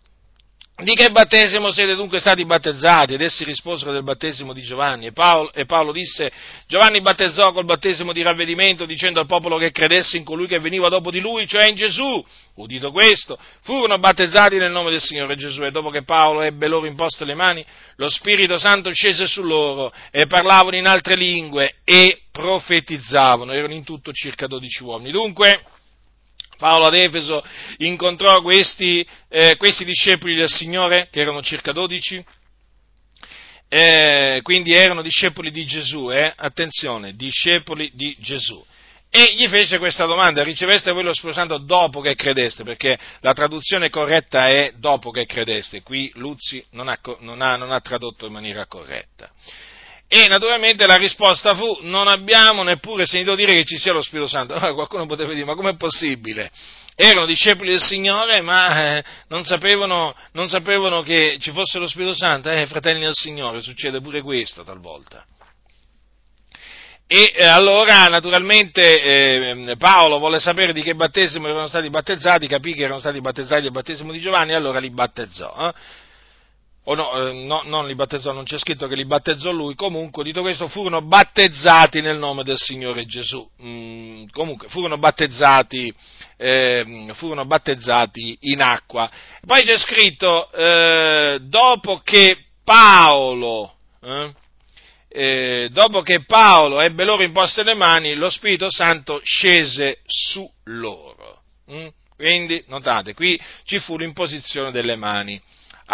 di 0.75 0.95
che 0.95 1.11
battesimo 1.11 1.71
siete 1.71 1.93
dunque 1.93 2.19
stati 2.19 2.45
battezzati? 2.45 3.13
Ed 3.13 3.21
essi 3.21 3.43
risposero 3.43 3.91
del 3.91 4.01
battesimo 4.01 4.53
di 4.53 4.63
Giovanni. 4.63 5.05
E 5.05 5.11
Paolo, 5.11 5.53
e 5.53 5.65
Paolo, 5.65 5.91
disse, 5.91 6.31
Giovanni 6.67 6.99
battezzò 6.99 7.51
col 7.51 7.65
battesimo 7.65 8.11
di 8.11 8.23
ravvedimento, 8.23 8.85
dicendo 8.85 9.19
al 9.19 9.27
popolo 9.27 9.57
che 9.57 9.71
credesse 9.71 10.17
in 10.17 10.23
colui 10.23 10.47
che 10.47 10.59
veniva 10.59 10.89
dopo 10.89 11.11
di 11.11 11.19
lui, 11.19 11.45
cioè 11.47 11.67
in 11.67 11.75
Gesù. 11.75 12.25
Udito 12.55 12.91
questo, 12.91 13.37
furono 13.61 13.99
battezzati 13.99 14.57
nel 14.57 14.71
nome 14.71 14.89
del 14.89 14.99
Signore 14.99 15.35
Gesù. 15.35 15.63
E 15.63 15.69
dopo 15.69 15.91
che 15.91 16.03
Paolo 16.03 16.41
ebbe 16.41 16.67
loro 16.67 16.87
imposte 16.87 17.23
le 17.23 17.35
mani, 17.35 17.63
lo 17.97 18.09
Spirito 18.09 18.57
Santo 18.57 18.91
scese 18.91 19.27
su 19.27 19.43
loro 19.43 19.93
e 20.09 20.25
parlavano 20.25 20.75
in 20.75 20.87
altre 20.87 21.15
lingue 21.15 21.75
e 21.83 22.23
profetizzavano. 22.31 23.51
Erano 23.53 23.73
in 23.73 23.83
tutto 23.83 24.11
circa 24.11 24.47
dodici 24.47 24.81
uomini. 24.81 25.11
Dunque, 25.11 25.61
Paolo 26.63 26.85
ad 26.85 26.93
Efeso 26.93 27.43
incontrò 27.79 28.41
questi, 28.41 29.05
eh, 29.27 29.57
questi 29.57 29.83
discepoli 29.83 30.33
del 30.33 30.47
Signore, 30.47 31.09
che 31.11 31.19
erano 31.19 31.41
circa 31.41 31.73
dodici, 31.73 32.23
eh, 33.67 34.39
quindi 34.43 34.71
erano 34.71 35.01
discepoli 35.01 35.51
di 35.51 35.65
Gesù, 35.65 36.09
eh? 36.09 36.31
attenzione, 36.33 37.17
discepoli 37.17 37.91
di 37.93 38.15
Gesù. 38.17 38.65
E 39.09 39.33
gli 39.35 39.45
fece 39.49 39.77
questa 39.77 40.05
domanda, 40.05 40.41
riceveste 40.41 40.93
voi 40.93 41.03
lo 41.03 41.13
Spirito 41.13 41.37
Santo 41.37 41.57
dopo 41.57 41.99
che 41.99 42.15
credeste? 42.15 42.63
Perché 42.63 42.97
la 43.19 43.33
traduzione 43.33 43.89
corretta 43.89 44.47
è 44.47 44.71
dopo 44.77 45.11
che 45.11 45.25
credeste, 45.25 45.81
qui 45.81 46.09
Luzzi 46.15 46.65
non 46.71 46.87
ha, 46.87 46.97
non 47.19 47.41
ha, 47.41 47.57
non 47.57 47.73
ha 47.73 47.81
tradotto 47.81 48.25
in 48.25 48.31
maniera 48.31 48.67
corretta. 48.67 49.29
E 50.15 50.27
naturalmente 50.27 50.85
la 50.85 50.97
risposta 50.97 51.55
fu 51.55 51.79
non 51.81 52.07
abbiamo 52.07 52.61
neppure 52.61 53.03
sentito 53.07 53.33
dire 53.33 53.55
che 53.55 53.65
ci 53.65 53.79
sia 53.79 53.93
lo 53.93 54.01
Spirito 54.03 54.27
Santo. 54.27 54.53
Allora 54.53 54.71
qualcuno 54.75 55.07
potrebbe 55.07 55.33
dire 55.33 55.43
ma 55.43 55.55
com'è 55.55 55.75
possibile? 55.75 56.51
Erano 56.93 57.25
discepoli 57.25 57.71
del 57.71 57.81
Signore 57.81 58.41
ma 58.41 58.97
eh, 58.97 59.03
non, 59.29 59.43
sapevano, 59.43 60.15
non, 60.33 60.49
sapevano, 60.49 61.01
che 61.01 61.37
ci 61.39 61.49
fosse 61.49 61.79
lo 61.79 61.87
Spirito 61.87 62.13
Santo. 62.13 62.51
Eh, 62.51 62.67
fratelli 62.67 62.99
del 62.99 63.15
Signore, 63.15 63.61
succede 63.61 64.01
pure 64.01 64.21
questo 64.21 64.63
talvolta. 64.63 65.25
E 67.07 67.33
eh, 67.35 67.47
allora 67.47 68.05
naturalmente 68.05 69.01
eh, 69.01 69.75
Paolo 69.77 70.19
volle 70.19 70.39
sapere 70.39 70.73
di 70.73 70.83
che 70.83 70.93
battesimo 70.93 71.47
erano 71.47 71.65
stati 71.65 71.89
battezzati, 71.89 72.45
capì 72.45 72.75
che 72.75 72.83
erano 72.83 72.99
stati 72.99 73.19
battezzati 73.19 73.63
del 73.63 73.71
battesimo 73.71 74.11
di 74.11 74.19
Giovanni 74.19 74.51
e 74.51 74.55
allora 74.55 74.77
li 74.77 74.91
battezzò. 74.91 75.73
O 76.85 76.95
no, 76.95 77.29
eh, 77.29 77.31
no, 77.31 77.61
non 77.63 77.87
li 77.87 77.95
battezzò, 77.95 78.33
non 78.33 78.43
c'è 78.43 78.57
scritto 78.57 78.87
che 78.87 78.95
li 78.95 79.05
battezzò 79.05 79.51
lui, 79.51 79.73
comunque, 79.73 80.23
dito 80.23 80.41
questo, 80.41 80.67
furono 80.67 81.01
battezzati 81.01 82.01
nel 82.01 82.17
nome 82.17 82.43
del 82.43 82.57
Signore 82.57 83.05
Gesù, 83.05 83.47
mm, 83.61 84.25
comunque, 84.31 84.67
furono 84.67 84.97
battezzati, 84.97 85.93
eh, 86.35 87.09
furono 87.13 87.45
battezzati 87.45 88.37
in 88.41 88.61
acqua. 88.61 89.09
Poi 89.45 89.63
c'è 89.63 89.77
scritto, 89.77 90.51
eh, 90.51 91.39
dopo 91.43 92.01
che 92.03 92.47
Paolo, 92.65 93.75
eh, 94.01 94.33
eh, 95.07 95.69
dopo 95.71 96.01
che 96.01 96.25
Paolo 96.25 96.81
ebbe 96.81 97.05
loro 97.05 97.23
imposte 97.23 97.63
le 97.63 97.75
mani, 97.75 98.15
lo 98.15 98.29
Spirito 98.29 98.69
Santo 98.69 99.21
scese 99.23 99.99
su 100.05 100.45
loro. 100.65 101.43
Mm? 101.71 101.87
Quindi, 102.17 102.61
notate, 102.67 103.13
qui 103.13 103.39
ci 103.63 103.79
fu 103.79 103.95
l'imposizione 103.95 104.71
delle 104.71 104.97
mani 104.97 105.41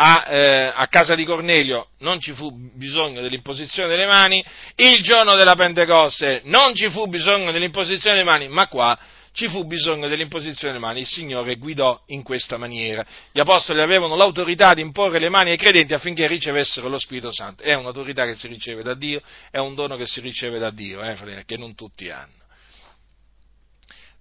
a, 0.02 0.26
eh, 0.30 0.72
a, 0.74 0.88
casa 0.88 1.14
di 1.14 1.26
Cornelio 1.26 1.90
non 2.00 2.22
ci 2.22 2.32
fu 2.32 2.50
bisogno 2.74 3.22
dell'imposizione 3.22 3.90
delle 3.90 4.06
mani, 4.06 4.44
il 4.76 5.02
giorno 5.04 5.36
della 5.36 5.56
Pentecoste 5.56 6.42
non 6.46 6.74
ci 6.74 6.90
fu 6.90 7.08
bisogno 7.08 7.52
dell'imposizione 7.52 8.16
delle 8.16 8.30
mani, 8.30 8.48
ma 8.48 8.68
qua 8.68 8.98
ci 9.34 9.50
fu 9.50 9.66
bisogno 9.66 10.08
dell'imposizione 10.08 10.74
delle 10.74 10.86
mani, 10.86 11.02
il 11.02 11.06
Signore 11.06 11.58
guidò 11.58 12.02
in 12.08 12.24
questa 12.24 12.58
maniera. 12.58 13.06
Gli 13.32 13.42
apostoli 13.42 13.82
avevano 13.82 14.16
l'autorità 14.16 14.74
di 14.74 14.82
imporre 14.82 15.20
le 15.20 15.30
mani 15.30 15.52
ai 15.52 15.58
credenti 15.58 15.94
affinché 15.94 16.28
ricevessero 16.28 16.88
lo 16.88 16.98
Spirito 16.98 17.34
Santo. 17.34 17.62
È 17.62 17.74
un'autorità 17.74 18.24
che 18.24 18.36
si 18.36 18.48
riceve 18.48 18.84
da 18.84 18.94
Dio, 18.94 19.22
è 19.52 19.58
un 19.58 19.76
dono 19.76 19.98
che 19.98 20.08
si 20.08 20.22
riceve 20.22 20.60
da 20.60 20.72
Dio, 20.72 21.02
eh, 21.02 21.44
che 21.46 21.58
non 21.58 21.76
tutti 21.76 22.10
hanno. 22.10 22.38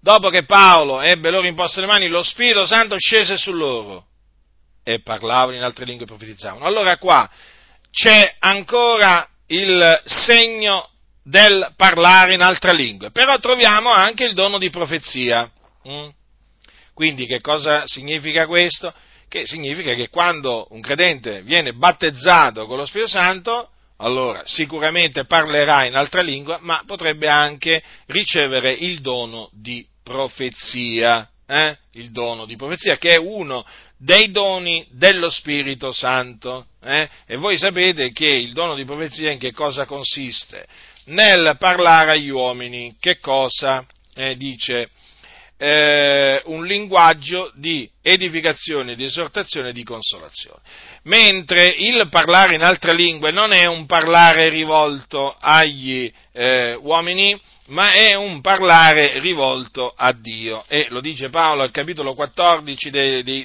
Dopo 0.00 0.28
che 0.28 0.44
Paolo 0.44 1.00
ebbe 1.00 1.30
loro 1.30 1.46
imposte 1.46 1.80
le 1.80 1.86
mani, 1.86 2.08
lo 2.08 2.22
Spirito 2.22 2.66
Santo 2.66 2.96
scese 2.98 3.36
su 3.36 3.52
loro 3.52 4.07
e 4.88 5.00
parlavano 5.00 5.54
in 5.54 5.62
altre 5.62 5.84
lingue 5.84 6.04
e 6.04 6.08
profetizzavano. 6.08 6.64
Allora 6.64 6.96
qua 6.96 7.28
c'è 7.90 8.36
ancora 8.38 9.28
il 9.48 10.00
segno 10.06 10.88
del 11.22 11.74
parlare 11.76 12.32
in 12.32 12.40
altre 12.40 12.72
lingue, 12.72 13.10
però 13.10 13.38
troviamo 13.38 13.90
anche 13.90 14.24
il 14.24 14.32
dono 14.32 14.56
di 14.56 14.70
profezia. 14.70 15.50
Mm? 15.86 16.08
Quindi 16.94 17.26
che 17.26 17.42
cosa 17.42 17.82
significa 17.84 18.46
questo? 18.46 18.94
Che 19.28 19.46
significa 19.46 19.92
che 19.92 20.08
quando 20.08 20.68
un 20.70 20.80
credente 20.80 21.42
viene 21.42 21.74
battezzato 21.74 22.64
con 22.64 22.78
lo 22.78 22.86
Spirito 22.86 23.10
Santo, 23.10 23.68
allora 23.98 24.40
sicuramente 24.46 25.26
parlerà 25.26 25.84
in 25.84 25.96
altra 25.96 26.22
lingua, 26.22 26.58
ma 26.62 26.82
potrebbe 26.86 27.28
anche 27.28 27.82
ricevere 28.06 28.72
il 28.72 29.02
dono 29.02 29.50
di 29.52 29.86
profezia. 30.02 31.28
Eh? 31.50 31.76
Il 31.92 32.10
dono 32.10 32.44
di 32.44 32.56
profezia, 32.56 32.98
che 32.98 33.12
è 33.12 33.16
uno 33.16 33.64
dei 33.96 34.30
doni 34.30 34.86
dello 34.90 35.30
Spirito 35.30 35.92
Santo. 35.92 36.66
Eh? 36.82 37.08
E 37.26 37.36
voi 37.36 37.56
sapete 37.56 38.12
che 38.12 38.28
il 38.28 38.52
dono 38.52 38.74
di 38.74 38.84
profezia 38.84 39.30
in 39.30 39.38
che 39.38 39.52
cosa 39.52 39.86
consiste? 39.86 40.66
Nel 41.06 41.56
parlare 41.58 42.12
agli 42.12 42.28
uomini 42.28 42.94
che 43.00 43.18
cosa 43.18 43.84
eh, 44.14 44.36
dice 44.36 44.90
eh, 45.58 46.40
un 46.44 46.64
linguaggio 46.64 47.50
di 47.54 47.90
edificazione, 48.00 48.94
di 48.94 49.04
esortazione 49.04 49.70
e 49.70 49.72
di 49.72 49.82
consolazione. 49.82 50.60
Mentre 51.02 51.66
il 51.66 52.06
parlare 52.08 52.54
in 52.54 52.62
altre 52.62 52.94
lingue 52.94 53.32
non 53.32 53.52
è 53.52 53.66
un 53.66 53.84
parlare 53.84 54.48
rivolto 54.48 55.36
agli 55.38 56.10
eh, 56.32 56.74
uomini, 56.74 57.38
ma 57.66 57.92
è 57.92 58.14
un 58.14 58.40
parlare 58.40 59.18
rivolto 59.18 59.92
a 59.94 60.12
Dio. 60.12 60.64
E 60.68 60.86
lo 60.90 61.00
dice 61.00 61.28
Paolo 61.28 61.62
al 61.62 61.72
capitolo 61.72 62.14
14 62.14 62.90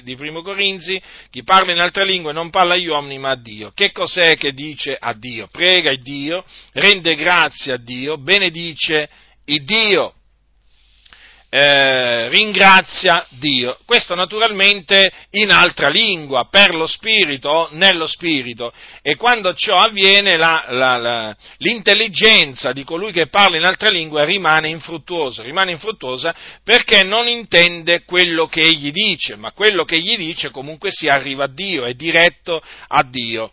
di 0.00 0.14
Primo 0.16 0.40
Corinzi, 0.40 1.02
chi 1.30 1.42
parla 1.42 1.72
in 1.72 1.80
altre 1.80 2.04
lingue 2.04 2.32
non 2.32 2.48
parla 2.48 2.74
agli 2.74 2.86
uomini 2.86 3.18
ma 3.18 3.30
a 3.30 3.36
Dio. 3.36 3.72
Che 3.74 3.90
cos'è 3.90 4.36
che 4.36 4.52
dice 4.52 4.96
a 4.98 5.12
Dio? 5.14 5.48
Prega 5.50 5.90
il 5.90 6.00
Dio, 6.00 6.44
rende 6.72 7.16
grazie 7.16 7.72
a 7.72 7.76
Dio, 7.76 8.18
benedice 8.18 9.08
il 9.46 9.64
Dio 9.64 10.14
eh, 11.56 12.28
ringrazia 12.30 13.24
Dio. 13.38 13.78
Questo 13.84 14.16
naturalmente 14.16 15.12
in 15.30 15.52
altra 15.52 15.88
lingua, 15.88 16.48
per 16.50 16.74
lo 16.74 16.88
Spirito 16.88 17.48
o 17.48 17.68
nello 17.70 18.08
Spirito. 18.08 18.72
E 19.00 19.14
quando 19.14 19.54
ciò 19.54 19.76
avviene 19.76 20.36
la, 20.36 20.64
la, 20.70 20.96
la, 20.96 21.36
l'intelligenza 21.58 22.72
di 22.72 22.82
colui 22.82 23.12
che 23.12 23.28
parla 23.28 23.56
in 23.56 23.64
altra 23.64 23.88
lingua 23.88 24.24
rimane 24.24 24.66
infruttuosa, 24.66 25.44
rimane 25.44 25.70
infruttuosa 25.70 26.34
perché 26.64 27.04
non 27.04 27.28
intende 27.28 28.02
quello 28.02 28.48
che 28.48 28.62
egli 28.62 28.90
dice, 28.90 29.36
ma 29.36 29.52
quello 29.52 29.84
che 29.84 29.94
egli 29.94 30.16
dice 30.16 30.50
comunque 30.50 30.90
si 30.90 31.06
arriva 31.06 31.44
a 31.44 31.48
Dio, 31.48 31.84
è 31.84 31.92
diretto 31.92 32.60
a 32.88 33.04
Dio 33.04 33.52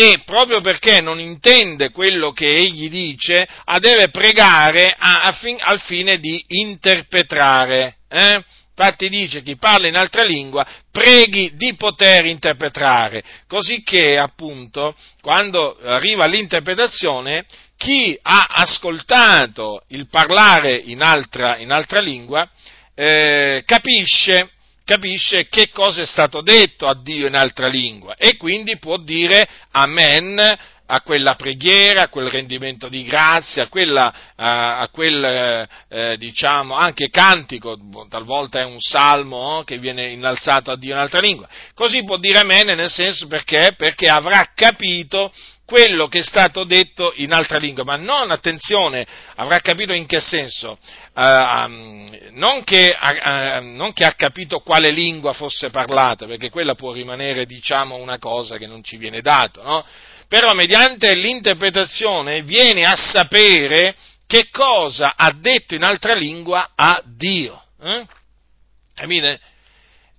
e 0.00 0.22
proprio 0.24 0.60
perché 0.60 1.00
non 1.00 1.18
intende 1.18 1.90
quello 1.90 2.30
che 2.30 2.46
egli 2.46 2.88
dice, 2.88 3.48
deve 3.80 4.10
pregare 4.10 4.94
a, 4.96 5.22
a 5.22 5.32
fin, 5.32 5.56
al 5.58 5.80
fine 5.80 6.20
di 6.20 6.40
interpretare. 6.46 7.96
Eh? 8.08 8.44
Infatti 8.76 9.08
dice 9.08 9.42
chi 9.42 9.56
parla 9.56 9.88
in 9.88 9.96
altra 9.96 10.22
lingua 10.22 10.64
preghi 10.92 11.50
di 11.56 11.74
poter 11.74 12.26
interpretare, 12.26 13.24
così 13.48 13.82
che 13.82 14.16
appunto 14.16 14.94
quando 15.20 15.76
arriva 15.82 16.26
l'interpretazione 16.26 17.44
chi 17.76 18.16
ha 18.22 18.46
ascoltato 18.50 19.82
il 19.88 20.06
parlare 20.08 20.76
in 20.76 21.02
altra, 21.02 21.56
in 21.56 21.72
altra 21.72 21.98
lingua 21.98 22.48
eh, 22.94 23.64
capisce 23.66 24.50
capisce 24.88 25.48
che 25.50 25.68
cosa 25.68 26.00
è 26.00 26.06
stato 26.06 26.40
detto 26.40 26.86
a 26.86 26.98
Dio 26.98 27.26
in 27.26 27.34
altra 27.34 27.66
lingua 27.66 28.14
e 28.16 28.38
quindi 28.38 28.78
può 28.78 28.96
dire 28.96 29.46
amen 29.72 30.58
a 30.90 31.02
quella 31.02 31.34
preghiera, 31.34 32.04
a 32.04 32.08
quel 32.08 32.30
rendimento 32.30 32.88
di 32.88 33.04
grazia, 33.04 33.64
a, 33.64 33.68
quella, 33.68 34.14
a, 34.34 34.78
a 34.78 34.88
quel, 34.88 35.68
eh, 35.90 36.16
diciamo, 36.16 36.72
anche 36.74 37.10
cantico, 37.10 37.76
talvolta 38.08 38.60
è 38.60 38.64
un 38.64 38.80
salmo 38.80 39.62
che 39.66 39.76
viene 39.76 40.08
innalzato 40.08 40.70
a 40.70 40.78
Dio 40.78 40.94
in 40.94 41.00
altra 41.00 41.20
lingua. 41.20 41.46
Così 41.74 42.04
può 42.04 42.16
dire 42.16 42.38
amene 42.38 42.74
nel 42.74 42.88
senso 42.88 43.26
perché? 43.26 43.74
Perché 43.76 44.06
avrà 44.06 44.52
capito 44.54 45.30
quello 45.68 46.08
che 46.08 46.20
è 46.20 46.22
stato 46.22 46.64
detto 46.64 47.12
in 47.16 47.30
altra 47.30 47.58
lingua, 47.58 47.84
ma 47.84 47.96
non, 47.96 48.30
attenzione, 48.30 49.06
avrà 49.34 49.60
capito 49.60 49.92
in 49.92 50.06
che 50.06 50.18
senso, 50.18 50.78
uh, 51.14 51.20
um, 51.20 52.08
non, 52.30 52.64
che, 52.64 52.96
uh, 52.98 53.62
non, 53.62 53.92
che, 53.92 54.06
ha 54.06 54.14
capito 54.14 54.60
quale 54.60 54.90
lingua 54.90 55.34
fosse 55.34 55.68
parlata, 55.68 56.24
perché 56.24 56.48
quella 56.48 56.74
può 56.74 56.92
rimanere, 56.92 57.44
diciamo, 57.44 57.96
una 57.96 58.18
cosa 58.18 58.56
che 58.56 58.66
non 58.66 58.82
ci 58.82 58.96
viene 58.96 59.20
dato, 59.20 59.62
no? 59.62 59.84
Però 60.26 60.54
mediante 60.54 61.14
l'interpretazione 61.14 62.40
viene 62.40 62.84
a 62.84 62.96
sapere 62.96 63.94
che 64.26 64.48
cosa 64.50 65.16
ha 65.16 65.32
detto 65.32 65.74
in 65.74 65.82
altra 65.82 66.14
lingua 66.14 66.70
a 66.74 67.02
Dio. 67.04 67.62
Eh? 67.82 68.06
Capite? 68.94 69.38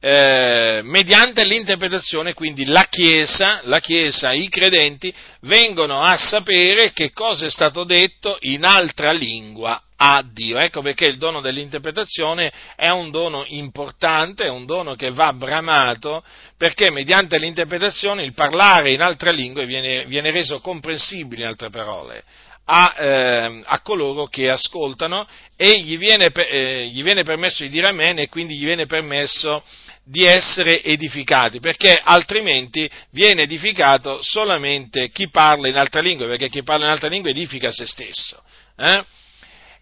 Eh, 0.01 0.79
mediante 0.83 1.43
l'interpretazione, 1.43 2.33
quindi 2.33 2.63
la 2.65 2.85
Chiesa, 2.89 3.59
la 3.63 3.79
Chiesa, 3.81 4.31
i 4.31 4.47
credenti 4.47 5.13
vengono 5.41 6.01
a 6.01 6.15
sapere 6.15 6.93
che 6.93 7.11
cosa 7.11 7.45
è 7.45 7.49
stato 7.49 7.83
detto 7.83 8.37
in 8.41 8.63
altra 8.63 9.11
lingua 9.11 9.81
a 9.97 10.23
Dio. 10.25 10.57
Ecco 10.57 10.81
perché 10.81 11.05
il 11.05 11.17
dono 11.17 11.41
dell'interpretazione 11.41 12.49
è 12.77 12.89
un 12.89 13.11
dono 13.11 13.43
importante, 13.47 14.45
è 14.45 14.49
un 14.49 14.65
dono 14.65 14.95
che 14.95 15.11
va 15.11 15.33
bramato, 15.33 16.23
perché 16.57 16.89
mediante 16.91 17.37
l'interpretazione 17.37 18.23
il 18.23 18.33
parlare 18.33 18.91
in 18.91 19.01
altre 19.01 19.33
lingue 19.33 19.65
viene, 19.65 20.05
viene 20.05 20.31
reso 20.31 20.61
comprensibile, 20.61 21.41
in 21.41 21.47
altre 21.49 21.69
parole, 21.69 22.23
a, 22.63 22.95
eh, 22.97 23.61
a, 23.65 23.81
coloro 23.81 24.27
che 24.27 24.49
ascoltano 24.49 25.27
e 25.57 25.81
gli 25.81 25.97
viene, 25.97 26.31
eh, 26.31 26.87
gli 26.87 27.03
viene 27.03 27.23
permesso 27.23 27.63
di 27.63 27.69
dire 27.69 27.87
amen 27.87 28.19
e 28.19 28.29
quindi 28.29 28.55
gli 28.55 28.63
viene 28.63 28.85
permesso 28.85 29.63
di 30.09 30.25
essere 30.25 30.81
edificati, 30.81 31.59
perché 31.59 32.01
altrimenti 32.03 32.89
viene 33.11 33.43
edificato 33.43 34.23
solamente 34.23 35.09
chi 35.09 35.29
parla 35.29 35.67
in 35.67 35.77
altra 35.77 36.01
lingua, 36.01 36.25
perché 36.25 36.49
chi 36.49 36.63
parla 36.63 36.85
in 36.85 36.91
altra 36.91 37.09
lingua 37.09 37.29
edifica 37.29 37.71
se 37.71 37.85
stesso. 37.85 38.41
Eh? 38.75 39.03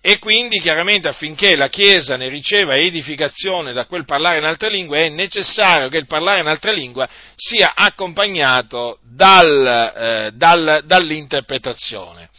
E 0.02 0.20
quindi 0.20 0.60
chiaramente 0.60 1.08
affinché 1.08 1.56
la 1.56 1.70
Chiesa 1.70 2.18
ne 2.18 2.28
riceva 2.28 2.76
edificazione 2.76 3.72
da 3.72 3.86
quel 3.86 4.06
parlare 4.06 4.38
in 4.38 4.46
altra 4.46 4.68
lingua 4.68 4.98
è 4.98 5.10
necessario 5.10 5.90
che 5.90 5.98
il 5.98 6.08
parlare 6.08 6.42
in 6.42 6.48
altra 6.48 6.72
lingua 6.72 7.08
sia 7.36 7.74
accompagnato 7.74 9.00
dal, 9.02 9.94
eh, 9.96 10.32
dal, 10.34 10.84
dall'interpretazione. 10.86 12.30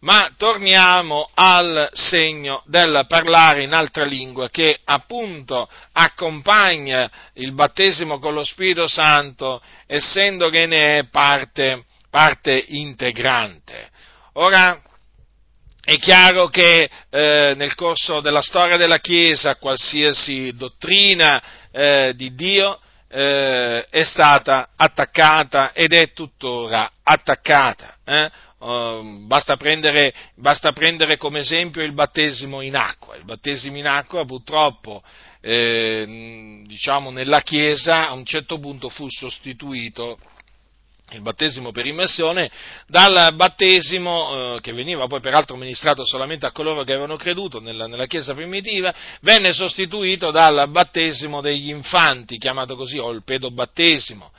Ma 0.00 0.32
torniamo 0.36 1.28
al 1.34 1.90
segno 1.92 2.62
del 2.66 3.04
parlare 3.08 3.64
in 3.64 3.72
altra 3.72 4.04
lingua 4.04 4.48
che 4.48 4.78
appunto 4.84 5.68
accompagna 5.92 7.10
il 7.34 7.50
battesimo 7.52 8.20
con 8.20 8.32
lo 8.32 8.44
Spirito 8.44 8.86
Santo, 8.86 9.60
essendo 9.86 10.50
che 10.50 10.66
ne 10.66 10.98
è 10.98 11.04
parte, 11.08 11.84
parte 12.10 12.64
integrante. 12.68 13.90
Ora, 14.34 14.80
è 15.82 15.96
chiaro 15.96 16.48
che 16.48 16.88
eh, 17.10 17.54
nel 17.56 17.74
corso 17.74 18.20
della 18.20 18.42
storia 18.42 18.76
della 18.76 18.98
Chiesa 18.98 19.56
qualsiasi 19.56 20.52
dottrina 20.52 21.42
eh, 21.72 22.12
di 22.14 22.34
Dio 22.34 22.78
eh, 23.08 23.86
è 23.88 24.02
stata 24.04 24.68
attaccata 24.76 25.72
ed 25.72 25.94
è 25.94 26.12
tuttora 26.12 26.90
attaccata. 27.02 27.96
Eh? 28.60 28.64
Uh, 28.64 29.26
basta, 29.26 29.56
prendere, 29.56 30.12
basta, 30.34 30.72
prendere, 30.72 31.16
come 31.16 31.40
esempio 31.40 31.82
il 31.82 31.92
battesimo 31.92 32.60
in 32.60 32.76
acqua. 32.76 33.16
Il 33.16 33.24
battesimo 33.24 33.76
in 33.76 33.86
acqua 33.86 34.24
purtroppo 34.24 35.02
eh, 35.40 36.62
diciamo, 36.66 37.10
nella 37.10 37.40
Chiesa 37.42 38.08
a 38.08 38.12
un 38.12 38.24
certo 38.24 38.58
punto 38.58 38.88
fu 38.88 39.08
sostituito 39.08 40.18
il 41.12 41.22
battesimo 41.22 41.70
per 41.70 41.86
immersione 41.86 42.50
dal 42.86 43.34
battesimo 43.34 44.56
eh, 44.56 44.60
che 44.60 44.74
veniva 44.74 45.06
poi 45.06 45.20
peraltro 45.20 45.56
ministrato 45.56 46.04
solamente 46.04 46.44
a 46.44 46.52
coloro 46.52 46.84
che 46.84 46.92
avevano 46.92 47.16
creduto 47.16 47.60
nella, 47.60 47.86
nella, 47.86 48.04
Chiesa 48.04 48.34
primitiva, 48.34 48.94
venne 49.22 49.52
sostituito 49.52 50.30
dal 50.30 50.68
battesimo 50.68 51.40
degli 51.40 51.70
infanti, 51.70 52.36
chiamato 52.36 52.76
così, 52.76 52.98
o 52.98 53.10
il 53.10 53.22
pedobattesimo 53.24 54.32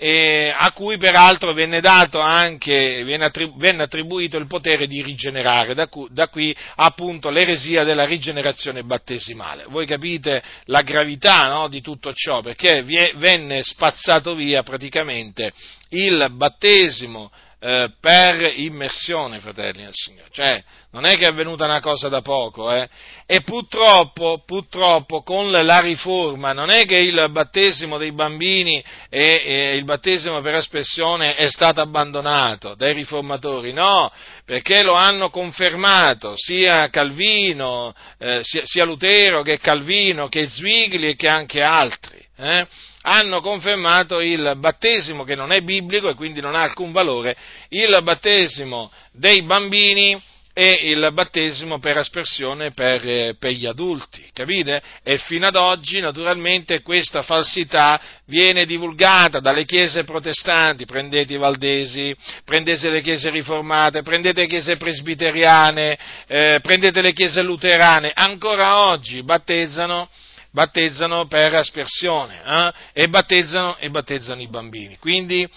a 0.00 0.70
cui 0.72 0.96
peraltro 0.96 1.52
venne 1.52 1.80
anche, 2.20 3.02
venne 3.04 3.82
attribuito 3.82 4.36
il 4.36 4.46
potere 4.46 4.86
di 4.86 5.02
rigenerare, 5.02 5.74
da, 5.74 5.88
cui, 5.88 6.06
da 6.10 6.28
qui 6.28 6.54
appunto 6.76 7.30
l'eresia 7.30 7.82
della 7.82 8.04
rigenerazione 8.04 8.84
battesimale. 8.84 9.64
Voi 9.68 9.86
capite 9.86 10.42
la 10.66 10.82
gravità 10.82 11.48
no, 11.48 11.68
di 11.68 11.80
tutto 11.80 12.12
ciò, 12.12 12.42
perché 12.42 12.82
venne 13.16 13.62
spazzato 13.62 14.34
via 14.34 14.62
praticamente 14.62 15.52
il 15.90 16.28
battesimo 16.32 17.30
eh, 17.60 17.90
per 18.00 18.52
immersione, 18.56 19.40
fratelli 19.40 19.82
del 19.82 19.92
Signore. 19.92 20.28
Cioè, 20.30 20.62
non 20.92 21.04
è 21.04 21.16
che 21.16 21.24
è 21.24 21.28
avvenuta 21.28 21.64
una 21.64 21.80
cosa 21.80 22.08
da 22.08 22.22
poco, 22.22 22.72
eh? 22.72 22.88
E 23.26 23.42
purtroppo, 23.42 24.42
purtroppo, 24.46 25.22
con 25.22 25.50
la 25.50 25.80
riforma, 25.80 26.52
non 26.52 26.70
è 26.70 26.86
che 26.86 26.96
il 26.96 27.28
battesimo 27.30 27.98
dei 27.98 28.12
bambini 28.12 28.82
e, 29.10 29.42
e 29.44 29.76
il 29.76 29.84
battesimo 29.84 30.40
per 30.40 30.54
espressione 30.54 31.34
è 31.34 31.48
stato 31.50 31.80
abbandonato 31.80 32.74
dai 32.74 32.94
riformatori, 32.94 33.72
no, 33.72 34.10
perché 34.44 34.82
lo 34.82 34.94
hanno 34.94 35.28
confermato 35.28 36.34
sia 36.36 36.88
Calvino, 36.88 37.92
eh, 38.18 38.40
sia, 38.42 38.62
sia, 38.64 38.84
Lutero 38.84 39.42
che 39.42 39.58
Calvino, 39.58 40.28
che 40.28 40.48
Zwigli 40.48 41.08
e 41.08 41.16
che 41.16 41.28
anche 41.28 41.60
altri. 41.60 42.24
Eh? 42.36 42.66
Hanno 43.02 43.40
confermato 43.40 44.20
il 44.20 44.54
battesimo 44.58 45.24
che 45.24 45.34
non 45.34 45.52
è 45.52 45.60
biblico 45.60 46.08
e 46.08 46.14
quindi 46.14 46.40
non 46.40 46.54
ha 46.54 46.62
alcun 46.62 46.92
valore, 46.92 47.36
il 47.68 47.98
battesimo 48.02 48.90
dei 49.12 49.42
bambini 49.42 50.20
e 50.60 50.90
il 50.90 51.10
battesimo 51.12 51.78
per 51.78 51.98
aspersione 51.98 52.72
per, 52.72 53.08
eh, 53.08 53.36
per, 53.38 53.52
gli 53.52 53.64
adulti, 53.64 54.28
capite? 54.32 54.82
E 55.04 55.16
fino 55.18 55.46
ad 55.46 55.54
oggi 55.54 56.00
naturalmente 56.00 56.82
questa 56.82 57.22
falsità 57.22 58.00
viene 58.24 58.66
divulgata 58.66 59.38
dalle 59.38 59.64
chiese 59.64 60.02
protestanti, 60.02 60.84
prendete 60.84 61.34
i 61.34 61.36
valdesi, 61.36 62.12
prendete 62.44 62.90
le 62.90 63.02
chiese 63.02 63.30
riformate, 63.30 64.02
prendete 64.02 64.40
le 64.40 64.46
chiese 64.48 64.76
presbiteriane, 64.76 65.96
eh, 66.26 66.58
prendete 66.60 67.02
le 67.02 67.12
chiese 67.12 67.40
luterane, 67.42 68.10
ancora 68.12 68.88
oggi 68.88 69.22
battezzano 69.22 70.08
battezzano 70.50 71.26
per 71.26 71.54
aspersione 71.54 72.42
eh? 72.44 72.72
e, 72.92 73.08
battezzano, 73.08 73.76
e 73.78 73.90
battezzano 73.90 74.40
i 74.40 74.48
bambini. 74.48 74.96
Quindi 74.98 75.48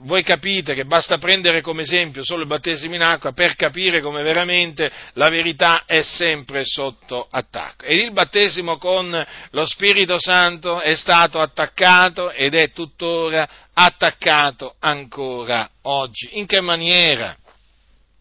voi 0.00 0.22
capite 0.22 0.74
che 0.74 0.84
basta 0.84 1.18
prendere 1.18 1.60
come 1.60 1.82
esempio 1.82 2.22
solo 2.22 2.42
il 2.42 2.46
battesimo 2.46 2.94
in 2.94 3.02
acqua 3.02 3.32
per 3.32 3.56
capire 3.56 4.00
come 4.00 4.22
veramente 4.22 4.90
la 5.14 5.28
verità 5.28 5.84
è 5.86 6.02
sempre 6.02 6.64
sotto 6.64 7.26
attacco. 7.30 7.84
Ed 7.84 7.98
il 7.98 8.12
battesimo 8.12 8.78
con 8.78 9.26
lo 9.50 9.66
Spirito 9.66 10.18
Santo 10.18 10.80
è 10.80 10.94
stato 10.94 11.40
attaccato 11.40 12.30
ed 12.30 12.54
è 12.54 12.70
tuttora 12.70 13.48
attaccato 13.72 14.74
ancora 14.78 15.68
oggi. 15.82 16.38
In 16.38 16.46
che 16.46 16.60
maniera? 16.60 17.36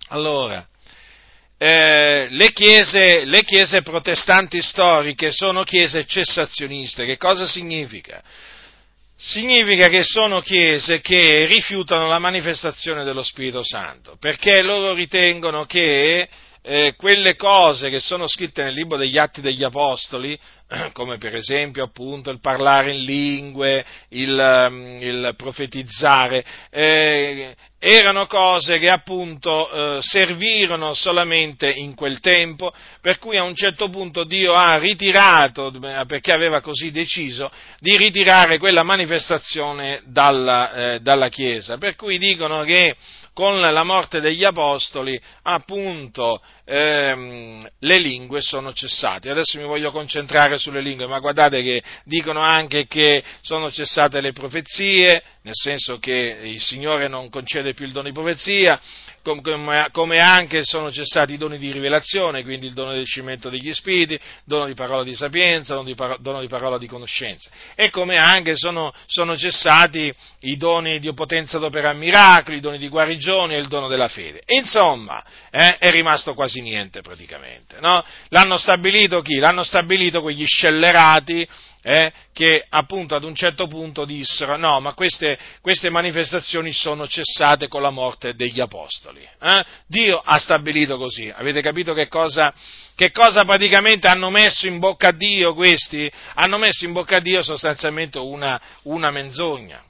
Allora, 0.09 0.65
eh, 1.57 2.27
le, 2.29 2.51
chiese, 2.51 3.25
le 3.25 3.43
chiese 3.43 3.81
protestanti 3.81 4.61
storiche 4.61 5.31
sono 5.31 5.63
chiese 5.63 6.05
cessazioniste. 6.05 7.05
Che 7.05 7.17
cosa 7.17 7.45
significa? 7.45 8.21
Significa 9.19 9.87
che 9.87 10.03
sono 10.03 10.41
chiese 10.41 11.01
che 11.01 11.45
rifiutano 11.47 12.07
la 12.07 12.19
manifestazione 12.19 13.03
dello 13.03 13.23
Spirito 13.23 13.63
Santo, 13.63 14.15
perché 14.19 14.61
loro 14.61 14.93
ritengono 14.93 15.65
che 15.65 16.29
eh, 16.61 16.95
quelle 16.97 17.35
cose 17.35 17.89
che 17.89 17.99
sono 17.99 18.27
scritte 18.27 18.63
nel 18.63 18.73
libro 18.73 18.97
degli 18.97 19.17
Atti 19.17 19.41
degli 19.41 19.63
Apostoli, 19.63 20.37
come 20.93 21.17
per 21.17 21.35
esempio 21.35 21.83
appunto 21.83 22.29
il 22.29 22.39
parlare 22.39 22.91
in 22.91 23.03
lingue, 23.03 23.85
il, 24.09 24.67
mm, 24.69 25.01
il 25.01 25.33
profetizzare, 25.37 26.43
eh, 26.69 27.55
erano 27.79 28.25
cose 28.25 28.79
che 28.79 28.89
appunto 28.89 29.69
eh, 29.69 30.01
servirono 30.01 30.93
solamente 30.93 31.69
in 31.69 31.93
quel 31.93 32.19
tempo, 32.19 32.73
per 33.01 33.19
cui 33.19 33.37
a 33.37 33.43
un 33.43 33.55
certo 33.55 33.89
punto 33.89 34.23
Dio 34.23 34.53
ha 34.53 34.77
ritirato, 34.77 35.71
perché 36.07 36.31
aveva 36.31 36.59
così 36.59 36.91
deciso, 36.91 37.51
di 37.79 37.95
ritirare 37.95 38.57
quella 38.57 38.83
manifestazione 38.83 40.01
dalla, 40.05 40.73
eh, 40.73 40.99
dalla 41.01 41.29
Chiesa, 41.29 41.77
per 41.77 41.95
cui 41.95 42.17
dicono 42.17 42.63
che 42.63 42.95
con 43.37 43.61
la 43.61 43.83
morte 43.83 44.19
degli 44.19 44.43
apostoli, 44.43 45.21
appunto, 45.43 46.41
ehm, 46.65 47.67
le 47.81 47.97
lingue 47.99 48.41
sono 48.41 48.73
cessate. 48.73 49.29
Adesso 49.29 49.59
mi 49.59 49.65
voglio 49.65 49.91
concentrare 49.91 50.57
sulle 50.57 50.81
lingue, 50.81 51.05
ma 51.05 51.19
guardate 51.19 51.61
che 51.61 51.83
dicono 52.03 52.39
anche 52.41 52.87
che 52.87 53.23
sono 53.41 53.69
cessate 53.69 54.21
le 54.21 54.31
profezie, 54.31 55.21
nel 55.43 55.53
senso 55.53 55.99
che 55.99 56.39
il 56.41 56.59
Signore 56.59 57.07
non 57.07 57.29
concede 57.29 57.75
più 57.75 57.85
il 57.85 57.91
dono 57.91 58.07
di 58.07 58.11
profezia, 58.11 58.81
come 59.91 60.19
anche 60.19 60.63
sono 60.63 60.91
cessati 60.91 61.33
i 61.33 61.37
doni 61.37 61.57
di 61.57 61.71
rivelazione, 61.71 62.43
quindi 62.43 62.67
il 62.67 62.73
dono 62.73 62.93
del 62.93 63.05
cimento 63.05 63.49
degli 63.49 63.73
spiriti, 63.73 64.19
dono 64.45 64.65
di 64.65 64.73
parola 64.73 65.03
di 65.03 65.15
sapienza, 65.15 65.73
dono 65.73 65.85
di, 65.85 65.95
par- 65.95 66.19
dono 66.19 66.39
di 66.39 66.47
parola 66.47 66.77
di 66.77 66.87
conoscenza, 66.87 67.49
e 67.75 67.89
come 67.89 68.17
anche 68.17 68.55
sono, 68.55 68.93
sono, 69.05 69.35
cessati 69.37 70.13
i 70.41 70.57
doni 70.57 70.99
di 70.99 71.13
potenza 71.13 71.57
d'operare 71.57 71.97
miracoli, 71.97 72.57
i 72.57 72.61
doni 72.61 72.77
di 72.77 72.87
guarigione 72.87 73.55
e 73.55 73.59
il 73.59 73.67
dono 73.67 73.87
della 73.87 74.07
fede. 74.07 74.41
Insomma, 74.45 75.23
eh, 75.51 75.77
è 75.77 75.91
rimasto 75.91 76.33
quasi 76.33 76.61
niente 76.61 77.01
praticamente. 77.01 77.79
No? 77.79 78.03
L'hanno 78.29 78.57
stabilito 78.57 79.21
chi? 79.21 79.35
L'hanno 79.35 79.63
stabilito 79.63 80.21
quegli 80.21 80.45
scellerati 80.45 81.47
eh, 81.87 82.11
che 82.33 82.65
appunto 82.67 83.15
ad 83.15 83.23
un 83.23 83.33
certo 83.33 83.67
punto 83.67 84.03
dissero 84.03 84.57
no, 84.57 84.81
ma 84.81 84.91
queste, 84.91 85.39
queste 85.61 85.89
manifestazioni 85.89 86.73
sono 86.73 87.07
cessate 87.07 87.69
con 87.69 87.81
la 87.81 87.91
morte 87.91 88.35
degli 88.35 88.59
apostoli. 88.59 89.21
Eh? 89.21 89.65
Dio 89.87 90.17
ha 90.21 90.37
stabilito 90.37 90.97
così. 90.97 91.31
Avete 91.33 91.61
capito 91.61 91.93
che 91.93 92.09
cosa, 92.09 92.53
che 92.93 93.11
cosa 93.11 93.45
praticamente 93.45 94.09
hanno 94.09 94.29
messo 94.29 94.67
in 94.67 94.79
bocca 94.79 95.09
a 95.09 95.13
Dio 95.13 95.53
questi? 95.53 96.11
Hanno 96.33 96.57
messo 96.57 96.83
in 96.83 96.91
bocca 96.91 97.15
a 97.15 97.21
Dio 97.21 97.41
sostanzialmente 97.41 98.17
una, 98.19 98.59
una 98.83 99.09
menzogna. 99.09 99.81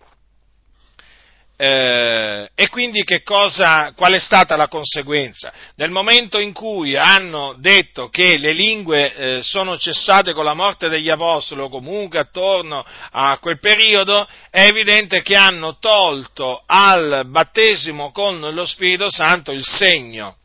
Eh, 1.59 2.51
e 2.53 2.69
quindi 2.69 3.03
cosa, 3.23 3.91
qual 3.95 4.13
è 4.13 4.19
stata 4.19 4.55
la 4.55 4.67
conseguenza? 4.67 5.51
Nel 5.77 5.89
momento 5.89 6.37
in 6.37 6.53
cui 6.53 6.95
hanno 6.95 7.55
detto 7.57 8.09
che 8.09 8.37
le 8.37 8.53
lingue 8.53 9.15
eh, 9.15 9.39
sono 9.41 9.75
cessate 9.75 10.33
con 10.33 10.45
la 10.45 10.53
morte 10.53 10.87
degli 10.87 11.09
apostoli 11.09 11.61
o 11.61 11.69
comunque 11.69 12.19
attorno 12.19 12.85
a 13.09 13.39
quel 13.39 13.59
periodo, 13.59 14.27
è 14.51 14.65
evidente 14.65 15.23
che 15.23 15.35
hanno 15.35 15.79
tolto 15.79 16.61
al 16.63 17.23
battesimo 17.25 18.11
con 18.11 18.39
lo 18.39 18.65
Spirito 18.67 19.09
Santo 19.09 19.51
il 19.51 19.65
segno. 19.65 20.37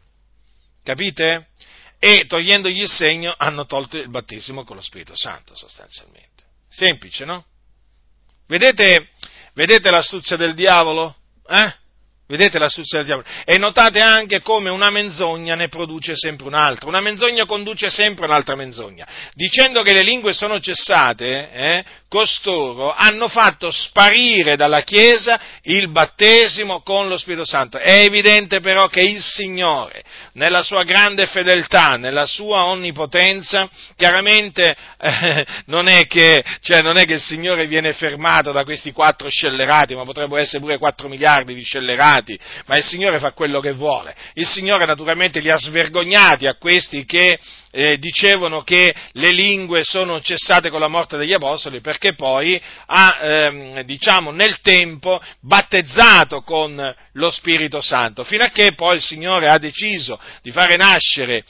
Capite? 0.83 1.49
E 1.99 2.25
togliendogli 2.27 2.81
il 2.81 2.91
segno 2.91 3.35
hanno 3.37 3.67
tolto 3.67 3.99
il 3.99 4.09
battesimo 4.09 4.65
con 4.65 4.77
lo 4.77 4.83
Spirito 4.83 5.13
Santo 5.15 5.55
sostanzialmente. 5.55 6.43
Semplice, 6.71 7.27
no? 7.27 7.45
Vedete, 8.49 9.12
Vedete 9.55 9.90
l'astuzia 9.90 10.36
del 10.36 10.55
diavolo? 10.55 11.14
Eh? 11.46 11.80
Vedete 12.26 12.59
l'astuzia 12.59 12.98
del 12.98 13.07
diavolo? 13.07 13.26
E 13.44 13.59
notate 13.59 14.00
anche 14.00 14.40
come 14.40 14.70
una 14.70 14.88
menzogna 14.88 15.55
ne 15.55 15.68
produce 15.68 16.14
sempre 16.16 16.46
un'altra. 16.46 16.88
Una 16.88 17.00
menzogna 17.00 17.44
conduce 17.44 17.90
sempre 17.90 18.24
un'altra 18.24 18.57
menzogna. 18.57 19.07
Dicendo 19.34 19.82
che 19.82 19.92
le 19.92 20.03
lingue 20.03 20.32
sono 20.32 20.59
cessate, 20.59 21.53
eh, 21.53 21.84
costoro 22.09 22.90
hanno 22.94 23.28
fatto 23.28 23.70
sparire 23.70 24.57
dalla 24.57 24.80
Chiesa 24.80 25.38
il 25.64 25.90
battesimo 25.90 26.80
con 26.80 27.09
lo 27.09 27.18
Spirito 27.18 27.44
Santo. 27.44 27.76
È 27.76 28.00
evidente 28.00 28.61
però 28.61 28.88
che 28.88 29.03
il 29.03 29.20
Signore, 29.20 30.03
nella 30.35 30.62
sua 30.62 30.85
grande 30.85 31.26
fedeltà, 31.26 31.97
nella 31.97 32.26
sua 32.26 32.64
onnipotenza, 32.64 33.68
chiaramente 33.97 34.74
eh, 34.99 35.47
non, 35.66 35.89
è 35.89 36.07
che, 36.07 36.43
cioè, 36.61 36.83
non, 36.83 36.97
è 36.97 37.05
che, 37.05 37.14
il 37.14 37.20
Signore 37.20 37.66
viene 37.66 37.93
fermato 37.93 38.53
da 38.53 38.64
questi 38.64 38.93
quattro 38.93 39.28
scellerati, 39.28 39.95
ma 39.95 40.05
potrebbero 40.05 40.41
essere 40.41 40.61
pure 40.61 40.78
quattro 40.78 41.09
miliardi 41.09 41.55
di 41.55 41.62
scellerati, 41.62 42.39
ma 42.66 42.76
il 42.76 42.85
Signore 42.85 43.18
fa 43.18 43.33
quello 43.33 43.61
che 43.61 43.72
vuole. 43.72 44.14
Il 44.35 44.47
Signore 44.47 44.87
naturalmente 44.87 45.41
li 45.41 45.51
ha 45.51 45.59
svergognati 45.59 46.47
a 46.47 46.55
questi 46.55 47.05
che 47.05 47.39
eh, 47.75 47.99
dicevano 47.99 48.62
che 48.62 48.95
le 49.12 49.33
lingue 49.33 49.83
sono 49.83 50.20
cessate 50.20 50.68
con 50.68 50.79
la 50.79 50.89
morte 50.89 51.16
degli 51.16 51.33
apostoli 51.33 51.81
perché 51.81 52.14
poi 52.14 52.61
ha, 52.87 53.18
ehm, 53.23 53.81
diciamo, 53.81 54.31
nel 54.31 54.61
tempo 54.61 55.20
battezzato 55.41 56.43
con 56.43 56.95
lo 57.12 57.31
Spirito 57.31 57.81
Santo, 57.81 58.25
fino 58.25 58.45
a 58.45 58.51
che 58.51 58.75
poi 58.75 58.97
il 58.97 59.03
Signore 59.03 59.49
ha 59.49 59.59
deciso 59.59 60.20
di 60.43 60.51
fare 60.51 60.77
nascere 60.77 61.45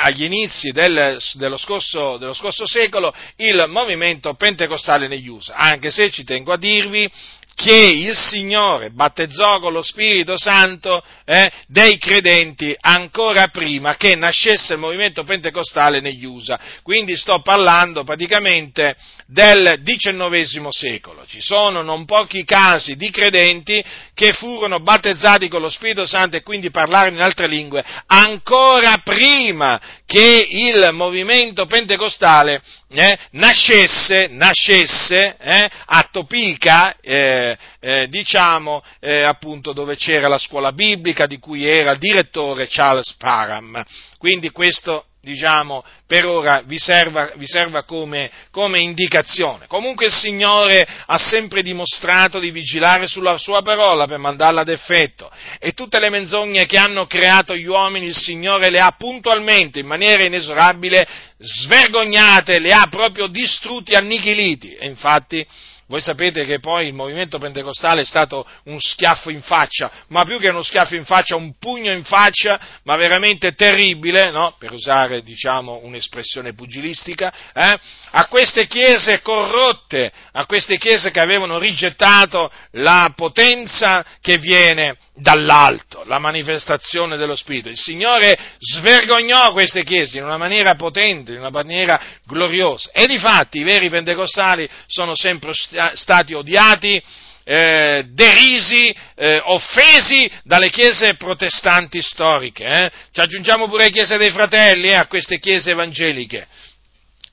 agli 0.00 0.24
inizi 0.24 0.70
del, 0.70 1.18
dello, 1.34 1.58
scorso, 1.58 2.16
dello 2.16 2.32
scorso 2.32 2.66
secolo 2.66 3.14
il 3.36 3.66
movimento 3.68 4.34
pentecostale 4.34 5.08
negli 5.08 5.28
USA, 5.28 5.54
anche 5.54 5.90
se 5.90 6.10
ci 6.10 6.24
tengo 6.24 6.52
a 6.52 6.58
dirvi 6.58 7.10
che 7.56 7.86
il 7.90 8.14
Signore 8.14 8.90
battezzò 8.90 9.60
con 9.60 9.72
lo 9.72 9.82
Spirito 9.82 10.36
Santo 10.36 11.02
eh, 11.24 11.50
dei 11.66 11.96
credenti 11.96 12.76
ancora 12.78 13.48
prima 13.48 13.96
che 13.96 14.14
nascesse 14.14 14.74
il 14.74 14.78
movimento 14.78 15.24
pentecostale 15.24 16.00
negli 16.00 16.26
USA. 16.26 16.60
Quindi 16.82 17.16
sto 17.16 17.40
parlando 17.40 18.04
praticamente 18.04 18.94
del 19.26 19.80
XIX 19.82 20.68
secolo. 20.68 21.24
Ci 21.26 21.40
sono 21.40 21.80
non 21.80 22.04
pochi 22.04 22.44
casi 22.44 22.94
di 22.94 23.10
credenti 23.10 23.82
che 24.16 24.32
furono 24.32 24.80
battezzati 24.80 25.46
con 25.46 25.60
lo 25.60 25.68
Spirito 25.68 26.06
Santo 26.06 26.36
e 26.36 26.42
quindi 26.42 26.70
parlarono 26.70 27.16
in 27.16 27.22
altre 27.22 27.46
lingue 27.46 27.84
ancora 28.06 29.02
prima 29.04 29.78
che 30.06 30.46
il 30.48 30.88
movimento 30.94 31.66
pentecostale 31.66 32.62
eh, 32.88 33.18
nascesse, 33.32 34.28
nascesse 34.30 35.36
eh, 35.38 35.70
a 35.84 36.08
Topica, 36.10 36.96
eh, 36.98 37.58
eh, 37.78 38.08
diciamo 38.08 38.82
eh, 39.00 39.22
appunto 39.22 39.74
dove 39.74 39.96
c'era 39.96 40.28
la 40.28 40.38
scuola 40.38 40.72
biblica 40.72 41.26
di 41.26 41.38
cui 41.38 41.68
era 41.68 41.94
direttore 41.96 42.68
Charles 42.70 43.14
Parham. 43.18 43.84
Quindi 44.16 44.48
questo 44.48 45.08
diciamo, 45.26 45.84
per 46.06 46.24
ora 46.24 46.62
vi 46.64 46.78
serva, 46.78 47.32
vi 47.34 47.48
serva 47.48 47.82
come, 47.82 48.30
come, 48.52 48.78
indicazione. 48.78 49.66
Comunque 49.66 50.06
il 50.06 50.12
Signore 50.12 50.86
ha 51.06 51.18
sempre 51.18 51.62
dimostrato 51.62 52.38
di 52.38 52.52
vigilare 52.52 53.08
sulla 53.08 53.36
sua 53.36 53.60
parola 53.60 54.06
per 54.06 54.18
mandarla 54.18 54.60
ad 54.60 54.68
effetto 54.68 55.28
e 55.58 55.72
tutte 55.72 55.98
le 55.98 56.10
menzogne 56.10 56.64
che 56.66 56.78
hanno 56.78 57.06
creato 57.06 57.56
gli 57.56 57.66
uomini 57.66 58.06
il 58.06 58.16
Signore 58.16 58.70
le 58.70 58.78
ha 58.78 58.94
puntualmente, 58.96 59.80
in 59.80 59.86
maniera 59.86 60.22
inesorabile, 60.22 61.08
svergognate, 61.38 62.60
le 62.60 62.70
ha 62.70 62.86
proprio 62.88 63.26
distrutti, 63.26 63.94
annichiliti. 63.94 64.74
E 64.74 64.86
infatti 64.86 65.44
voi 65.88 66.00
sapete 66.00 66.44
che 66.44 66.58
poi 66.58 66.88
il 66.88 66.94
movimento 66.94 67.38
pentecostale 67.38 68.00
è 68.00 68.04
stato 68.04 68.44
un 68.64 68.80
schiaffo 68.80 69.30
in 69.30 69.40
faccia, 69.42 69.90
ma 70.08 70.24
più 70.24 70.40
che 70.40 70.48
uno 70.48 70.62
schiaffo 70.62 70.96
in 70.96 71.04
faccia, 71.04 71.36
un 71.36 71.56
pugno 71.58 71.92
in 71.92 72.02
faccia, 72.02 72.58
ma 72.82 72.96
veramente 72.96 73.54
terribile, 73.54 74.30
no? 74.30 74.56
per 74.58 74.72
usare 74.72 75.22
diciamo, 75.22 75.80
un'espressione 75.84 76.54
pugilistica, 76.54 77.32
eh? 77.54 77.78
a 78.10 78.26
queste 78.26 78.66
chiese 78.66 79.22
corrotte, 79.22 80.10
a 80.32 80.44
queste 80.46 80.76
chiese 80.76 81.12
che 81.12 81.20
avevano 81.20 81.58
rigettato 81.58 82.50
la 82.72 83.12
potenza 83.14 84.04
che 84.20 84.38
viene 84.38 84.96
dall'alto, 85.14 86.02
la 86.06 86.18
manifestazione 86.18 87.16
dello 87.16 87.36
Spirito. 87.36 87.68
Il 87.68 87.78
Signore 87.78 88.36
svergognò 88.58 89.52
queste 89.52 89.82
chiese 89.84 90.18
in 90.18 90.24
una 90.24 90.36
maniera 90.36 90.74
potente, 90.74 91.32
in 91.32 91.38
una 91.38 91.50
maniera 91.50 92.00
gloriosa. 92.26 92.90
E 92.92 93.06
di 93.06 93.18
fatti 93.18 93.60
i 93.60 93.64
veri 93.64 93.88
pentecostali 93.88 94.68
sono 94.86 95.14
sempre 95.14 95.52
stati 95.94 96.34
odiati, 96.34 97.02
eh, 97.44 98.04
derisi, 98.08 98.94
eh, 99.14 99.40
offesi 99.44 100.28
dalle 100.42 100.68
chiese 100.70 101.14
protestanti 101.14 102.02
storiche. 102.02 102.64
Eh? 102.64 102.90
Ci 103.12 103.20
aggiungiamo 103.20 103.68
pure 103.68 103.84
le 103.84 103.90
chiese 103.90 104.16
dei 104.16 104.30
fratelli 104.30 104.88
eh, 104.88 104.96
a 104.96 105.06
queste 105.06 105.38
chiese 105.38 105.70
evangeliche 105.70 106.46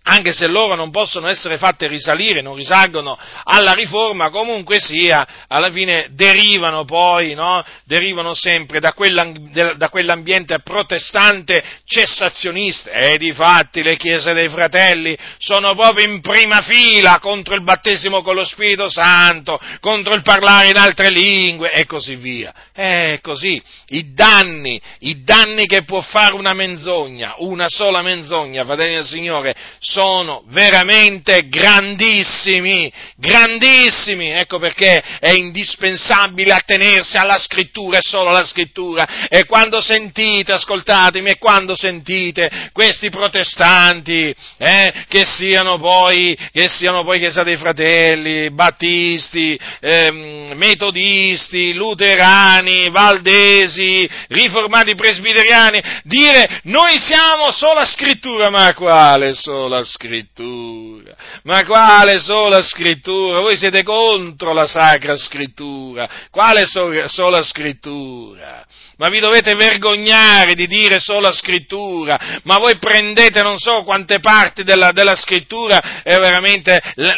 anche 0.04 0.34
se 0.34 0.47
loro 0.47 0.76
non 0.76 0.91
possono 0.91 1.28
essere 1.28 1.58
fatte 1.58 1.88
risalire, 1.88 2.41
non 2.41 2.56
risalgono 2.56 3.18
alla 3.43 3.72
riforma, 3.72 4.30
comunque 4.30 4.80
sia, 4.80 5.45
alla 5.47 5.72
fine 5.72 6.08
derivano 6.12 6.84
poi, 6.84 7.34
no? 7.34 7.64
derivano 7.86 8.34
sempre 8.34 8.80
da, 8.80 8.93
quell'ambiente 8.93 10.60
protestante 10.60 11.64
cessazionista 11.86 12.91
e 12.91 13.18
di 13.18 13.32
fatti 13.32 13.82
le 13.82 13.95
chiese 13.95 14.34
dei 14.34 14.49
fratelli 14.49 15.18
sono 15.38 15.74
proprio 15.74 16.06
in 16.06 16.20
prima 16.20 16.62
fila 16.62 17.20
contro 17.20 17.56
il 17.56 17.64
battesimo 17.64 18.22
con 18.22 18.36
lo 18.36 18.43
Spirito 18.43 18.89
Santo, 18.89 19.60
contro 19.80 20.16
il 20.16 20.22
parlare 20.22 20.68
in 20.68 20.78
altre 20.78 21.10
lingue 21.12 21.72
e 21.72 21.86
così 21.86 22.16
via. 22.16 22.54
È 22.74 23.20
così, 23.22 23.62
i 23.89 24.14
danni, 24.14 24.82
i 24.99 25.24
danni 25.24 25.66
che 25.66 25.84
può 25.84 26.01
fare 26.01 26.34
una 26.34 26.54
menzogna, 26.54 27.36
una 27.38 27.70
sola 27.70 28.01
menzogna, 28.01 28.66
fratelli 28.66 28.95
del 28.95 29.06
Signore, 29.06 29.56
sono 29.94 30.44
veramente 30.48 31.48
grandissimi, 31.48 32.91
grandissimi, 33.16 34.32
ecco 34.32 34.58
perché 34.58 35.04
è 35.20 35.32
indispensabile 35.32 36.52
attenersi 36.52 37.18
alla 37.18 37.38
scrittura 37.38 38.00
e 38.00 38.02
solo 38.02 38.30
alla 38.30 38.44
scrittura. 38.44 39.28
E 39.30 39.46
quando 39.46 39.82
sentite, 39.82 40.54
ascoltatemi, 40.54 41.30
e 41.30 41.38
quando 41.38 41.76
sentite 41.76 42.70
questi 42.72 43.12
protestanti, 43.12 44.34
eh, 44.58 45.06
che 45.08 45.26
siano 45.26 45.78
poi, 45.78 46.36
che 46.52 46.68
siano 46.70 47.04
poi 47.04 47.20
Chiesa 47.20 47.44
dei 47.44 47.58
Fratelli, 47.58 48.52
Battisti, 48.52 49.60
ehm, 49.80 50.54
Metodisti, 50.56 51.74
Luterani, 51.74 52.89
Valdesi, 52.89 54.10
Riformati 54.30 54.96
Presbiteriani, 54.96 55.82
dire 56.04 56.62
noi 56.64 56.98
siamo 56.98 57.52
sola 57.52 57.86
scrittura, 57.86 58.50
ma 58.50 58.74
quale 58.74 59.34
sola 59.34 59.83
scrittura? 59.84 61.16
Ma 61.44 61.66
quale 61.66 62.20
sola 62.20 62.62
scrittura? 62.62 63.40
Voi 63.40 63.58
siete 63.58 63.84
contro 63.84 64.54
la 64.54 64.66
sacra 64.66 65.16
scrittura. 65.18 66.10
Quale 66.30 66.66
so- 66.66 67.08
sola 67.08 67.42
scrittura? 67.44 68.66
Ma 68.98 69.10
vi 69.10 69.20
dovete 69.20 69.56
vergognare 69.56 70.54
di 70.54 70.68
dire 70.68 71.00
sola 71.00 71.32
scrittura, 71.32 72.40
ma 72.44 72.60
voi 72.60 72.78
prendete 72.78 73.42
non 73.42 73.58
so 73.58 73.84
quante 73.84 74.20
parti 74.20 74.64
della, 74.64 74.92
della 74.92 75.16
scrittura 75.16 76.04
e 76.04 76.16
veramente 76.18 76.80
le, 76.96 77.16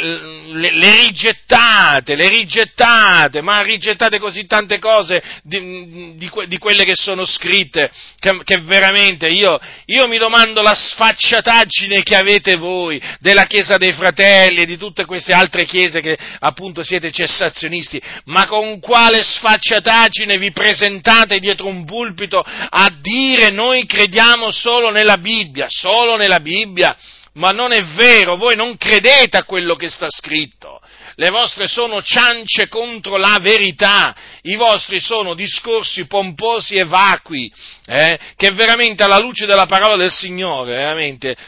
le, 0.53 0.73
le, 0.73 1.01
rigettate, 1.01 2.15
le 2.15 2.29
rigettate, 2.29 3.41
ma 3.41 3.61
rigettate 3.61 4.19
così 4.19 4.45
tante 4.45 4.79
cose 4.79 5.21
di, 5.43 6.15
di, 6.15 6.31
di 6.47 6.57
quelle 6.57 6.85
che 6.85 6.95
sono 6.95 7.25
scritte, 7.25 7.91
che, 8.19 8.39
che 8.45 8.61
veramente 8.61 9.27
io, 9.27 9.59
io 9.87 10.07
mi 10.07 10.17
domando 10.17 10.61
la 10.61 10.73
sfacciataggine 10.73 12.03
che 12.03 12.15
avete 12.15 12.54
voi 12.57 13.01
della 13.19 13.45
Chiesa 13.45 13.77
dei 13.77 13.93
Fratelli 13.93 14.61
e 14.61 14.65
di 14.65 14.77
tutte 14.77 15.05
queste 15.05 15.33
altre 15.33 15.65
chiese 15.65 16.01
che 16.01 16.17
appunto 16.39 16.83
siete 16.83 17.11
cessazionisti, 17.11 18.01
ma 18.25 18.47
con 18.47 18.79
quale 18.79 19.23
sfacciataggine 19.23 20.37
vi 20.37 20.51
presentate 20.51 21.39
dietro 21.39 21.67
un 21.67 21.85
pulpito 21.85 22.39
a 22.39 22.91
dire 23.01 23.49
noi 23.51 23.85
crediamo 23.85 24.51
solo 24.51 24.91
nella 24.91 25.17
Bibbia, 25.17 25.67
solo 25.69 26.15
nella 26.15 26.39
Bibbia, 26.39 26.95
ma 27.35 27.51
non 27.51 27.71
è 27.71 27.83
vero, 27.83 28.37
voi 28.37 28.55
non 28.55 28.77
credete 28.77 29.37
a 29.37 29.43
quello 29.43 29.75
che 29.75 29.89
sta 29.89 30.07
scritto. 30.09 30.81
Le 31.17 31.29
vostre 31.29 31.67
sono 31.67 32.01
ciance 32.01 32.67
contro 32.67 33.15
la 33.15 33.37
verità, 33.41 34.13
i 34.41 34.55
vostri 34.55 34.99
sono 34.99 35.33
discorsi 35.33 36.07
pomposi 36.07 36.75
e 36.75 36.83
vacui, 36.83 37.51
eh, 37.87 38.17
che 38.35 38.51
veramente 38.51 39.03
alla 39.03 39.19
luce 39.19 39.45
della 39.45 39.65
parola 39.65 39.95
del 39.95 40.11
Signore, 40.11 40.93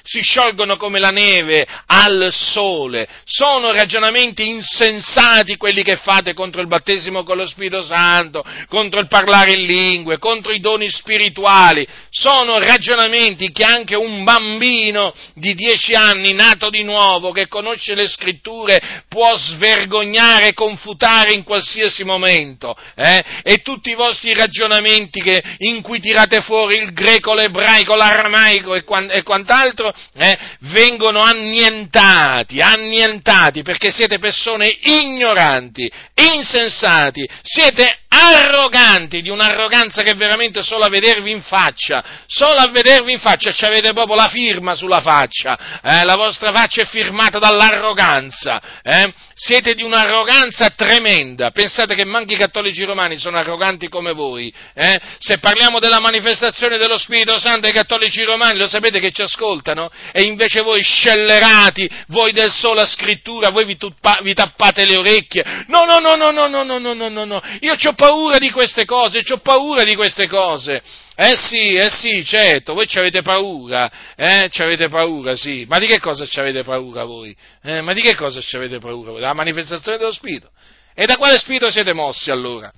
si 0.03 0.21
sciolgono 0.21 0.77
come 0.77 0.99
la 0.99 1.09
neve 1.09 1.65
al 1.87 2.29
sole. 2.31 3.07
Sono 3.25 3.71
ragionamenti 3.71 4.47
insensati 4.47 5.57
quelli 5.57 5.83
che 5.83 5.95
fate 5.95 6.33
contro 6.33 6.61
il 6.61 6.67
battesimo 6.67 7.23
con 7.23 7.37
lo 7.37 7.47
Spirito 7.47 7.81
Santo, 7.81 8.43
contro 8.67 8.99
il 8.99 9.07
parlare 9.07 9.53
in 9.53 9.65
lingue, 9.65 10.19
contro 10.19 10.51
i 10.51 10.59
doni 10.59 10.89
spirituali. 10.89 11.87
Sono 12.09 12.59
ragionamenti 12.59 13.51
che 13.51 13.63
anche 13.63 13.95
un 13.95 14.23
bambino 14.23 15.13
di 15.33 15.55
dieci 15.55 15.93
anni, 15.93 16.33
nato 16.33 16.69
di 16.69 16.83
nuovo, 16.83 17.31
che 17.31 17.47
conosce 17.47 17.95
le 17.95 18.07
scritture, 18.07 19.03
può 19.07 19.35
svergognare 19.35 20.49
e 20.49 20.53
confutare 20.53 21.33
in 21.33 21.43
qualsiasi 21.43 22.03
momento, 22.03 22.77
eh? 22.95 23.23
e 23.43 23.61
tutti 23.61 23.89
i 23.89 23.95
vostri 23.95 24.33
ragionamenti 24.33 25.21
che, 25.21 25.41
in 25.59 25.81
cui 25.81 25.99
tirate 25.99 26.26
fuori 26.41 26.77
il 26.77 26.93
greco, 26.93 27.33
l'ebraico, 27.33 27.95
l'aramaico 27.95 28.75
e, 28.75 28.83
e 29.09 29.23
quant'altro, 29.23 29.93
eh? 30.15 30.37
vengono 30.71 31.21
annientati, 31.21 32.61
annientati, 32.61 33.61
perché 33.63 33.91
siete 33.91 34.19
persone 34.19 34.67
ignoranti, 34.81 35.89
insensati, 36.15 37.27
siete 37.41 37.99
arroganti, 38.09 39.21
di 39.21 39.29
un'arroganza 39.29 40.01
che 40.01 40.13
veramente 40.13 40.61
solo 40.61 40.85
a 40.85 40.89
vedervi 40.89 41.31
in 41.31 41.41
faccia, 41.41 42.03
solo 42.25 42.59
a 42.59 42.67
vedervi 42.67 43.11
in 43.11 43.19
faccia 43.19 43.51
ci 43.51 43.65
avete 43.65 43.91
proprio 43.91 44.15
la 44.15 44.29
firma 44.29 44.75
sulla 44.75 45.01
faccia, 45.01 45.81
eh? 45.81 46.03
la 46.05 46.15
vostra 46.15 46.51
faccia 46.51 46.83
è 46.83 46.85
firmata 46.85 47.37
dall'arroganza, 47.37 48.61
eh? 48.81 49.13
siete 49.33 49.73
di 49.73 49.83
un'arroganza 49.83 50.69
tremenda, 50.69 51.51
pensate 51.51 51.95
che 51.95 52.05
manchi 52.05 52.33
i 52.33 52.37
cattolici 52.37 52.83
romani 52.83 53.17
sono 53.17 53.37
arroganti 53.37 53.89
come 53.89 54.13
voi, 54.13 54.53
eh? 54.73 54.99
se 55.19 55.39
parliamo 55.39 55.79
della 55.79 55.99
manifestazione 55.99 56.77
dello 56.77 56.97
Spirito 56.97 57.37
Santo 57.39 57.67
ai 57.67 57.73
cattolici 57.73 58.23
romani 58.23 58.57
lo 58.57 58.67
sapete 58.67 58.99
che 58.99 59.11
ci 59.11 59.21
ascoltano 59.21 59.89
e 60.13 60.23
invece 60.23 60.61
voi 60.61 60.81
scellerati, 60.81 61.89
voi 62.07 62.31
del 62.31 62.51
sola 62.51 62.85
scrittura, 62.85 63.49
voi 63.49 63.65
vi, 63.65 63.75
tuppa, 63.75 64.19
vi 64.21 64.33
tappate 64.33 64.85
le 64.85 64.95
orecchie, 64.95 65.65
no 65.67 65.83
no 65.83 65.99
no 65.99 66.15
no 66.15 66.31
no 66.31 66.47
no 66.47 66.63
no 66.63 66.93
no 66.93 67.09
no 67.09 67.25
no, 67.25 67.41
io 67.59 67.73
ho 67.73 67.95
paura 67.97 68.37
di 68.37 68.51
queste 68.51 68.85
cose, 68.85 69.23
ho 69.27 69.37
paura 69.39 69.83
di 69.83 69.95
queste 69.95 70.27
cose. 70.27 70.81
Eh 71.15 71.35
sì, 71.35 71.75
eh 71.75 71.89
sì, 71.89 72.23
certo, 72.23 72.75
voi 72.75 72.87
ci 72.87 72.99
avete 72.99 73.23
paura, 73.23 73.91
eh, 74.15 74.47
ci 74.51 74.61
avete 74.61 74.87
paura, 74.87 75.35
sì. 75.35 75.65
Ma 75.67 75.79
di 75.79 75.87
che 75.87 75.99
cosa 75.99 76.25
ci 76.25 76.39
avete 76.39 76.63
paura 76.63 77.03
voi? 77.03 77.35
Eh, 77.63 77.81
ma 77.81 77.93
di 77.93 78.01
che 78.01 78.15
cosa 78.15 78.39
ci 78.39 78.55
avete 78.55 78.77
paura 78.77 79.11
voi? 79.11 79.19
Della 79.19 79.33
manifestazione 79.33 79.97
dello 79.97 80.11
Spirito. 80.11 80.51
E 80.93 81.05
da 81.05 81.17
quale 81.17 81.37
Spirito 81.37 81.69
siete 81.71 81.93
mossi 81.93 82.29
allora? 82.29 82.71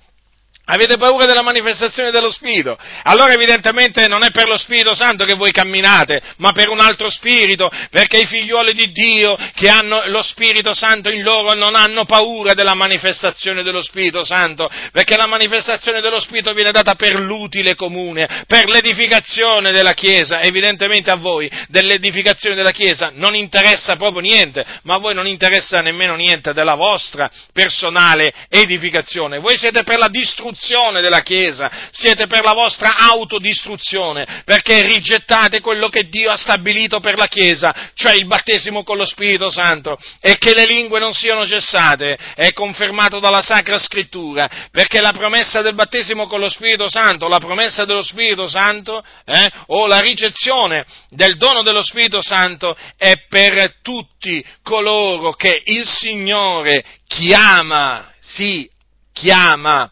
Avete 0.72 0.98
paura 0.98 1.26
della 1.26 1.42
manifestazione 1.42 2.12
dello 2.12 2.30
Spirito? 2.30 2.78
Allora 3.02 3.32
evidentemente 3.32 4.06
non 4.06 4.22
è 4.22 4.30
per 4.30 4.46
lo 4.46 4.56
Spirito 4.56 4.94
Santo 4.94 5.24
che 5.24 5.34
voi 5.34 5.50
camminate, 5.50 6.22
ma 6.36 6.52
per 6.52 6.68
un 6.68 6.78
altro 6.78 7.10
Spirito, 7.10 7.68
perché 7.90 8.18
i 8.18 8.26
figlioli 8.26 8.72
di 8.72 8.92
Dio 8.92 9.36
che 9.54 9.68
hanno 9.68 10.02
lo 10.06 10.22
Spirito 10.22 10.72
Santo 10.72 11.10
in 11.10 11.24
loro 11.24 11.54
non 11.54 11.74
hanno 11.74 12.04
paura 12.04 12.54
della 12.54 12.74
manifestazione 12.74 13.64
dello 13.64 13.82
Spirito 13.82 14.24
Santo, 14.24 14.70
perché 14.92 15.16
la 15.16 15.26
manifestazione 15.26 16.00
dello 16.00 16.20
Spirito 16.20 16.52
viene 16.52 16.70
data 16.70 16.94
per 16.94 17.18
l'utile 17.18 17.74
comune, 17.74 18.44
per 18.46 18.68
l'edificazione 18.68 19.72
della 19.72 19.94
Chiesa. 19.94 20.40
Evidentemente 20.40 21.10
a 21.10 21.16
voi 21.16 21.50
dell'edificazione 21.66 22.54
della 22.54 22.70
Chiesa 22.70 23.10
non 23.12 23.34
interessa 23.34 23.96
proprio 23.96 24.20
niente, 24.20 24.64
ma 24.84 24.94
a 24.94 24.98
voi 24.98 25.14
non 25.14 25.26
interessa 25.26 25.80
nemmeno 25.80 26.14
niente 26.14 26.52
della 26.52 26.76
vostra 26.76 27.28
personale 27.52 28.32
edificazione. 28.48 29.40
Voi 29.40 29.56
siete 29.56 29.82
per 29.82 29.98
la 29.98 30.06
distruzione 30.06 30.58
distruzione 30.60 31.00
della 31.00 31.22
Chiesa, 31.22 31.70
siete 31.90 32.26
per 32.26 32.44
la 32.44 32.52
vostra 32.52 32.96
autodistruzione, 32.96 34.42
perché 34.44 34.82
rigettate 34.82 35.60
quello 35.60 35.88
che 35.88 36.08
Dio 36.08 36.30
ha 36.30 36.36
stabilito 36.36 37.00
per 37.00 37.16
la 37.16 37.26
Chiesa, 37.26 37.74
cioè 37.94 38.14
il 38.14 38.26
battesimo 38.26 38.84
con 38.84 38.98
lo 38.98 39.06
Spirito 39.06 39.50
Santo, 39.50 39.98
e 40.20 40.36
che 40.36 40.54
le 40.54 40.66
lingue 40.66 41.00
non 41.00 41.12
siano 41.12 41.46
cessate, 41.46 42.18
è 42.34 42.52
confermato 42.52 43.18
dalla 43.18 43.40
Sacra 43.40 43.78
Scrittura, 43.78 44.68
perché 44.70 45.00
la 45.00 45.12
promessa 45.12 45.62
del 45.62 45.74
battesimo 45.74 46.26
con 46.26 46.40
lo 46.40 46.50
Spirito 46.50 46.88
Santo, 46.90 47.26
la 47.26 47.38
promessa 47.38 47.86
dello 47.86 48.02
Spirito 48.02 48.46
Santo, 48.46 49.02
eh, 49.24 49.50
o 49.68 49.86
la 49.86 50.00
ricezione 50.00 50.84
del 51.08 51.36
dono 51.36 51.62
dello 51.62 51.82
Spirito 51.82 52.20
Santo 52.20 52.76
è 52.98 53.24
per 53.28 53.76
tutti 53.80 54.44
coloro 54.62 55.32
che 55.32 55.62
il 55.64 55.86
Signore 55.86 56.84
chiama, 57.06 58.12
sì, 58.20 58.68
chiama. 59.12 59.90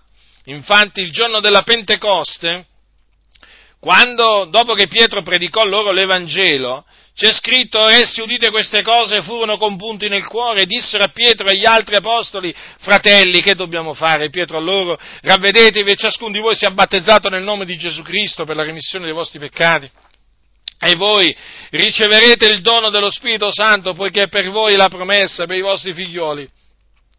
Infatti 0.49 1.03
il 1.03 1.11
giorno 1.11 1.41
della 1.41 1.63
Pentecoste, 1.63 2.67
quando, 3.79 4.47
dopo 4.51 4.73
che 4.73 4.89
Pietro 4.89 5.23
predicò 5.23 5.65
loro 5.65 5.93
l'Evangelo, 5.93 6.87
c'è 7.15 7.33
scritto, 7.33 7.87
essi 7.87 8.23
udite 8.23 8.51
queste 8.51 8.83
cose 8.83 9.23
furono 9.23 9.59
compunti 9.59 10.09
nel 10.09 10.27
cuore 10.27 10.63
e 10.63 10.67
dissero 10.67 11.05
a 11.05 11.09
Pietro 11.09 11.49
e 11.49 11.51
agli 11.51 11.67
altri 11.67 11.97
apostoli, 11.97 12.55
fratelli, 12.79 13.43
che 13.43 13.55
dobbiamo 13.55 13.93
fare? 13.93 14.31
Pietro 14.31 14.57
a 14.57 14.61
loro, 14.61 14.99
ravvedetevi 15.21 15.91
e 15.91 15.97
ciascuno 15.97 16.33
di 16.33 16.39
voi 16.39 16.55
sia 16.55 16.71
battezzato 16.71 17.29
nel 17.29 17.43
nome 17.43 17.67
di 17.67 17.77
Gesù 17.77 18.03
Cristo 18.03 18.45
per 18.45 18.57
la 18.57 18.63
remissione 18.63 19.05
dei 19.05 19.15
vostri 19.15 19.39
peccati. 19.39 19.91
E 20.81 20.95
voi 20.95 21.37
riceverete 21.71 22.47
il 22.47 22.63
dono 22.63 22.89
dello 22.89 23.11
Spirito 23.11 23.53
Santo, 23.53 23.93
poiché 23.93 24.29
per 24.29 24.49
voi 24.49 24.77
la 24.77 24.89
promessa, 24.89 25.45
per 25.45 25.57
i 25.57 25.61
vostri 25.61 25.93
figlioli 25.93 26.49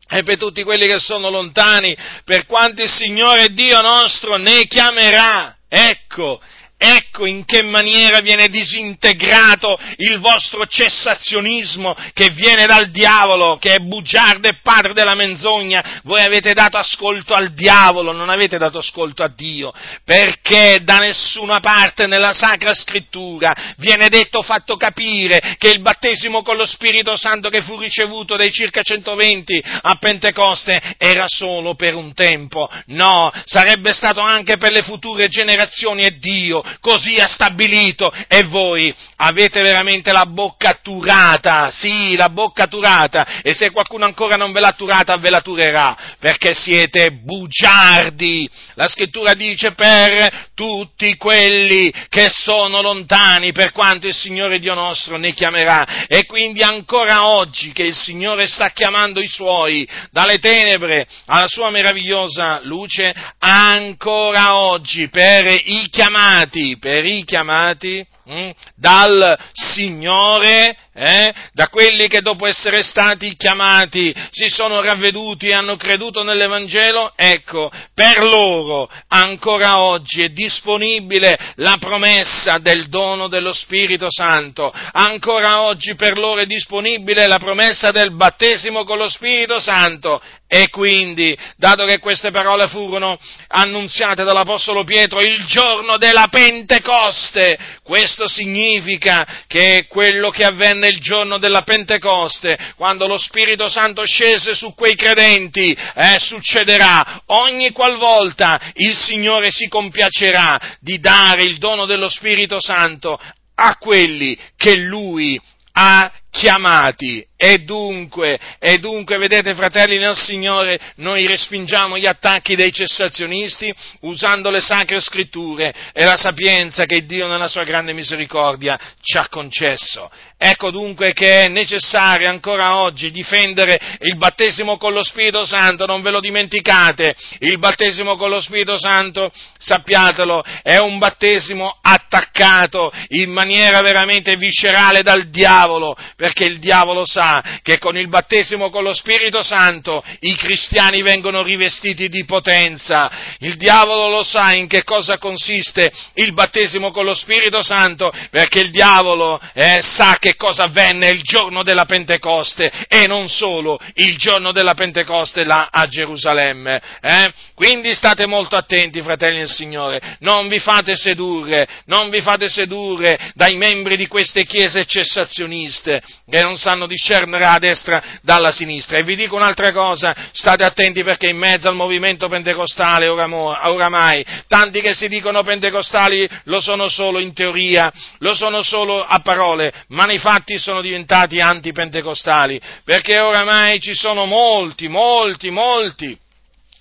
e 0.09 0.23
per 0.23 0.37
tutti 0.37 0.63
quelli 0.63 0.87
che 0.87 0.99
sono 0.99 1.29
lontani, 1.29 1.95
per 2.25 2.45
quanti 2.45 2.81
il 2.83 2.89
Signore 2.89 3.53
Dio 3.53 3.79
nostro 3.81 4.37
ne 4.37 4.65
chiamerà. 4.65 5.55
Ecco, 5.67 6.41
Ecco 6.81 7.25
in 7.25 7.43
che 7.43 7.61
maniera 7.61 8.21
viene 8.21 8.47
disintegrato 8.47 9.77
il 9.97 10.17
vostro 10.19 10.65
cessazionismo 10.65 11.93
che 12.13 12.29
viene 12.29 12.65
dal 12.67 12.89
diavolo, 12.89 13.57
che 13.57 13.73
è 13.73 13.79
bugiardo 13.79 14.47
e 14.47 14.59
padre 14.63 14.93
della 14.93 15.13
menzogna. 15.13 15.99
Voi 16.03 16.21
avete 16.21 16.53
dato 16.53 16.77
ascolto 16.77 17.33
al 17.33 17.51
diavolo, 17.51 18.13
non 18.13 18.29
avete 18.29 18.57
dato 18.57 18.77
ascolto 18.77 19.23
a 19.23 19.27
Dio, 19.27 19.73
perché 20.05 20.79
da 20.81 20.99
nessuna 20.99 21.59
parte 21.59 22.07
nella 22.07 22.31
Sacra 22.31 22.73
Scrittura 22.73 23.53
viene 23.75 24.07
detto, 24.07 24.41
fatto 24.41 24.77
capire 24.77 25.55
che 25.57 25.71
il 25.71 25.81
battesimo 25.81 26.43
con 26.43 26.55
lo 26.55 26.65
Spirito 26.65 27.17
Santo 27.17 27.49
che 27.49 27.61
fu 27.61 27.77
ricevuto 27.77 28.37
dai 28.37 28.53
circa 28.53 28.83
120 28.83 29.61
a 29.81 29.95
Pentecoste 29.95 30.95
era 30.97 31.25
solo 31.27 31.75
per 31.75 31.95
un 31.95 32.13
tempo. 32.13 32.69
No, 32.85 33.29
sarebbe 33.43 33.91
stato 33.91 34.21
anche 34.21 34.55
per 34.55 34.71
le 34.71 34.81
future 34.81 35.27
generazioni 35.27 36.05
e 36.05 36.17
Dio 36.17 36.63
così 36.79 37.17
ha 37.17 37.27
stabilito 37.27 38.11
e 38.27 38.43
voi 38.43 38.93
avete 39.17 39.61
veramente 39.61 40.11
la 40.11 40.25
bocca 40.25 40.79
turata, 40.81 41.71
sì, 41.71 42.15
la 42.15 42.29
bocca 42.29 42.67
turata 42.67 43.41
e 43.41 43.53
se 43.53 43.71
qualcuno 43.71 44.05
ancora 44.05 44.35
non 44.35 44.51
ve 44.51 44.59
l'ha 44.59 44.73
turata 44.73 45.17
ve 45.17 45.29
la 45.29 45.41
turerà 45.41 45.97
perché 46.19 46.53
siete 46.53 47.11
bugiardi. 47.11 48.49
La 48.75 48.87
scrittura 48.87 49.33
dice 49.33 49.73
per 49.73 50.49
tutti 50.53 51.15
quelli 51.17 51.91
che 52.09 52.27
sono 52.29 52.81
lontani 52.81 53.51
per 53.51 53.71
quanto 53.71 54.07
il 54.07 54.13
Signore 54.13 54.59
Dio 54.59 54.73
nostro 54.73 55.17
ne 55.17 55.33
chiamerà 55.33 56.07
e 56.07 56.25
quindi 56.25 56.61
ancora 56.61 57.27
oggi 57.27 57.71
che 57.71 57.83
il 57.83 57.95
Signore 57.95 58.47
sta 58.47 58.69
chiamando 58.69 59.21
i 59.21 59.27
suoi 59.27 59.87
dalle 60.11 60.37
tenebre 60.37 61.07
alla 61.25 61.47
sua 61.47 61.69
meravigliosa 61.69 62.59
luce, 62.63 63.13
ancora 63.39 64.55
oggi 64.55 65.09
per 65.09 65.47
i 65.47 65.87
chiamati 65.89 66.58
stati 66.59 67.01
richiamati 67.01 68.05
mh, 68.25 68.49
dal 68.75 69.37
Signore 69.53 70.75
eh, 70.99 71.33
da 71.53 71.69
quelli 71.69 72.09
che 72.09 72.19
dopo 72.19 72.45
essere 72.45 72.83
stati 72.83 73.37
chiamati 73.37 74.13
si 74.31 74.49
sono 74.49 74.81
ravveduti 74.81 75.47
e 75.47 75.53
hanno 75.53 75.77
creduto 75.77 76.23
nell'Evangelo, 76.23 77.13
ecco, 77.15 77.71
per 77.93 78.21
loro 78.23 78.89
ancora 79.07 79.79
oggi 79.79 80.23
è 80.23 80.29
disponibile 80.29 81.53
la 81.55 81.77
promessa 81.79 82.57
del 82.57 82.89
dono 82.89 83.29
dello 83.29 83.53
Spirito 83.53 84.07
Santo, 84.09 84.73
ancora 84.91 85.61
oggi 85.61 85.95
per 85.95 86.17
loro 86.17 86.41
è 86.41 86.45
disponibile 86.45 87.27
la 87.27 87.39
promessa 87.39 87.91
del 87.91 88.11
battesimo 88.11 88.83
con 88.83 88.97
lo 88.97 89.07
Spirito 89.07 89.61
Santo. 89.61 90.21
E 90.51 90.69
quindi, 90.69 91.37
dato 91.57 91.85
che 91.85 91.99
queste 91.99 92.31
parole 92.31 92.67
furono 92.69 93.19
annunziate 93.49 94.23
dall'Apostolo 94.23 94.83
Pietro 94.83 95.21
il 95.21 95.45
giorno 95.45 95.97
della 95.97 96.27
Pentecoste, 96.27 97.55
questo 97.83 98.27
significa 98.27 99.43
che 99.45 99.85
quello 99.87 100.31
che 100.31 100.45
avvenne 100.45 100.88
il 100.89 100.99
giorno 100.99 101.37
della 101.37 101.61
Pentecoste, 101.61 102.57
quando 102.75 103.07
lo 103.07 103.17
Spirito 103.17 103.69
Santo 103.69 104.05
scese 104.05 104.53
su 104.55 104.73
quei 104.75 104.95
credenti, 104.95 105.71
eh, 105.71 106.15
succederà 106.19 107.21
ogni 107.27 107.71
qualvolta 107.71 108.59
il 108.73 108.95
Signore 108.95 109.49
si 109.51 109.67
compiacerà 109.67 110.77
di 110.79 110.99
dare 110.99 111.43
il 111.43 111.57
dono 111.57 111.85
dello 111.85 112.09
Spirito 112.09 112.59
Santo 112.59 113.19
a 113.55 113.75
quelli 113.77 114.37
che 114.55 114.75
Lui 114.77 115.39
ha 115.73 116.11
chiamati. 116.29 117.28
E 117.41 117.59
dunque, 117.59 118.37
e 118.59 118.79
dunque, 118.79 119.17
vedete 119.17 119.55
fratelli 119.55 119.97
nel 119.97 120.17
Signore, 120.17 120.77
noi 120.95 121.25
respingiamo 121.25 121.97
gli 121.97 122.05
attacchi 122.05 122.53
dei 122.53 122.73
cessazionisti 122.73 123.73
usando 124.01 124.49
le 124.49 124.59
sacre 124.59 124.99
scritture 124.99 125.73
e 125.93 126.03
la 126.03 126.17
sapienza 126.17 126.83
che 126.83 127.05
Dio 127.05 127.27
nella 127.27 127.47
sua 127.47 127.63
grande 127.63 127.93
misericordia 127.93 128.77
ci 129.01 129.17
ha 129.17 129.29
concesso. 129.29 130.11
Ecco 130.41 130.69
dunque 130.69 131.13
che 131.13 131.43
è 131.43 131.47
necessario 131.47 132.29
ancora 132.29 132.77
oggi 132.77 133.09
difendere 133.11 133.97
il 134.01 134.17
battesimo 134.17 134.77
con 134.77 134.93
lo 134.93 135.03
Spirito 135.03 135.45
Santo, 135.45 135.85
non 135.85 136.01
ve 136.01 136.11
lo 136.11 136.19
dimenticate, 136.19 137.15
il 137.39 137.57
battesimo 137.57 138.17
con 138.17 138.29
lo 138.29 138.41
Spirito 138.41 138.77
Santo, 138.77 139.31
sappiatelo, 139.57 140.43
è 140.61 140.77
un 140.77 140.97
battesimo 140.97 141.77
attaccato 141.81 142.91
in 143.09 143.31
maniera 143.31 143.81
veramente 143.81 144.35
viscerale 144.35 145.03
dal 145.03 145.29
diavolo, 145.29 145.95
perché 146.15 146.45
il 146.45 146.59
diavolo 146.59 147.05
sa 147.05 147.28
che 147.61 147.77
con 147.77 147.97
il 147.97 148.07
battesimo 148.07 148.69
con 148.69 148.83
lo 148.83 148.93
Spirito 148.93 149.41
Santo 149.43 150.03
i 150.21 150.35
cristiani 150.35 151.01
vengono 151.01 151.41
rivestiti 151.43 152.09
di 152.09 152.25
potenza. 152.25 153.09
Il 153.39 153.55
diavolo 153.55 154.09
lo 154.09 154.23
sa 154.23 154.53
in 154.53 154.67
che 154.67 154.83
cosa 154.83 155.17
consiste 155.17 155.91
il 156.15 156.33
battesimo 156.33 156.91
con 156.91 157.05
lo 157.05 157.13
Spirito 157.13 157.61
Santo, 157.61 158.11
perché 158.29 158.59
il 158.59 158.71
diavolo 158.71 159.39
eh, 159.53 159.81
sa 159.81 160.17
che 160.19 160.35
cosa 160.35 160.63
avvenne 160.63 161.09
il 161.09 161.21
giorno 161.21 161.63
della 161.63 161.85
Pentecoste 161.85 162.71
e 162.87 163.07
non 163.07 163.29
solo 163.29 163.79
il 163.95 164.17
giorno 164.17 164.51
della 164.51 164.73
Pentecoste 164.73 165.43
là 165.43 165.69
a 165.71 165.87
Gerusalemme. 165.87 166.81
Eh? 167.01 167.33
Quindi 167.53 167.93
state 167.93 168.25
molto 168.25 168.55
attenti, 168.55 169.01
fratelli 169.01 169.39
del 169.39 169.49
Signore, 169.49 170.17
non 170.19 170.47
vi 170.47 170.59
fate 170.59 170.95
sedurre, 170.95 171.67
non 171.85 172.09
vi 172.09 172.21
fate 172.21 172.49
sedurre 172.49 173.31
dai 173.35 173.55
membri 173.55 173.97
di 173.97 174.07
queste 174.07 174.45
chiese 174.45 174.85
cessazioniste 174.85 176.01
che 176.29 176.41
non 176.41 176.57
sanno 176.57 176.87
discernere 177.19 177.45
la 177.45 177.57
destra 177.59 178.03
dalla 178.21 178.51
sinistra. 178.51 178.97
E 178.97 179.03
vi 179.03 179.15
dico 179.15 179.35
un'altra 179.35 179.71
cosa, 179.71 180.15
state 180.31 180.63
attenti 180.63 181.03
perché 181.03 181.27
in 181.27 181.37
mezzo 181.37 181.67
al 181.67 181.75
movimento 181.75 182.27
pentecostale 182.27 183.07
oramai, 183.07 184.25
tanti 184.47 184.81
che 184.81 184.93
si 184.93 185.07
dicono 185.07 185.43
pentecostali 185.43 186.27
lo 186.45 186.59
sono 186.61 186.87
solo 186.87 187.19
in 187.19 187.33
teoria, 187.33 187.91
lo 188.19 188.33
sono 188.35 188.61
solo 188.61 189.03
a 189.03 189.19
parole, 189.19 189.73
ma 189.89 190.05
nei 190.05 190.19
fatti 190.19 190.57
sono 190.57 190.81
diventati 190.81 191.39
antipentecostali, 191.39 192.59
perché 192.83 193.19
oramai 193.19 193.79
ci 193.79 193.93
sono 193.93 194.25
molti, 194.25 194.87
molti, 194.87 195.49
molti 195.49 196.17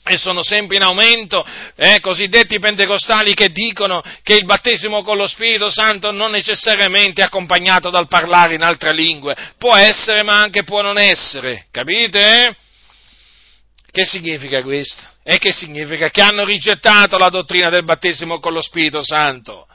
e 0.09 0.17
sono 0.17 0.43
sempre 0.43 0.77
in 0.77 0.83
aumento, 0.83 1.45
eh, 1.77 2.01
cosiddetti 2.01 2.59
pentecostali 2.59 3.35
che 3.35 3.51
dicono 3.51 4.03
che 4.23 4.35
il 4.35 4.45
battesimo 4.45 5.03
con 5.03 5.17
lo 5.17 5.27
Spirito 5.27 5.71
Santo 5.71 6.11
non 6.11 6.31
necessariamente 6.31 7.21
è 7.21 7.25
accompagnato 7.25 7.91
dal 7.91 8.09
parlare 8.09 8.55
in 8.55 8.63
altre 8.63 8.93
lingue, 8.95 9.37
può 9.59 9.75
essere 9.77 10.23
ma 10.23 10.41
anche 10.41 10.65
può 10.65 10.81
non 10.81 10.99
essere, 10.99 11.67
capite? 11.71 12.57
Che 13.91 14.05
significa 14.07 14.63
questo? 14.63 15.03
E 15.23 15.39
che 15.39 15.53
significa? 15.53 16.09
Che 16.09 16.23
hanno 16.23 16.45
rigettato 16.45 17.19
la 17.19 17.29
dottrina 17.29 17.69
del 17.69 17.85
battesimo 17.85 18.41
con 18.41 18.53
lo 18.53 18.63
Spirito 18.63 19.03
Santo 19.03 19.67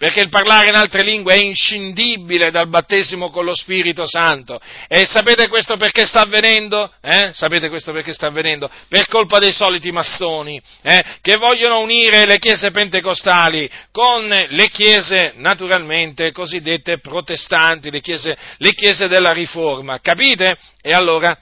perché 0.00 0.20
il 0.22 0.30
parlare 0.30 0.68
in 0.68 0.76
altre 0.76 1.02
lingue 1.02 1.34
è 1.34 1.42
inscindibile 1.42 2.50
dal 2.50 2.70
battesimo 2.70 3.28
con 3.28 3.44
lo 3.44 3.54
Spirito 3.54 4.06
Santo. 4.06 4.58
E 4.88 5.04
sapete 5.04 5.46
questo 5.46 5.76
perché 5.76 6.06
sta 6.06 6.22
avvenendo? 6.22 6.90
Eh? 7.02 7.32
Sapete 7.34 7.68
questo 7.68 7.92
perché 7.92 8.14
sta 8.14 8.28
avvenendo? 8.28 8.70
Per 8.88 9.06
colpa 9.08 9.38
dei 9.38 9.52
soliti 9.52 9.92
massoni, 9.92 10.58
eh? 10.80 11.04
che 11.20 11.36
vogliono 11.36 11.80
unire 11.80 12.24
le 12.24 12.38
chiese 12.38 12.70
pentecostali 12.70 13.70
con 13.92 14.26
le 14.26 14.68
chiese, 14.70 15.34
naturalmente, 15.36 16.32
cosiddette 16.32 17.00
protestanti, 17.00 17.90
le 17.90 18.00
chiese, 18.00 18.34
le 18.56 18.72
chiese 18.72 19.06
della 19.06 19.32
riforma. 19.32 20.00
Capite? 20.00 20.56
E 20.80 20.94
allora 20.94 21.38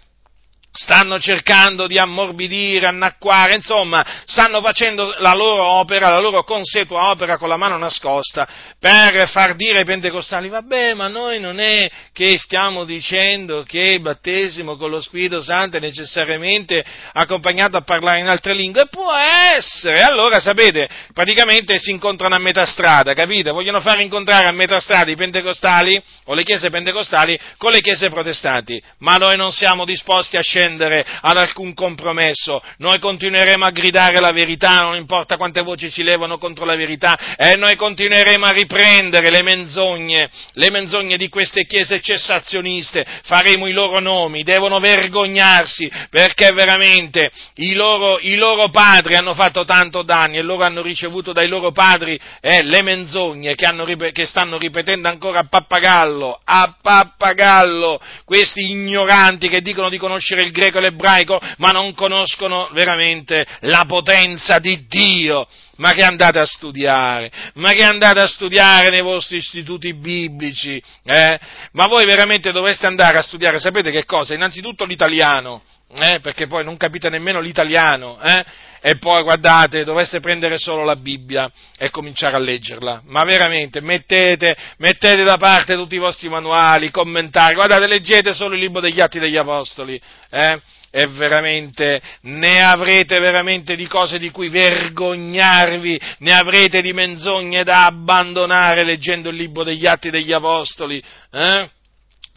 stanno 0.78 1.18
cercando 1.18 1.88
di 1.88 1.98
ammorbidire, 1.98 2.86
annacquare, 2.86 3.56
insomma, 3.56 4.04
stanno 4.24 4.62
facendo 4.62 5.12
la 5.18 5.34
loro 5.34 5.64
opera, 5.64 6.08
la 6.08 6.20
loro 6.20 6.44
consueta 6.44 7.10
opera 7.10 7.36
con 7.36 7.48
la 7.48 7.56
mano 7.56 7.76
nascosta 7.76 8.46
per 8.78 9.28
far 9.28 9.56
dire 9.56 9.78
ai 9.78 9.84
pentecostali, 9.84 10.48
vabbè, 10.48 10.94
ma 10.94 11.08
noi 11.08 11.40
non 11.40 11.58
è 11.58 11.90
che 12.12 12.38
stiamo 12.38 12.84
dicendo 12.84 13.64
che 13.64 13.80
il 13.80 14.00
battesimo 14.00 14.76
con 14.76 14.90
lo 14.90 15.00
Spirito 15.00 15.40
Santo 15.40 15.78
è 15.78 15.80
necessariamente 15.80 16.84
accompagnato 17.12 17.76
a 17.76 17.82
parlare 17.82 18.20
in 18.20 18.28
altre 18.28 18.54
lingue, 18.54 18.86
può 18.86 19.12
essere, 19.12 20.02
allora 20.02 20.38
sapete, 20.38 20.88
praticamente 21.12 21.76
si 21.80 21.90
incontrano 21.90 22.36
a 22.36 22.38
metà 22.38 22.64
strada, 22.66 23.14
capite? 23.14 23.50
Vogliono 23.50 23.80
far 23.80 23.98
incontrare 24.00 24.46
a 24.46 24.52
metà 24.52 24.78
strada 24.78 25.10
i 25.10 25.16
pentecostali 25.16 26.00
o 26.26 26.34
le 26.34 26.44
chiese 26.44 26.70
pentecostali 26.70 27.36
con 27.56 27.72
le 27.72 27.80
chiese 27.80 28.10
protestanti, 28.10 28.80
ma 28.98 29.16
noi 29.16 29.36
non 29.36 29.50
siamo 29.50 29.84
disposti 29.84 30.36
a 30.36 30.40
scendere 30.40 30.66
scendere 30.68 31.04
ad 31.22 31.36
alcun 31.36 31.72
compromesso, 31.72 32.62
noi 32.78 32.98
continueremo 32.98 33.64
a 33.64 33.70
gridare 33.70 34.20
la 34.20 34.32
verità, 34.32 34.80
non 34.80 34.96
importa 34.96 35.36
quante 35.36 35.62
voci 35.62 35.90
ci 35.90 36.02
levano 36.02 36.36
contro 36.36 36.64
la 36.64 36.76
verità, 36.76 37.36
e 37.36 37.56
noi 37.56 37.74
continueremo 37.76 38.44
a 38.44 38.50
riprendere 38.50 39.30
le 39.30 39.42
menzogne, 39.42 40.30
le 40.52 40.70
menzogne 40.70 41.16
di 41.16 41.28
queste 41.28 41.64
chiese 41.64 42.00
cessazioniste, 42.00 43.04
faremo 43.24 43.66
i 43.66 43.72
loro 43.72 43.98
nomi, 44.00 44.42
devono 44.42 44.78
vergognarsi, 44.78 45.90
perché 46.10 46.52
veramente 46.52 47.30
i 47.54 47.72
loro, 47.72 48.18
i 48.20 48.36
loro 48.36 48.68
padri 48.68 49.14
hanno 49.14 49.34
fatto 49.34 49.64
tanto 49.64 50.02
danni 50.02 50.36
e 50.36 50.42
loro 50.42 50.64
hanno 50.64 50.82
ricevuto 50.82 51.32
dai 51.32 51.48
loro 51.48 51.72
padri 51.72 52.18
eh, 52.40 52.62
le 52.62 52.82
menzogne 52.82 53.54
che, 53.54 53.64
hanno, 53.64 53.84
che 53.84 54.26
stanno 54.26 54.58
ripetendo 54.58 55.08
ancora 55.08 55.40
a 55.40 55.46
pappagallo, 55.48 56.40
a 56.44 56.76
pappagallo, 56.80 58.00
questi 58.24 58.70
ignoranti 58.70 59.48
che 59.48 59.62
dicono 59.62 59.88
di 59.88 59.96
conoscere 59.96 60.42
il 60.48 60.52
greco 60.52 60.78
e 60.78 60.80
l'ebraico, 60.80 61.40
ma 61.58 61.70
non 61.70 61.94
conoscono 61.94 62.68
veramente 62.72 63.46
la 63.60 63.84
potenza 63.86 64.58
di 64.58 64.86
Dio. 64.86 65.46
Ma 65.76 65.92
che 65.92 66.02
andate 66.02 66.40
a 66.40 66.46
studiare? 66.46 67.30
Ma 67.54 67.70
che 67.70 67.84
andate 67.84 68.18
a 68.18 68.26
studiare 68.26 68.90
nei 68.90 69.00
vostri 69.00 69.36
istituti 69.36 69.94
biblici? 69.94 70.82
Eh? 71.04 71.38
Ma 71.72 71.86
voi 71.86 72.04
veramente 72.04 72.50
dovreste 72.50 72.86
andare 72.86 73.18
a 73.18 73.22
studiare, 73.22 73.60
sapete 73.60 73.92
che 73.92 74.04
cosa? 74.04 74.34
Innanzitutto 74.34 74.84
l'italiano, 74.84 75.62
eh? 75.96 76.18
perché 76.20 76.48
poi 76.48 76.64
non 76.64 76.76
capite 76.76 77.08
nemmeno 77.08 77.38
l'italiano, 77.38 78.20
eh? 78.20 78.44
E 78.80 78.96
poi 78.96 79.22
guardate, 79.22 79.84
dovreste 79.84 80.20
prendere 80.20 80.58
solo 80.58 80.84
la 80.84 80.96
Bibbia 80.96 81.50
e 81.76 81.90
cominciare 81.90 82.36
a 82.36 82.38
leggerla. 82.38 83.02
Ma 83.06 83.24
veramente, 83.24 83.80
mettete, 83.80 84.56
mettete 84.78 85.22
da 85.24 85.36
parte 85.36 85.74
tutti 85.74 85.96
i 85.96 85.98
vostri 85.98 86.28
manuali, 86.28 86.90
commentari, 86.90 87.54
guardate, 87.54 87.86
leggete 87.86 88.34
solo 88.34 88.54
il 88.54 88.60
libro 88.60 88.80
degli 88.80 89.00
Atti 89.00 89.18
degli 89.18 89.36
Apostoli, 89.36 90.00
eh? 90.30 90.60
e 90.90 91.06
veramente 91.08 92.00
ne 92.22 92.62
avrete 92.62 93.18
veramente 93.18 93.76
di 93.76 93.86
cose 93.86 94.18
di 94.18 94.30
cui 94.30 94.48
vergognarvi, 94.48 96.00
ne 96.18 96.32
avrete 96.32 96.80
di 96.80 96.92
menzogne 96.92 97.62
da 97.62 97.84
abbandonare 97.84 98.84
leggendo 98.84 99.28
il 99.28 99.36
libro 99.36 99.64
degli 99.64 99.86
Atti 99.86 100.10
degli 100.10 100.32
Apostoli, 100.32 101.02
eh? 101.30 101.70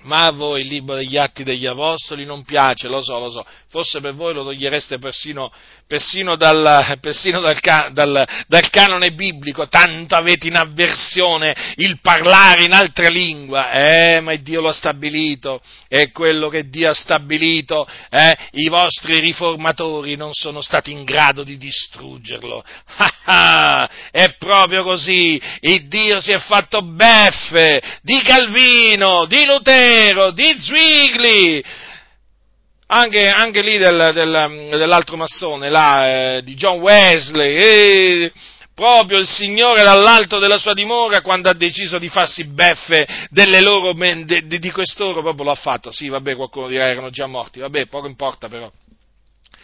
Ma 0.03 0.23
a 0.23 0.31
voi 0.31 0.61
il 0.61 0.67
libro 0.67 0.95
degli 0.95 1.15
Atti 1.15 1.43
degli 1.43 1.67
Apostoli 1.67 2.25
non 2.25 2.43
piace, 2.43 2.87
lo 2.87 3.03
so, 3.03 3.19
lo 3.19 3.29
so, 3.29 3.45
forse 3.67 4.01
per 4.01 4.15
voi 4.15 4.33
lo 4.33 4.43
togliereste 4.43 4.97
persino, 4.97 5.51
persino, 5.85 6.35
dal, 6.35 6.97
persino 6.99 7.39
dal, 7.39 7.59
dal, 7.91 8.27
dal, 8.47 8.69
canone 8.71 9.11
biblico, 9.11 9.67
tanto 9.67 10.15
avete 10.15 10.47
in 10.47 10.55
avversione 10.55 11.55
il 11.75 11.99
parlare 12.01 12.63
in 12.63 12.73
altre 12.73 13.11
lingue, 13.11 13.71
eh, 13.71 14.21
ma 14.21 14.33
Dio 14.37 14.61
lo 14.61 14.69
ha 14.69 14.73
stabilito, 14.73 15.61
è 15.87 16.09
quello 16.11 16.49
che 16.49 16.67
Dio 16.67 16.89
ha 16.89 16.93
stabilito, 16.95 17.87
eh, 18.09 18.35
i 18.53 18.69
vostri 18.69 19.19
riformatori 19.19 20.15
non 20.15 20.33
sono 20.33 20.61
stati 20.61 20.91
in 20.91 21.03
grado 21.03 21.43
di 21.43 21.57
distruggerlo, 21.57 22.63
è 24.09 24.35
proprio 24.39 24.83
così. 24.83 25.39
Il 25.59 25.87
Dio 25.87 26.19
si 26.19 26.31
è 26.31 26.39
fatto 26.39 26.81
beffe 26.81 27.99
di 28.01 28.19
Calvino, 28.23 29.25
di 29.25 29.45
Lutero, 29.45 29.90
di 30.31 30.55
Zwingli, 30.59 31.63
anche, 32.87 33.27
anche 33.27 33.61
lì 33.61 33.77
del, 33.77 34.11
del, 34.13 34.67
dell'altro 34.69 35.17
massone, 35.17 35.69
là, 35.69 36.37
eh, 36.37 36.41
di 36.43 36.55
John 36.55 36.79
Wesley, 36.79 37.55
e 37.55 38.31
proprio 38.73 39.19
il 39.19 39.27
Signore 39.27 39.83
dall'alto 39.83 40.39
della 40.39 40.57
sua 40.57 40.73
dimora 40.73 41.21
quando 41.21 41.49
ha 41.49 41.53
deciso 41.53 41.99
di 41.99 42.09
farsi 42.09 42.45
beffe 42.45 43.07
delle 43.29 43.61
loro, 43.61 43.93
de, 43.93 44.45
de, 44.45 44.59
di 44.59 44.71
quest'oro, 44.71 45.21
proprio 45.21 45.45
l'ha 45.45 45.55
fatto, 45.55 45.91
sì 45.91 46.07
vabbè 46.07 46.35
qualcuno 46.35 46.67
dirà 46.67 46.87
erano 46.87 47.09
già 47.09 47.27
morti, 47.27 47.59
vabbè 47.59 47.87
poco 47.87 48.07
importa 48.07 48.47
però 48.47 48.71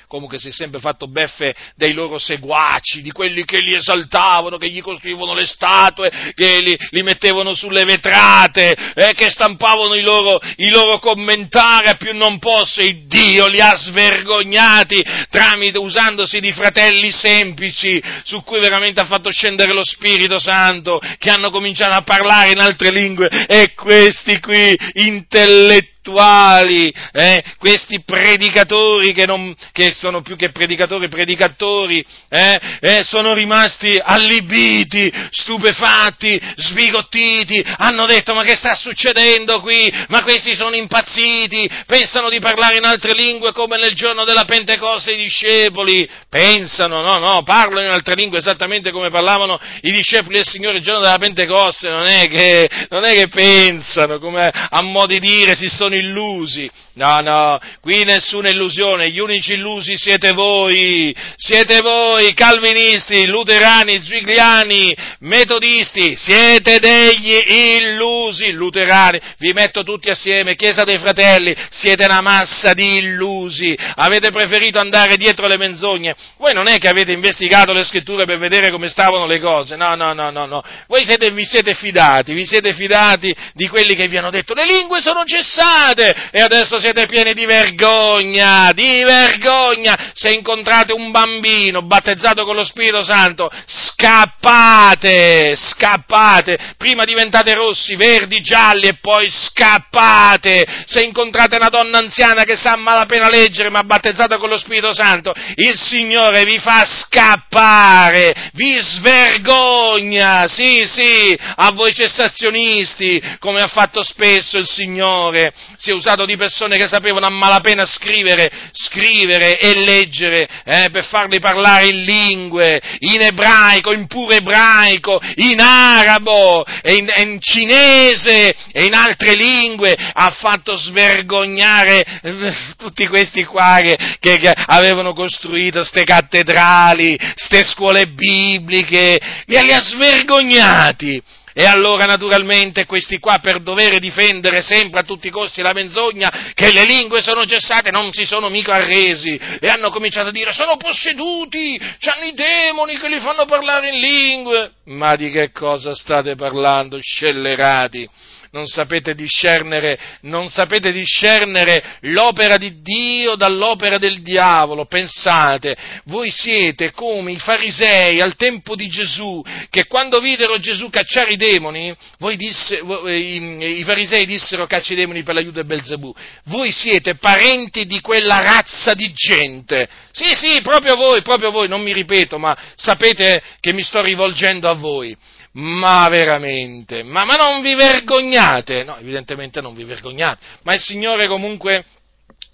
comunque 0.07 0.39
si 0.39 0.49
è 0.49 0.51
sempre 0.51 0.79
fatto 0.79 1.07
beffe 1.07 1.53
dei 1.75 1.93
loro 1.93 2.17
seguaci, 2.17 3.01
di 3.01 3.11
quelli 3.11 3.43
che 3.43 3.59
li 3.59 3.75
esaltavano, 3.75 4.57
che 4.57 4.69
gli 4.69 4.81
costruivano 4.81 5.33
le 5.33 5.45
statue, 5.45 6.09
che 6.33 6.61
li, 6.61 6.77
li 6.91 7.03
mettevano 7.03 7.53
sulle 7.53 7.83
vetrate, 7.83 8.75
eh, 8.95 9.13
che 9.13 9.29
stampavano 9.29 9.95
i 9.95 10.01
loro, 10.01 10.39
i 10.57 10.69
loro, 10.69 10.99
commentari 10.99 11.89
a 11.89 11.95
più 11.95 12.15
non 12.15 12.39
posso, 12.39 12.81
e 12.81 13.05
Dio 13.05 13.47
li 13.47 13.59
ha 13.59 13.75
svergognati 13.75 15.03
tramite, 15.29 15.77
usandosi 15.77 16.39
di 16.39 16.53
fratelli 16.53 17.11
semplici, 17.11 18.01
su 18.23 18.41
cui 18.43 18.59
veramente 18.59 19.01
ha 19.01 19.05
fatto 19.05 19.29
scendere 19.29 19.73
lo 19.73 19.83
Spirito 19.83 20.39
Santo, 20.39 21.01
che 21.17 21.29
hanno 21.29 21.49
cominciato 21.49 21.93
a 21.93 22.01
parlare 22.01 22.51
in 22.51 22.59
altre 22.59 22.91
lingue, 22.91 23.27
e 23.27 23.73
questi 23.73 24.39
qui, 24.39 24.77
intellettuali, 24.93 25.95
intellettuali, 26.07 26.93
eh, 27.11 27.43
questi 27.57 28.01
predicatori 28.03 29.13
che, 29.13 29.25
non, 29.25 29.53
che, 29.71 29.91
sono 29.91 30.21
più 30.21 30.35
che 30.35 30.49
predicatori, 30.49 31.07
predicatori, 31.09 32.03
eh, 32.29 32.59
eh, 32.79 33.03
sono 33.03 33.33
rimasti 33.33 33.99
allibiti, 34.01 35.11
stupefatti, 35.31 36.39
sbigottiti, 36.55 37.63
hanno 37.77 38.05
detto 38.05 38.33
ma 38.33 38.43
che 38.43 38.55
sta 38.55 38.73
succedendo 38.75 39.59
qui? 39.61 39.91
Ma 40.07 40.23
questi 40.23 40.55
sono 40.55 40.75
impazziti, 40.75 41.69
pensano 41.85 42.29
di 42.29 42.39
parlare 42.39 42.77
in 42.77 42.85
altre 42.85 43.13
lingue 43.13 43.51
come 43.51 43.77
nel 43.77 43.93
giorno 43.93 44.23
della 44.23 44.45
Pentecoste 44.45 45.13
i 45.13 45.17
discepoli, 45.23 46.07
pensano, 46.29 47.01
no, 47.01 47.17
no, 47.19 47.43
parlano 47.43 47.87
in 47.87 47.93
altre 47.93 48.15
lingue 48.15 48.39
esattamente 48.39 48.91
come 48.91 49.09
parlavano 49.09 49.59
i 49.81 49.91
discepoli 49.91 50.35
del 50.35 50.45
Signore 50.45 50.77
il 50.77 50.83
giorno 50.83 51.01
della 51.01 51.17
Pentecoste, 51.17 51.89
non 51.89 52.05
è 52.05 52.27
che, 52.27 52.69
non 52.89 53.03
è 53.03 53.13
che 53.13 53.27
pensano, 53.27 54.19
come 54.19 54.47
a 54.47 54.81
mo' 54.81 55.05
di 55.05 55.19
dire 55.19 55.55
si 55.55 55.67
sono 55.67 55.95
illusi. 55.97 56.69
No, 56.93 57.19
no, 57.21 57.59
qui 57.79 58.03
nessuna 58.03 58.49
illusione, 58.49 59.11
gli 59.11 59.19
unici 59.19 59.53
illusi 59.53 59.95
siete 59.95 60.31
voi, 60.31 61.15
siete 61.35 61.81
voi, 61.81 62.33
calvinisti, 62.33 63.27
luterani, 63.27 64.01
zwigliani, 64.01 64.95
metodisti, 65.19 66.15
siete 66.15 66.79
degli 66.79 67.35
illusi, 67.75 68.51
luterani, 68.51 69.19
vi 69.37 69.53
metto 69.53 69.83
tutti 69.83 70.09
assieme, 70.09 70.55
Chiesa 70.55 70.83
dei 70.83 70.97
Fratelli, 70.97 71.55
siete 71.69 72.05
una 72.05 72.21
massa 72.21 72.73
di 72.73 72.97
illusi, 72.97 73.77
avete 73.95 74.31
preferito 74.31 74.79
andare 74.79 75.17
dietro 75.17 75.47
le 75.47 75.57
menzogne, 75.57 76.15
voi 76.37 76.53
non 76.53 76.67
è 76.67 76.79
che 76.79 76.87
avete 76.87 77.11
investigato 77.11 77.73
le 77.73 77.83
scritture 77.83 78.25
per 78.25 78.39
vedere 78.39 78.71
come 78.71 78.89
stavano 78.89 79.27
le 79.27 79.39
cose, 79.39 79.75
no, 79.75 79.93
no, 79.93 80.13
no, 80.13 80.31
no, 80.31 80.45
no, 80.47 80.63
voi 80.87 81.05
siete, 81.05 81.29
vi 81.29 81.45
siete 81.45 81.75
fidati, 81.75 82.33
vi 82.33 82.45
siete 82.45 82.73
fidati 82.73 83.35
di 83.53 83.67
quelli 83.67 83.93
che 83.93 84.07
vi 84.07 84.17
hanno 84.17 84.31
detto 84.31 84.55
le 84.55 84.65
lingue 84.65 84.99
sono 85.01 85.23
cessate, 85.23 85.86
scappate 85.87 86.29
e 86.31 86.41
adesso 86.41 86.79
siete 86.79 87.05
pieni 87.05 87.33
di 87.33 87.45
vergogna, 87.45 88.71
di 88.73 89.03
vergogna. 89.03 90.11
Se 90.13 90.33
incontrate 90.33 90.93
un 90.93 91.11
bambino 91.11 91.83
battezzato 91.83 92.45
con 92.45 92.55
lo 92.55 92.63
Spirito 92.63 93.03
Santo, 93.03 93.49
scappate, 93.65 95.55
scappate. 95.55 96.75
Prima 96.77 97.05
diventate 97.05 97.53
rossi, 97.53 97.95
verdi, 97.95 98.41
gialli 98.41 98.87
e 98.87 98.97
poi 98.99 99.29
scappate. 99.29 100.65
Se 100.85 101.03
incontrate 101.03 101.55
una 101.55 101.69
donna 101.69 101.99
anziana 101.99 102.43
che 102.43 102.55
sa 102.55 102.75
malapena 102.75 103.29
leggere 103.29 103.69
ma 103.69 103.83
battezzata 103.83 104.37
con 104.37 104.49
lo 104.49 104.57
Spirito 104.57 104.93
Santo, 104.93 105.33
il 105.55 105.77
Signore 105.77 106.43
vi 106.43 106.57
fa 106.59 106.83
scappare, 106.85 108.51
vi 108.53 108.77
svergogna, 108.79 110.47
sì, 110.47 110.85
sì, 110.85 111.37
a 111.55 111.71
voi 111.71 111.93
cessazionisti, 111.93 113.21
come 113.39 113.61
ha 113.61 113.67
fatto 113.67 114.03
spesso 114.03 114.57
il 114.57 114.67
Signore 114.67 115.53
si 115.77 115.91
è 115.91 115.93
usato 115.93 116.25
di 116.25 116.37
persone 116.37 116.77
che 116.77 116.87
sapevano 116.87 117.25
a 117.25 117.29
malapena 117.29 117.85
scrivere, 117.85 118.49
scrivere 118.71 119.59
e 119.59 119.75
leggere 119.75 120.47
eh, 120.63 120.89
per 120.91 121.05
farli 121.05 121.39
parlare 121.39 121.87
in 121.87 122.03
lingue, 122.03 122.81
in 122.99 123.21
ebraico, 123.21 123.91
in 123.91 124.07
puro 124.07 124.33
ebraico, 124.33 125.19
in 125.35 125.59
arabo, 125.59 126.65
e 126.81 126.95
in, 126.95 127.11
in 127.17 127.37
cinese 127.39 128.55
e 128.71 128.85
in 128.85 128.93
altre 128.93 129.35
lingue, 129.35 129.95
ha 129.95 130.31
fatto 130.31 130.75
svergognare 130.75 132.03
eh, 132.21 132.55
tutti 132.77 133.07
questi 133.07 133.43
qua 133.43 133.79
che, 133.81 133.97
che, 134.19 134.53
avevano 134.67 135.13
costruito 135.13 135.79
queste 135.79 136.03
cattedrali, 136.03 137.17
queste 137.17 137.63
scuole 137.63 138.07
bibliche, 138.07 139.19
li, 139.45 139.61
li 139.61 139.73
ha 139.73 139.81
svergognati 139.81 141.21
e 141.59 141.65
allora 141.65 142.05
naturalmente 142.05 142.85
questi 142.85 143.17
qua 143.17 143.39
per 143.41 143.61
dovere 143.61 143.97
difendere 143.97 144.61
sempre 144.61 144.99
a 144.99 145.03
tutti 145.03 145.25
i 145.25 145.31
costi 145.31 145.63
la 145.63 145.73
menzogna 145.73 146.51
che 146.53 146.71
le 146.71 146.83
lingue 146.83 147.23
sono 147.23 147.47
cessate 147.47 147.89
non 147.89 148.13
si 148.13 148.27
sono 148.27 148.47
mica 148.47 148.73
arresi 148.73 149.39
e 149.59 149.67
hanno 149.67 149.89
cominciato 149.89 150.27
a 150.27 150.31
dire 150.31 150.53
sono 150.53 150.77
posseduti, 150.77 151.81
hanno 152.15 152.25
i 152.25 152.33
demoni 152.35 152.99
che 152.99 153.07
li 153.07 153.19
fanno 153.19 153.45
parlare 153.45 153.89
in 153.89 153.99
lingue. 153.99 154.71
Ma 154.85 155.15
di 155.15 155.31
che 155.31 155.51
cosa 155.51 155.95
state 155.95 156.35
parlando, 156.35 156.99
scellerati? 157.01 158.07
Non 158.51 158.65
sapete 158.67 159.15
discernere, 159.15 159.99
non 160.21 160.49
sapete 160.49 160.91
discernere 160.91 161.97
l'opera 162.01 162.57
di 162.57 162.81
Dio 162.81 163.35
dall'opera 163.35 163.97
del 163.97 164.21
diavolo. 164.21 164.85
Pensate, 164.85 165.75
voi 166.05 166.31
siete 166.31 166.91
come 166.91 167.31
i 167.31 167.39
farisei 167.39 168.19
al 168.21 168.35
tempo 168.35 168.75
di 168.75 168.87
Gesù, 168.87 169.43
che 169.69 169.85
quando 169.87 170.19
videro 170.19 170.57
Gesù 170.59 170.89
cacciare 170.89 171.33
i 171.33 171.37
demoni, 171.37 171.95
disse, 172.35 172.77
i, 172.77 173.79
i, 173.79 173.83
farisei 173.83 174.25
dissero 174.25 174.67
caccia 174.67 174.93
i 174.93 174.97
demoni 174.97 175.23
per 175.23 175.35
l'aiuto 175.35 175.61
di 175.61 175.67
Belzebù. 175.67 176.13
Voi 176.45 176.71
siete 176.71 177.15
parenti 177.15 177.85
di 177.85 178.01
quella 178.01 178.41
razza 178.41 178.93
di 178.93 179.11
gente. 179.13 179.87
Sì, 180.11 180.33
sì, 180.35 180.61
proprio 180.61 180.95
voi, 180.95 181.21
proprio 181.21 181.51
voi, 181.51 181.67
non 181.67 181.81
mi 181.81 181.93
ripeto, 181.93 182.39
ma 182.39 182.57
sapete 182.75 183.41
che 183.59 183.73
mi 183.73 183.83
sto 183.83 184.01
rivolgendo 184.01 184.69
a 184.69 184.73
voi. 184.73 185.15
Ma 185.59 186.07
veramente, 186.09 187.01
ma, 187.01 187.25
ma 187.25 187.35
non 187.35 187.61
vi 187.61 187.73
vergognate? 187.73 188.83
No, 188.83 188.97
evidentemente 188.97 189.59
non 189.59 189.73
vi 189.73 189.83
vergognate, 189.83 190.39
ma 190.61 190.75
il 190.75 190.79
Signore 190.79 191.27
comunque 191.27 191.83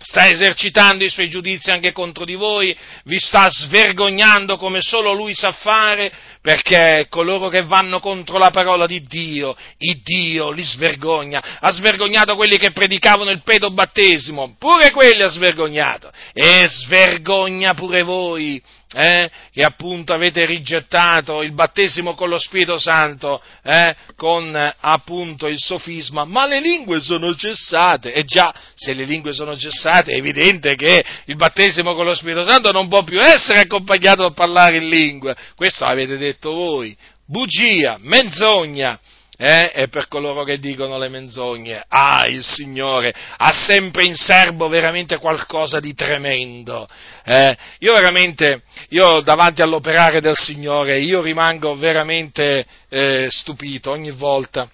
sta 0.04 0.28
esercitando 0.30 1.04
i 1.04 1.10
suoi 1.10 1.30
giudizi 1.30 1.70
anche 1.70 1.92
contro 1.92 2.26
di 2.26 2.36
voi, 2.36 2.76
vi 3.06 3.18
sta 3.18 3.50
svergognando 3.50 4.58
come 4.58 4.80
solo 4.82 5.14
lui 5.14 5.34
sa 5.34 5.52
fare, 5.52 6.12
perché 6.42 7.08
coloro 7.10 7.50
che 7.50 7.64
vanno 7.64 8.00
contro 8.00 8.38
la 8.38 8.52
parola 8.52 8.86
di 8.86 9.02
Dio, 9.02 9.56
il 9.78 10.02
Dio 10.02 10.52
li 10.52 10.64
svergogna. 10.64 11.58
Ha 11.60 11.72
svergognato 11.72 12.36
quelli 12.36 12.58
che 12.58 12.72
predicavano 12.72 13.32
il 13.32 13.44
pedobattesimo, 13.44 14.56
pure 14.60 14.92
quelli 14.92 15.24
ha 15.24 15.30
svergognato, 15.30 16.12
e 16.34 16.68
svergogna 16.68 17.74
pure 17.74 18.04
voi 18.04 18.62
eh, 18.94 19.30
che 19.52 19.64
appunto 19.64 20.14
avete 20.14 20.46
rigettato 20.46 21.42
il 21.42 21.54
battesimo 21.54 22.14
con 22.14 22.30
lo 22.30 22.38
Spirito 22.38 22.78
Santo, 22.78 23.42
eh, 23.64 23.96
con 24.16 24.74
appunto 24.80 25.48
il 25.48 25.60
sofisma, 25.60 26.26
ma 26.26 26.46
le 26.46 26.60
lingue 26.60 27.02
sono 27.02 27.36
cessate. 27.36 28.14
E 28.14 28.24
già, 28.24 28.54
se 28.76 28.94
le 28.94 29.06
lingue 29.06 29.34
sono 29.34 29.58
cessate, 29.58 30.12
è 30.12 30.18
evidente 30.18 30.76
che 30.76 31.04
il 31.26 31.36
battesimo 31.36 31.96
con 31.96 32.06
lo 32.06 32.16
Spirito 32.16 32.48
Santo 32.48 32.72
non 32.72 32.88
può 32.88 33.04
più 33.04 33.20
essere 33.20 33.62
accompagnato 33.62 34.26
a 34.26 34.32
parlare 34.32 34.78
in 34.78 34.88
lingue. 34.88 35.36
Questo 35.56 35.86
avete 35.86 36.18
detto 36.18 36.54
voi. 36.54 36.96
Bugia, 37.26 37.98
menzogna 38.00 39.00
eh? 39.44 39.72
e 39.74 39.88
per 39.90 40.08
coloro 40.08 40.46
che 40.46 40.58
dicono 40.58 40.98
le 40.98 41.10
menzogne. 41.10 41.84
Ah, 41.90 42.28
il 42.28 42.46
Signore 42.46 43.14
ha 43.36 43.52
sempre 43.52 44.06
in 44.06 44.16
serbo 44.16 44.70
veramente 44.70 45.18
qualcosa 45.18 45.82
di 45.82 45.94
tremendo. 45.94 46.88
Eh? 47.26 47.58
Io 47.80 47.94
veramente, 47.94 48.62
io 48.90 49.20
davanti 49.20 49.62
all'operare 49.62 50.22
del 50.22 50.38
Signore, 50.38 51.00
io 51.00 51.22
rimango 51.22 51.76
veramente 51.76 52.66
eh, 52.88 53.28
stupito 53.30 53.92
ogni 53.92 54.12
volta. 54.12 54.70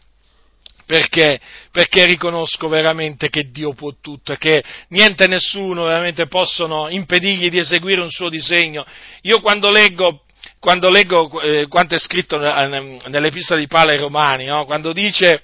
Perché? 0.86 1.39
Perché 1.72 2.05
riconosco 2.05 2.67
veramente 2.67 3.30
che 3.30 3.49
Dio 3.49 3.74
può 3.74 3.93
tutto 3.99 4.36
che 4.36 4.63
niente 4.89 5.24
e 5.24 5.28
nessuno 5.28 5.86
veramente 5.86 6.28
possono 6.28 6.89
impedirgli 6.89 7.49
di 7.49 7.57
eseguire 7.57 8.01
un 8.01 8.09
suo 8.09 8.30
disegno. 8.30 8.86
Io 9.22 9.39
quando 9.39 9.72
leggo 9.72 10.26
quando 10.60 10.89
leggo 10.89 11.41
eh, 11.41 11.68
quanto 11.68 11.95
è 11.95 11.99
scritto 11.99 12.38
nell'Epistola 12.38 13.60
di 13.60 13.68
Paolo 13.68 13.91
ai 13.91 13.98
Romani, 13.98 14.45
no? 14.45 14.65
quando 14.65 14.91
dice 14.91 15.41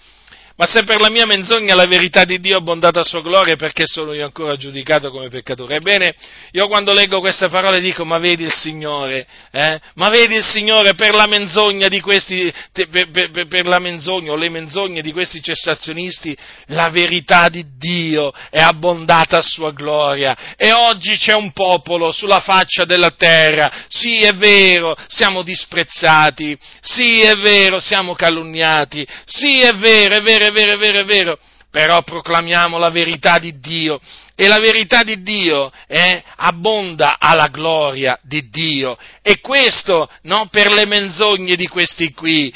Ma 0.58 0.66
se 0.66 0.86
per 0.86 1.02
la 1.02 1.10
mia 1.10 1.26
menzogna 1.26 1.76
la 1.76 1.86
verità 1.86 2.24
di 2.24 2.40
Dio 2.40 2.54
è 2.54 2.60
abbondata 2.60 3.02
a 3.02 3.04
sua 3.04 3.22
gloria, 3.22 3.58
perché 3.58 3.84
sono 3.86 4.14
io 4.14 4.24
ancora 4.24 4.56
giudicato 4.56 5.12
come 5.12 5.28
peccatore? 5.28 5.76
Ebbene, 5.76 6.16
io 6.52 6.68
quando 6.70 6.94
leggo 6.94 7.20
queste 7.20 7.50
parole 7.50 7.82
dico, 7.82 8.06
ma 8.06 8.20
vedi 8.20 8.44
il 8.44 8.54
Signore, 8.54 9.28
eh? 9.52 9.82
Ma 9.96 10.08
vedi 10.08 10.36
il 10.36 10.46
Signore 10.46 10.94
per 10.94 11.14
la 11.14 11.28
menzogna 11.28 11.90
di 11.90 12.00
questi, 12.00 12.54
per, 12.72 13.10
per, 13.12 13.48
per 13.48 13.68
la 13.68 13.80
menzogna 13.80 14.32
o 14.32 14.38
le 14.38 14.50
menzogne 14.50 15.02
di 15.02 15.12
questi 15.12 15.42
cessazionisti, 15.42 16.34
la 16.68 16.88
verità 16.88 17.50
di 17.50 17.66
Dio 17.78 18.32
è 18.50 18.62
abbondata 18.62 19.40
a 19.40 19.42
sua 19.42 19.72
gloria. 19.72 20.56
E 20.56 20.72
oggi 20.72 21.18
c'è 21.18 21.34
un 21.34 21.52
popolo 21.52 22.14
sulla 22.14 22.40
faccia 22.40 22.86
della 22.86 23.12
terra, 23.12 23.70
sì 23.90 24.22
è 24.22 24.34
vero, 24.34 24.96
siamo 25.10 25.42
disprezzati, 25.42 26.58
sì 26.80 27.20
è 27.20 27.36
vero, 27.36 27.82
siamo 27.82 28.16
calunniati, 28.16 29.06
sì 29.26 29.60
è 29.60 29.74
vero, 29.76 30.16
è 30.16 30.22
vero, 30.22 30.45
è 30.48 30.52
vero, 30.52 30.74
è 30.74 30.78
vero, 30.78 31.00
è 31.00 31.04
vero, 31.06 31.40
però 31.70 32.04
proclamiamo 32.04 32.78
la 32.78 32.90
verità 32.90 33.38
di 33.38 33.60
Dio 33.60 34.00
e 34.34 34.48
la 34.48 34.60
verità 34.60 35.04
di 35.04 35.22
Dio 35.22 35.72
eh, 35.88 36.24
abbonda 36.38 37.18
alla 37.20 37.48
gloria 37.48 38.18
di 38.22 38.50
Dio. 38.50 38.98
E 39.22 39.40
questo 39.40 40.10
non 40.24 40.50
per 40.50 40.72
le 40.72 40.86
menzogne 40.86 41.56
di 41.56 41.68
questi 41.68 42.14
qui, 42.14 42.54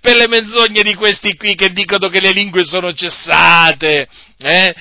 per 0.00 0.16
le 0.16 0.28
menzogne 0.28 0.82
di 0.82 0.94
questi 0.94 1.36
qui 1.36 1.54
che 1.54 1.70
dicono 1.70 2.08
che 2.08 2.20
le 2.20 2.32
lingue 2.32 2.64
sono 2.64 2.92
cessate, 2.92 4.08
eh, 4.38 4.74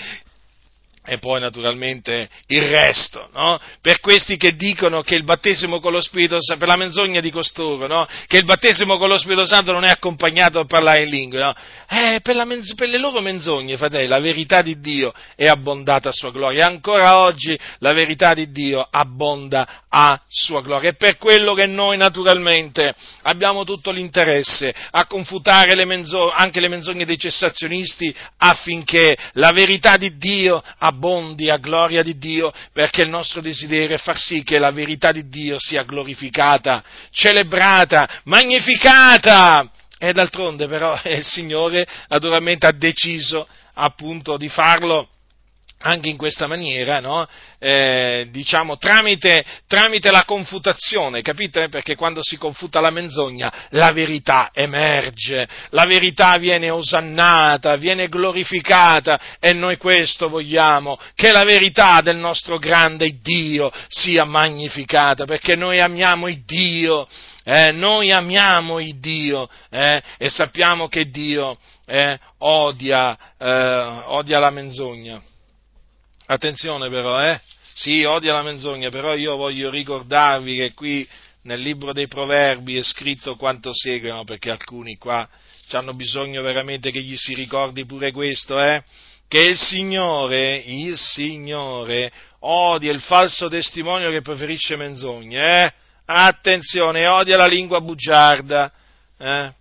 e 1.06 1.20
poi 1.20 1.40
naturalmente 1.40 2.28
il 2.48 2.64
resto, 2.64 3.30
no? 3.34 3.60
Per 3.82 4.00
questi 4.00 4.38
che 4.38 4.56
dicono 4.56 5.02
che 5.02 5.16
il 5.16 5.24
battesimo 5.24 5.80
con 5.80 5.92
lo 5.92 6.02
Spirito 6.02 6.42
Santo, 6.42 6.60
per 6.60 6.68
la 6.68 6.78
menzogna 6.78 7.22
di 7.22 7.32
costoro, 7.32 7.88
no? 7.88 8.08
Che 8.28 8.38
il 8.38 8.44
battesimo 8.44 8.98
con 8.98 9.10
lo 9.10 9.18
Spirito 9.18 9.46
Santo 9.46 9.72
non 9.72 9.84
è 9.84 9.90
accompagnato 9.90 10.60
a 10.60 10.66
parlare 10.66 11.04
in 11.04 11.10
lingue, 11.10 11.40
no? 11.40 11.54
Eh, 11.88 12.20
per, 12.22 12.44
menz- 12.46 12.74
per, 12.74 12.90
le 12.90 12.98
loro 12.98 13.22
menzogne, 13.22 13.78
fratelli, 13.78 14.08
la 14.08 14.20
verità 14.20 14.62
di 14.62 14.80
Dio 14.80 15.14
è 15.36 15.46
abbondata 15.48 16.10
a 16.10 16.14
sua 16.14 16.32
gloria. 16.32 16.66
Ancora 16.66 17.20
oggi 17.20 17.58
la 17.80 17.94
verità 17.94 18.34
di 18.34 18.52
Dio 18.52 18.86
abbonda 18.90 19.85
a 19.98 20.22
sua 20.28 20.62
gloria. 20.62 20.90
E 20.90 20.96
per 20.96 21.16
quello 21.16 21.54
che 21.54 21.66
noi 21.66 21.96
naturalmente 21.96 22.94
abbiamo 23.22 23.64
tutto 23.64 23.92
l'interesse 23.92 24.74
a 24.92 25.06
confutare 25.06 25.74
le 25.74 25.86
menzo- 25.86 26.30
anche 26.30 26.60
le 26.60 26.68
menzogne 26.68 27.06
dei 27.06 27.18
cessazionisti 27.18 28.14
affinché 28.38 29.18
la 29.34 29.54
verità 29.54 29.96
di 29.96 30.18
Dio 30.18 30.62
abbondi 30.80 31.50
a 31.50 31.56
gloria 31.58 32.04
di 32.04 32.18
Dio, 32.18 32.52
perché 32.74 33.04
il 33.04 33.10
nostro 33.10 33.40
desiderio 33.40 33.96
è 33.96 34.00
far 34.00 34.18
sì 34.18 34.44
che 34.44 34.60
la 34.60 34.72
verità 34.72 35.14
di 35.14 35.30
Dio 35.30 35.58
sia 35.60 35.84
glorificata, 35.84 36.84
celebrata, 37.12 38.22
magnificata. 38.26 39.72
E 39.98 40.12
d'altronde 40.12 40.68
però 40.68 41.00
il 41.06 41.24
Signore 41.24 41.88
naturalmente 42.10 42.68
ha 42.68 42.74
deciso 42.74 43.48
appunto 43.76 44.36
di 44.36 44.50
farlo 44.50 45.08
anche 45.86 46.10
in 46.10 46.18
questa 46.18 46.48
maniera, 46.48 47.00
no? 47.00 47.28
eh, 47.60 48.28
diciamo 48.32 48.78
tramite, 48.78 49.46
tramite, 49.68 50.10
la 50.10 50.24
confutazione, 50.26 51.22
capite? 51.22 51.70
Perché 51.70 51.96
quando 51.96 52.22
si 52.24 52.38
confuta 52.38 52.80
la 52.80 52.90
menzogna 52.90 53.54
la 53.70 53.92
verità 53.92 54.50
emerge, 54.52 55.48
la 55.70 55.86
verità 55.86 56.38
viene 56.38 56.72
osannata, 56.72 57.76
viene 57.76 58.10
glorificata 58.10 59.20
e 59.40 59.54
noi 59.54 59.78
questo 59.78 60.28
vogliamo, 60.28 61.00
che 61.14 61.32
la 61.32 61.44
verità 61.44 62.02
del 62.02 62.18
nostro 62.18 62.58
grande 62.58 63.20
Dio 63.22 63.72
sia 63.88 64.24
magnificata, 64.26 65.26
perché 65.26 65.56
noi 65.56 65.80
amiamo 65.80 66.28
il 66.28 66.44
Dio. 66.46 67.08
Eh, 67.48 67.72
noi 67.72 68.12
amiamo 68.12 68.80
il 68.80 69.00
Dio 69.00 69.48
eh, 69.70 70.02
e 70.18 70.30
sappiamo 70.30 70.88
che 70.88 71.06
Dio 71.06 71.60
eh, 71.86 72.18
odia, 72.40 73.16
eh, 73.38 74.02
odia 74.08 74.40
la 74.40 74.50
menzogna. 74.50 75.22
Attenzione 76.28 76.90
però, 76.90 77.22
eh? 77.22 77.40
Sì, 77.74 78.04
odia 78.04 78.34
la 78.34 78.42
menzogna, 78.42 78.90
però 78.90 79.16
io 79.16 79.36
voglio 79.36 79.70
ricordarvi 79.70 80.56
che 80.56 80.74
qui 80.74 81.08
nel 81.44 81.60
libro 81.60 81.94
dei 81.94 82.08
proverbi 82.08 82.78
è 82.78 82.82
scritto 82.82 83.36
quanto 83.36 83.72
segue, 83.74 84.10
no? 84.10 84.24
perché 84.24 84.50
alcuni 84.50 84.98
qua 84.98 85.28
hanno 85.72 85.94
bisogno 85.94 86.42
veramente 86.42 86.90
che 86.92 87.02
gli 87.02 87.16
si 87.18 87.34
ricordi 87.34 87.86
pure 87.86 88.12
questo, 88.12 88.60
eh? 88.60 88.82
Che 89.28 89.40
il 89.40 89.58
Signore, 89.58 90.56
il 90.58 90.98
Signore 90.98 92.12
odia 92.40 92.92
il 92.92 93.02
falso 93.02 93.50
testimonio 93.50 94.10
che 94.12 94.22
preferisce 94.22 94.76
menzogne, 94.76 95.64
eh? 95.64 95.74
Attenzione, 96.06 97.08
odia 97.08 97.36
la 97.36 97.48
lingua 97.48 97.82
bugiarda, 97.82 98.72
eh? 99.18 99.54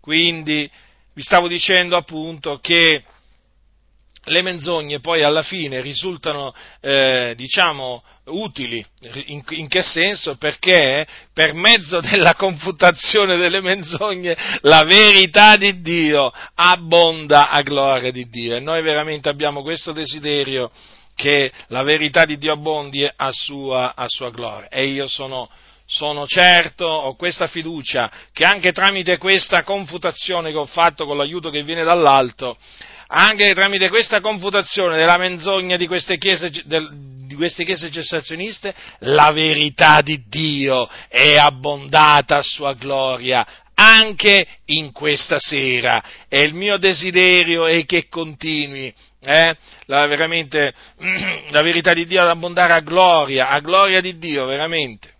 Quindi 0.00 0.70
vi 1.12 1.22
stavo 1.22 1.48
dicendo 1.48 1.96
appunto 1.96 2.58
che 2.60 3.02
le 4.28 4.42
menzogne 4.42 5.00
poi 5.00 5.22
alla 5.22 5.42
fine 5.42 5.80
risultano, 5.80 6.54
eh, 6.80 7.34
diciamo, 7.36 8.02
utili. 8.26 8.84
In, 9.26 9.42
in, 9.48 9.68
che 9.68 9.82
senso? 9.82 10.36
Perché 10.36 11.06
per 11.32 11.54
mezzo 11.54 12.00
della 12.02 12.34
confutazione 12.34 13.36
delle 13.36 13.60
menzogne 13.60 14.36
la 14.62 14.84
verità 14.84 15.56
di 15.56 15.80
Dio 15.80 16.32
abbonda 16.54 17.50
a 17.50 17.62
gloria 17.62 18.10
di 18.10 18.28
Dio. 18.28 18.56
E 18.56 18.60
noi 18.60 18.82
veramente 18.82 19.28
abbiamo 19.28 19.62
questo 19.62 19.92
desiderio 19.92 20.70
che 21.18 21.50
la 21.68 21.82
verità 21.82 22.24
di 22.24 22.38
Dio 22.38 22.52
abbondi 22.52 23.04
a 23.04 23.32
sua, 23.32 23.94
a 23.96 24.04
sua 24.06 24.30
gloria. 24.30 24.68
E 24.68 24.86
io 24.86 25.08
sono, 25.08 25.50
sono 25.84 26.26
certo, 26.26 26.86
ho 26.86 27.16
questa 27.16 27.48
fiducia, 27.48 28.08
che 28.32 28.44
anche 28.44 28.70
tramite 28.70 29.18
questa 29.18 29.64
confutazione 29.64 30.52
che 30.52 30.56
ho 30.56 30.66
fatto 30.66 31.06
con 31.06 31.16
l'aiuto 31.16 31.50
che 31.50 31.64
viene 31.64 31.82
dall'alto, 31.82 32.56
anche 33.08 33.54
tramite 33.54 33.88
questa 33.88 34.20
confutazione 34.20 34.96
della 34.96 35.16
menzogna 35.16 35.76
di 35.76 35.86
queste 35.86 36.18
chiese, 36.18 36.50
di 36.50 37.34
queste 37.34 37.64
chiese 37.64 37.90
cessazioniste, 37.90 38.74
la 39.00 39.30
verità 39.32 40.00
di 40.00 40.24
Dio 40.28 40.88
è 41.08 41.36
abbondata 41.36 42.36
a 42.36 42.42
sua 42.42 42.74
gloria 42.74 43.46
anche 43.80 44.46
in 44.66 44.92
questa 44.92 45.38
sera. 45.38 46.02
E 46.28 46.42
il 46.42 46.54
mio 46.54 46.78
desiderio 46.78 47.66
è 47.66 47.84
che 47.84 48.08
continui 48.08 48.92
eh, 49.20 49.56
la, 49.86 50.06
la 51.50 51.62
verità 51.62 51.92
di 51.92 52.06
Dio 52.06 52.20
ad 52.20 52.28
abbondare 52.28 52.72
a 52.72 52.80
gloria, 52.80 53.48
a 53.48 53.60
gloria 53.60 54.00
di 54.00 54.18
Dio, 54.18 54.46
veramente. 54.46 55.14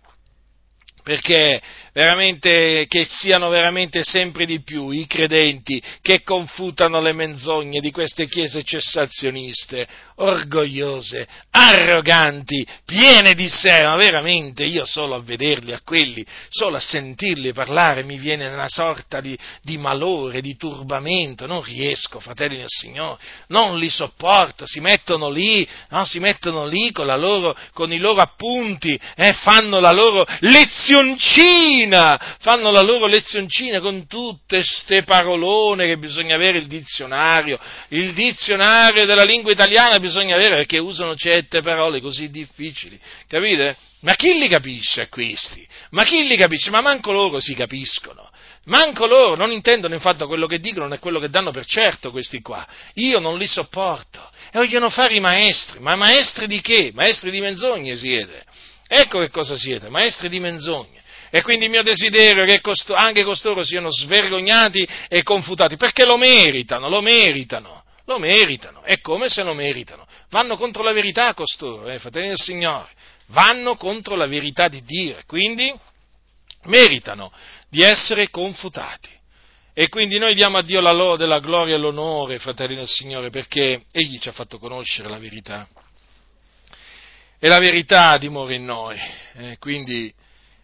Perché 1.03 1.61
veramente, 1.99 2.85
che 2.87 3.05
siano 3.09 3.49
veramente 3.49 4.03
sempre 4.05 4.45
di 4.45 4.61
più 4.61 4.89
i 4.89 5.05
credenti 5.05 5.83
che 6.01 6.21
confutano 6.21 7.01
le 7.01 7.11
menzogne 7.11 7.81
di 7.81 7.91
queste 7.91 8.25
chiese 8.27 8.63
cessazioniste, 8.63 9.85
orgogliose, 10.19 11.27
arroganti, 11.51 12.65
piene 12.85 13.33
di 13.33 13.47
sé, 13.47 13.83
ma 13.83 13.95
veramente 13.95 14.63
io 14.63 14.85
solo 14.85 15.15
a 15.15 15.21
vederli, 15.21 15.73
a 15.73 15.81
quelli, 15.83 16.25
solo 16.49 16.77
a 16.77 16.81
sentirli 16.81 17.53
parlare 17.53 18.03
mi 18.03 18.17
viene 18.17 18.47
una 18.47 18.67
sorta 18.67 19.21
di, 19.21 19.37
di 19.61 19.77
malore, 19.77 20.41
di 20.41 20.55
turbamento, 20.57 21.45
non 21.45 21.61
riesco, 21.61 22.19
fratelli 22.19 22.57
del 22.57 22.67
Signore, 22.67 23.17
non 23.47 23.77
li 23.77 23.89
sopporto, 23.89 24.65
si 24.65 24.79
mettono 24.79 25.29
lì, 25.29 25.67
no, 25.89 26.03
si 26.05 26.19
mettono 26.19 26.65
lì 26.65 26.91
con, 26.91 27.07
loro, 27.07 27.55
con 27.73 27.91
i 27.93 27.97
loro 27.97 28.21
appunti, 28.21 28.99
eh, 29.15 29.33
fanno 29.33 29.79
la 29.79 29.91
loro 29.91 30.25
lezioncina, 30.39 32.37
fanno 32.39 32.71
la 32.71 32.81
loro 32.81 33.05
lezioncina 33.07 33.79
con 33.79 34.05
tutte 34.07 34.63
ste 34.63 35.03
parolone 35.03 35.85
che 35.85 35.97
bisogna 35.97 36.35
avere 36.35 36.57
il 36.57 36.67
dizionario, 36.67 37.57
il 37.89 38.13
dizionario 38.13 39.05
della 39.05 39.23
lingua 39.23 39.51
italiana 39.51 39.97
bisogna 39.97 40.08
avere 40.17 40.55
perché 40.55 40.77
usano 40.77 41.15
certe 41.15 41.61
parole 41.61 42.01
così 42.01 42.29
difficili, 42.29 42.99
capite? 43.27 43.75
Ma 44.01 44.15
chi 44.15 44.37
li 44.37 44.47
capisce 44.47 45.01
a 45.01 45.07
questi? 45.07 45.67
Ma 45.91 46.03
chi 46.03 46.25
li 46.27 46.37
capisce? 46.37 46.69
Ma 46.69 46.81
manco 46.81 47.11
loro 47.11 47.39
si 47.39 47.53
capiscono. 47.53 48.29
Manco 48.65 49.05
loro 49.07 49.35
non 49.35 49.51
intendono 49.51 49.93
infatti 49.93 50.25
quello 50.25 50.47
che 50.47 50.59
dicono 50.59 50.87
né 50.87 50.99
quello 50.99 51.19
che 51.19 51.29
danno 51.29 51.51
per 51.51 51.65
certo 51.65 52.11
questi 52.11 52.41
qua. 52.41 52.65
Io 52.95 53.19
non 53.19 53.37
li 53.37 53.47
sopporto. 53.47 54.19
E 54.51 54.57
vogliono 54.57 54.89
fare 54.89 55.15
i 55.15 55.19
maestri. 55.19 55.79
Ma 55.79 55.95
maestri 55.95 56.47
di 56.47 56.61
che? 56.61 56.91
Maestri 56.93 57.31
di 57.31 57.41
menzogne 57.41 57.95
siete. 57.95 58.43
Ecco 58.87 59.19
che 59.19 59.29
cosa 59.29 59.55
siete, 59.55 59.89
maestri 59.89 60.29
di 60.29 60.39
menzogne. 60.39 60.99
E 61.29 61.41
quindi 61.43 61.65
il 61.65 61.71
mio 61.71 61.83
desiderio 61.83 62.43
è 62.43 62.47
che 62.47 62.59
costo, 62.59 62.95
anche 62.95 63.23
costoro 63.23 63.61
siano 63.63 63.91
svergognati 63.91 64.87
e 65.07 65.21
confutati, 65.21 65.75
perché 65.75 66.05
lo 66.05 66.17
meritano, 66.17 66.89
lo 66.89 67.01
meritano, 67.01 67.83
lo 68.09 68.17
meritano. 68.17 68.81
È 68.81 68.99
come 69.01 69.29
se 69.29 69.43
lo 69.43 69.53
meritano. 69.53 70.07
Vanno 70.29 70.57
contro 70.57 70.81
la 70.81 70.91
verità 70.91 71.33
costoro, 71.35 71.87
eh, 71.87 71.99
fratelli 71.99 72.29
del 72.29 72.37
Signore. 72.37 72.89
Vanno 73.27 73.75
contro 73.75 74.15
la 74.15 74.25
verità 74.25 74.67
di 74.67 74.81
Dio 74.81 75.17
e 75.17 75.25
quindi 75.25 75.71
meritano 76.63 77.31
di 77.69 77.83
essere 77.83 78.31
confutati. 78.31 79.09
E 79.73 79.87
quindi 79.89 80.17
noi 80.17 80.33
diamo 80.33 80.57
a 80.57 80.63
Dio 80.63 80.81
la 80.81 80.91
lode, 80.91 81.27
la 81.27 81.39
gloria 81.39 81.75
e 81.75 81.77
l'onore, 81.77 82.39
fratelli 82.39 82.75
del 82.75 82.87
Signore, 82.87 83.29
perché 83.29 83.83
Egli 83.91 84.17
ci 84.17 84.27
ha 84.27 84.33
fatto 84.33 84.57
conoscere 84.57 85.07
la 85.07 85.19
verità. 85.19 85.67
E 87.39 87.47
la 87.47 87.59
verità 87.59 88.17
dimora 88.17 88.53
in 88.55 88.65
noi. 88.65 88.97
Eh, 89.35 89.57
quindi 89.59 90.11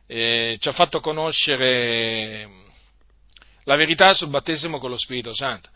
eh, 0.07 0.57
ci 0.59 0.67
ha 0.67 0.73
fatto 0.73 0.99
conoscere 0.99 2.49
la 3.63 3.76
verità 3.76 4.13
sul 4.15 4.30
battesimo 4.30 4.80
con 4.80 4.89
lo 4.89 4.97
Spirito 4.97 5.34
Santo. 5.34 5.69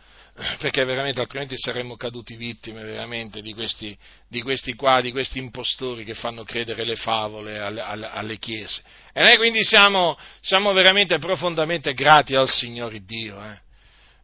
Perché 0.58 0.86
veramente 0.86 1.20
altrimenti 1.20 1.58
saremmo 1.58 1.98
caduti 1.98 2.36
vittime 2.36 2.84
veramente 2.84 3.42
di 3.42 3.54
questi, 3.54 3.98
di 4.28 4.42
questi 4.42 4.74
qua, 4.74 5.02
di 5.02 5.12
questi 5.12 5.38
impostori 5.38 6.06
che 6.06 6.14
fanno 6.14 6.44
credere 6.44 6.86
le 6.86 6.96
favole 6.96 7.60
alle, 7.60 7.82
alle, 7.82 8.08
alle 8.08 8.38
chiese. 8.38 8.82
E 9.12 9.22
noi 9.22 9.36
quindi 9.36 9.64
siamo, 9.64 10.18
siamo, 10.40 10.72
veramente 10.72 11.18
profondamente 11.18 11.94
grati 11.94 12.36
al 12.36 12.50
Signore 12.50 13.04
Dio, 13.04 13.44
eh? 13.44 13.60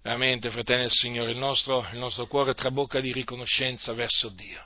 veramente 0.01 0.49
fratelli 0.49 0.81
del 0.81 0.91
Signore, 0.91 1.31
il 1.31 1.37
nostro, 1.37 1.85
il 1.91 1.97
nostro 1.99 2.27
cuore 2.27 2.53
trabocca 2.53 3.01
di 3.01 3.11
riconoscenza 3.11 3.93
verso 3.93 4.29
Dio. 4.29 4.63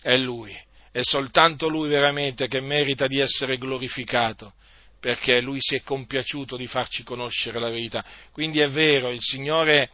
È 0.00 0.16
Lui, 0.16 0.54
è 0.92 1.00
soltanto 1.02 1.68
Lui 1.68 1.88
veramente 1.88 2.46
che 2.46 2.60
merita 2.60 3.06
di 3.06 3.20
essere 3.20 3.56
glorificato 3.56 4.52
perché 5.00 5.40
Lui 5.40 5.58
si 5.60 5.76
è 5.76 5.82
compiaciuto 5.82 6.56
di 6.56 6.66
farci 6.66 7.04
conoscere 7.04 7.60
la 7.60 7.70
verità. 7.70 8.04
Quindi 8.32 8.58
è 8.58 8.68
vero, 8.68 9.10
il 9.10 9.20
Signore, 9.20 9.90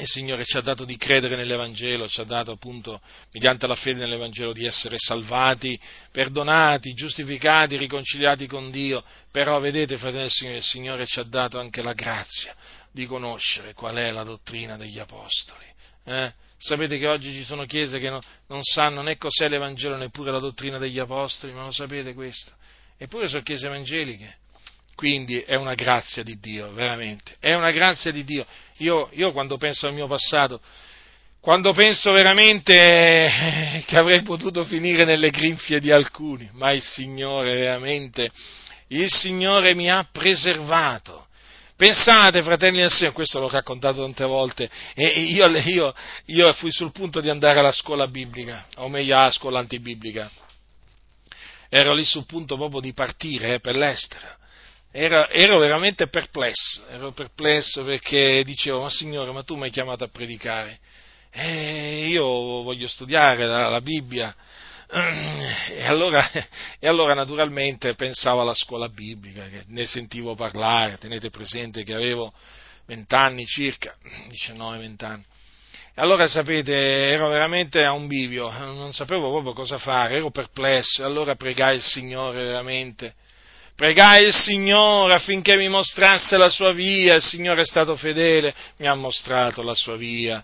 il 0.00 0.06
Signore 0.06 0.44
ci 0.44 0.56
ha 0.56 0.60
dato 0.60 0.84
di 0.84 0.96
credere 0.96 1.36
nell'Evangelo, 1.36 2.06
ci 2.06 2.20
ha 2.20 2.24
dato 2.24 2.52
appunto, 2.52 3.00
mediante 3.32 3.66
la 3.66 3.74
fede 3.74 4.00
nell'Evangelo, 4.00 4.52
di 4.52 4.66
essere 4.66 4.96
salvati, 4.98 5.78
perdonati, 6.12 6.92
giustificati, 6.92 7.76
riconciliati 7.76 8.46
con 8.46 8.70
Dio, 8.70 9.02
però 9.30 9.58
vedete, 9.58 9.96
fratelli 9.96 10.22
del 10.22 10.30
Signore, 10.30 10.56
il 10.58 10.62
Signore 10.64 11.06
ci 11.06 11.18
ha 11.18 11.24
dato 11.24 11.58
anche 11.58 11.82
la 11.82 11.94
grazia 11.94 12.54
di 12.92 13.06
conoscere 13.06 13.72
qual 13.72 13.96
è 13.96 14.10
la 14.10 14.22
dottrina 14.22 14.76
degli 14.76 14.98
Apostoli. 14.98 15.64
Eh? 16.04 16.32
Sapete 16.58 16.98
che 16.98 17.06
oggi 17.06 17.32
ci 17.32 17.44
sono 17.44 17.64
chiese 17.64 17.98
che 17.98 18.10
non, 18.10 18.20
non 18.48 18.62
sanno 18.62 19.02
né 19.02 19.16
cos'è 19.16 19.48
l'Evangelo 19.48 19.96
neppure 19.96 20.30
la 20.30 20.40
dottrina 20.40 20.78
degli 20.78 20.98
Apostoli, 20.98 21.52
ma 21.52 21.64
lo 21.64 21.72
sapete 21.72 22.14
questo? 22.14 22.52
Eppure 22.98 23.28
sono 23.28 23.42
chiese 23.42 23.66
evangeliche. 23.66 24.36
Quindi 24.96 25.40
è 25.40 25.54
una 25.56 25.74
grazia 25.74 26.22
di 26.22 26.38
Dio, 26.40 26.72
veramente. 26.72 27.36
È 27.38 27.52
una 27.52 27.70
grazia 27.70 28.10
di 28.10 28.24
Dio. 28.24 28.46
Io, 28.78 29.10
io 29.12 29.30
quando 29.32 29.58
penso 29.58 29.86
al 29.86 29.92
mio 29.92 30.06
passato, 30.06 30.60
quando 31.38 31.72
penso 31.74 32.12
veramente 32.12 33.84
che 33.86 33.98
avrei 33.98 34.22
potuto 34.22 34.64
finire 34.64 35.04
nelle 35.04 35.30
grinfie 35.30 35.80
di 35.80 35.92
alcuni, 35.92 36.48
ma 36.54 36.72
il 36.72 36.82
Signore 36.82 37.54
veramente, 37.56 38.30
il 38.88 39.10
Signore 39.10 39.74
mi 39.74 39.90
ha 39.90 40.08
preservato. 40.10 41.26
Pensate, 41.76 42.42
fratelli 42.42 42.78
del 42.78 42.90
Signore, 42.90 43.14
questo 43.14 43.38
l'ho 43.38 43.50
raccontato 43.50 44.00
tante 44.00 44.24
volte, 44.24 44.70
io, 44.94 45.46
io, 45.58 45.94
io 46.24 46.52
fui 46.54 46.72
sul 46.72 46.90
punto 46.90 47.20
di 47.20 47.28
andare 47.28 47.58
alla 47.58 47.72
scuola 47.72 48.08
biblica, 48.08 48.66
o 48.76 48.88
meglio 48.88 49.14
alla 49.14 49.30
scuola 49.30 49.58
antibiblica 49.58 50.30
ero 51.68 51.94
lì 51.94 52.04
sul 52.04 52.26
punto 52.26 52.56
proprio 52.56 52.80
di 52.80 52.92
partire 52.92 53.54
eh, 53.54 53.60
per 53.60 53.76
l'estero. 53.76 54.44
Ero, 54.92 55.28
ero, 55.28 55.58
veramente 55.58 56.08
perplesso, 56.08 56.86
ero 56.88 57.12
perplesso 57.12 57.84
perché 57.84 58.42
dicevo, 58.44 58.82
ma 58.82 58.88
Signore, 58.88 59.30
ma 59.30 59.42
tu 59.42 59.56
mi 59.56 59.64
hai 59.64 59.70
chiamato 59.70 60.04
a 60.04 60.08
predicare, 60.08 60.78
e 61.30 62.08
io 62.08 62.24
voglio 62.24 62.88
studiare 62.88 63.44
la, 63.44 63.68
la 63.68 63.80
Bibbia, 63.82 64.34
e 64.88 65.84
allora, 65.84 66.30
e 66.78 66.88
allora, 66.88 67.12
naturalmente 67.12 67.94
pensavo 67.94 68.40
alla 68.40 68.54
scuola 68.54 68.88
biblica, 68.88 69.46
che 69.48 69.64
ne 69.66 69.84
sentivo 69.84 70.34
parlare, 70.34 70.96
tenete 70.96 71.28
presente 71.28 71.84
che 71.84 71.92
avevo 71.92 72.32
vent'anni 72.86 73.44
circa, 73.44 73.94
19-20 74.48 75.04
anni, 75.04 75.24
e 75.94 76.02
allora 76.02 76.26
sapete, 76.26 76.74
ero 76.74 77.28
veramente 77.28 77.84
a 77.84 77.92
un 77.92 78.06
bivio, 78.06 78.50
non 78.50 78.92
sapevo 78.92 79.30
proprio 79.30 79.52
cosa 79.52 79.78
fare, 79.78 80.16
ero 80.16 80.30
perplesso, 80.30 81.02
e 81.02 81.04
allora 81.04 81.34
pregai 81.34 81.76
il 81.76 81.82
Signore 81.82 82.44
veramente. 82.44 83.14
Pregai 83.76 84.24
il 84.24 84.34
Signore 84.34 85.12
affinché 85.12 85.58
mi 85.58 85.68
mostrasse 85.68 86.38
la 86.38 86.48
sua 86.48 86.72
via, 86.72 87.14
il 87.14 87.20
Signore 87.20 87.60
è 87.60 87.66
stato 87.66 87.94
fedele, 87.94 88.54
mi 88.78 88.86
ha 88.86 88.94
mostrato 88.94 89.62
la 89.62 89.74
sua 89.74 89.96
via. 89.96 90.42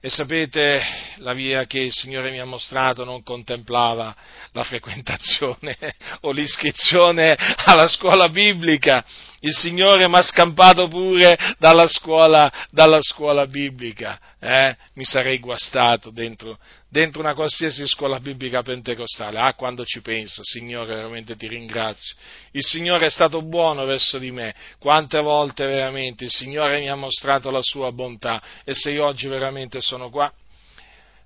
E 0.00 0.10
sapete, 0.10 0.82
la 1.18 1.32
via 1.32 1.66
che 1.66 1.78
il 1.78 1.92
Signore 1.92 2.32
mi 2.32 2.40
ha 2.40 2.44
mostrato 2.44 3.04
non 3.04 3.22
contemplava 3.22 4.16
la 4.50 4.64
frequentazione 4.64 5.76
o 6.22 6.32
l'iscrizione 6.32 7.36
alla 7.66 7.86
scuola 7.86 8.28
biblica, 8.28 9.04
il 9.40 9.54
Signore 9.54 10.06
mi 10.06 10.16
ha 10.16 10.22
scampato 10.22 10.88
pure 10.88 11.38
dalla 11.58 11.86
scuola, 11.88 12.52
dalla 12.70 13.00
scuola 13.00 13.46
biblica, 13.46 14.18
eh? 14.38 14.76
mi 14.94 15.04
sarei 15.04 15.38
guastato 15.38 16.10
dentro, 16.10 16.58
dentro, 16.88 17.20
una 17.20 17.34
qualsiasi 17.34 17.86
scuola 17.86 18.20
biblica 18.20 18.62
pentecostale. 18.62 19.38
Ah, 19.38 19.54
quando 19.54 19.84
ci 19.84 20.02
penso, 20.02 20.42
Signore, 20.44 20.94
veramente 20.94 21.36
ti 21.36 21.48
ringrazio. 21.48 22.16
Il 22.52 22.64
Signore 22.64 23.06
è 23.06 23.10
stato 23.10 23.40
buono 23.42 23.86
verso 23.86 24.18
di 24.18 24.30
me, 24.30 24.54
quante 24.78 25.20
volte 25.20 25.66
veramente 25.66 26.24
il 26.24 26.30
Signore 26.30 26.78
mi 26.78 26.90
ha 26.90 26.96
mostrato 26.96 27.50
la 27.50 27.62
sua 27.62 27.92
bontà 27.92 28.42
e 28.64 28.74
se 28.74 28.90
io 28.90 29.06
oggi 29.06 29.26
veramente 29.26 29.80
sono 29.80 30.10
qua, 30.10 30.30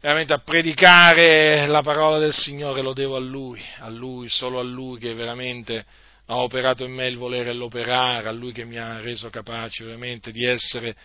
veramente 0.01 0.33
a 0.33 0.39
predicare 0.39 1.67
la 1.67 1.83
parola 1.83 2.19
del 2.19 2.33
Signore 2.33 2.81
lo 2.81 2.93
devo 2.93 3.17
a 3.17 3.21
Lui, 3.21 3.61
a 3.81 3.89
Lui, 3.89 4.29
solo 4.29 4.61
a 4.61 4.63
Lui 4.63 5.01
che 5.01 5.15
veramente 5.15 5.85
ha 6.27 6.37
operato 6.39 6.85
in 6.85 6.93
me 6.93 7.07
il 7.07 7.17
volere 7.17 7.51
e 7.51 7.53
l'operare, 7.53 8.29
a 8.29 8.33
Lui 8.33 8.53
che 8.53 8.65
mi 8.65 8.79
ha 8.79 9.01
reso 9.01 9.31
capace 9.31 9.85
veramente 9.85 10.33
di 10.33 10.45
essere 10.45 10.97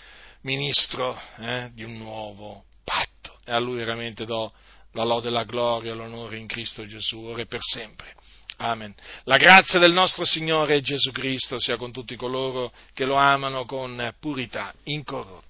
ministro 0.41 1.19
eh, 1.39 1.69
di 1.73 1.83
un 1.83 1.97
nuovo 1.97 2.65
patto. 2.83 3.37
E 3.45 3.51
a 3.51 3.59
Lui 3.59 3.77
veramente 3.77 4.25
do 4.25 4.51
la 4.93 5.03
lode 5.03 5.29
la 5.29 5.43
gloria 5.43 5.93
l'onore 5.93 6.37
in 6.37 6.47
Cristo 6.47 6.85
Gesù, 6.85 7.19
ora 7.19 7.41
e 7.41 7.45
per 7.45 7.61
sempre. 7.61 8.13
Amen. 8.57 8.93
La 9.23 9.37
grazia 9.37 9.79
del 9.79 9.93
nostro 9.93 10.25
Signore 10.25 10.81
Gesù 10.81 11.11
Cristo 11.11 11.59
sia 11.59 11.77
con 11.77 11.91
tutti 11.91 12.15
coloro 12.15 12.73
che 12.93 13.05
lo 13.05 13.15
amano 13.15 13.65
con 13.65 14.13
purità 14.19 14.73
incorrotta. 14.83 15.47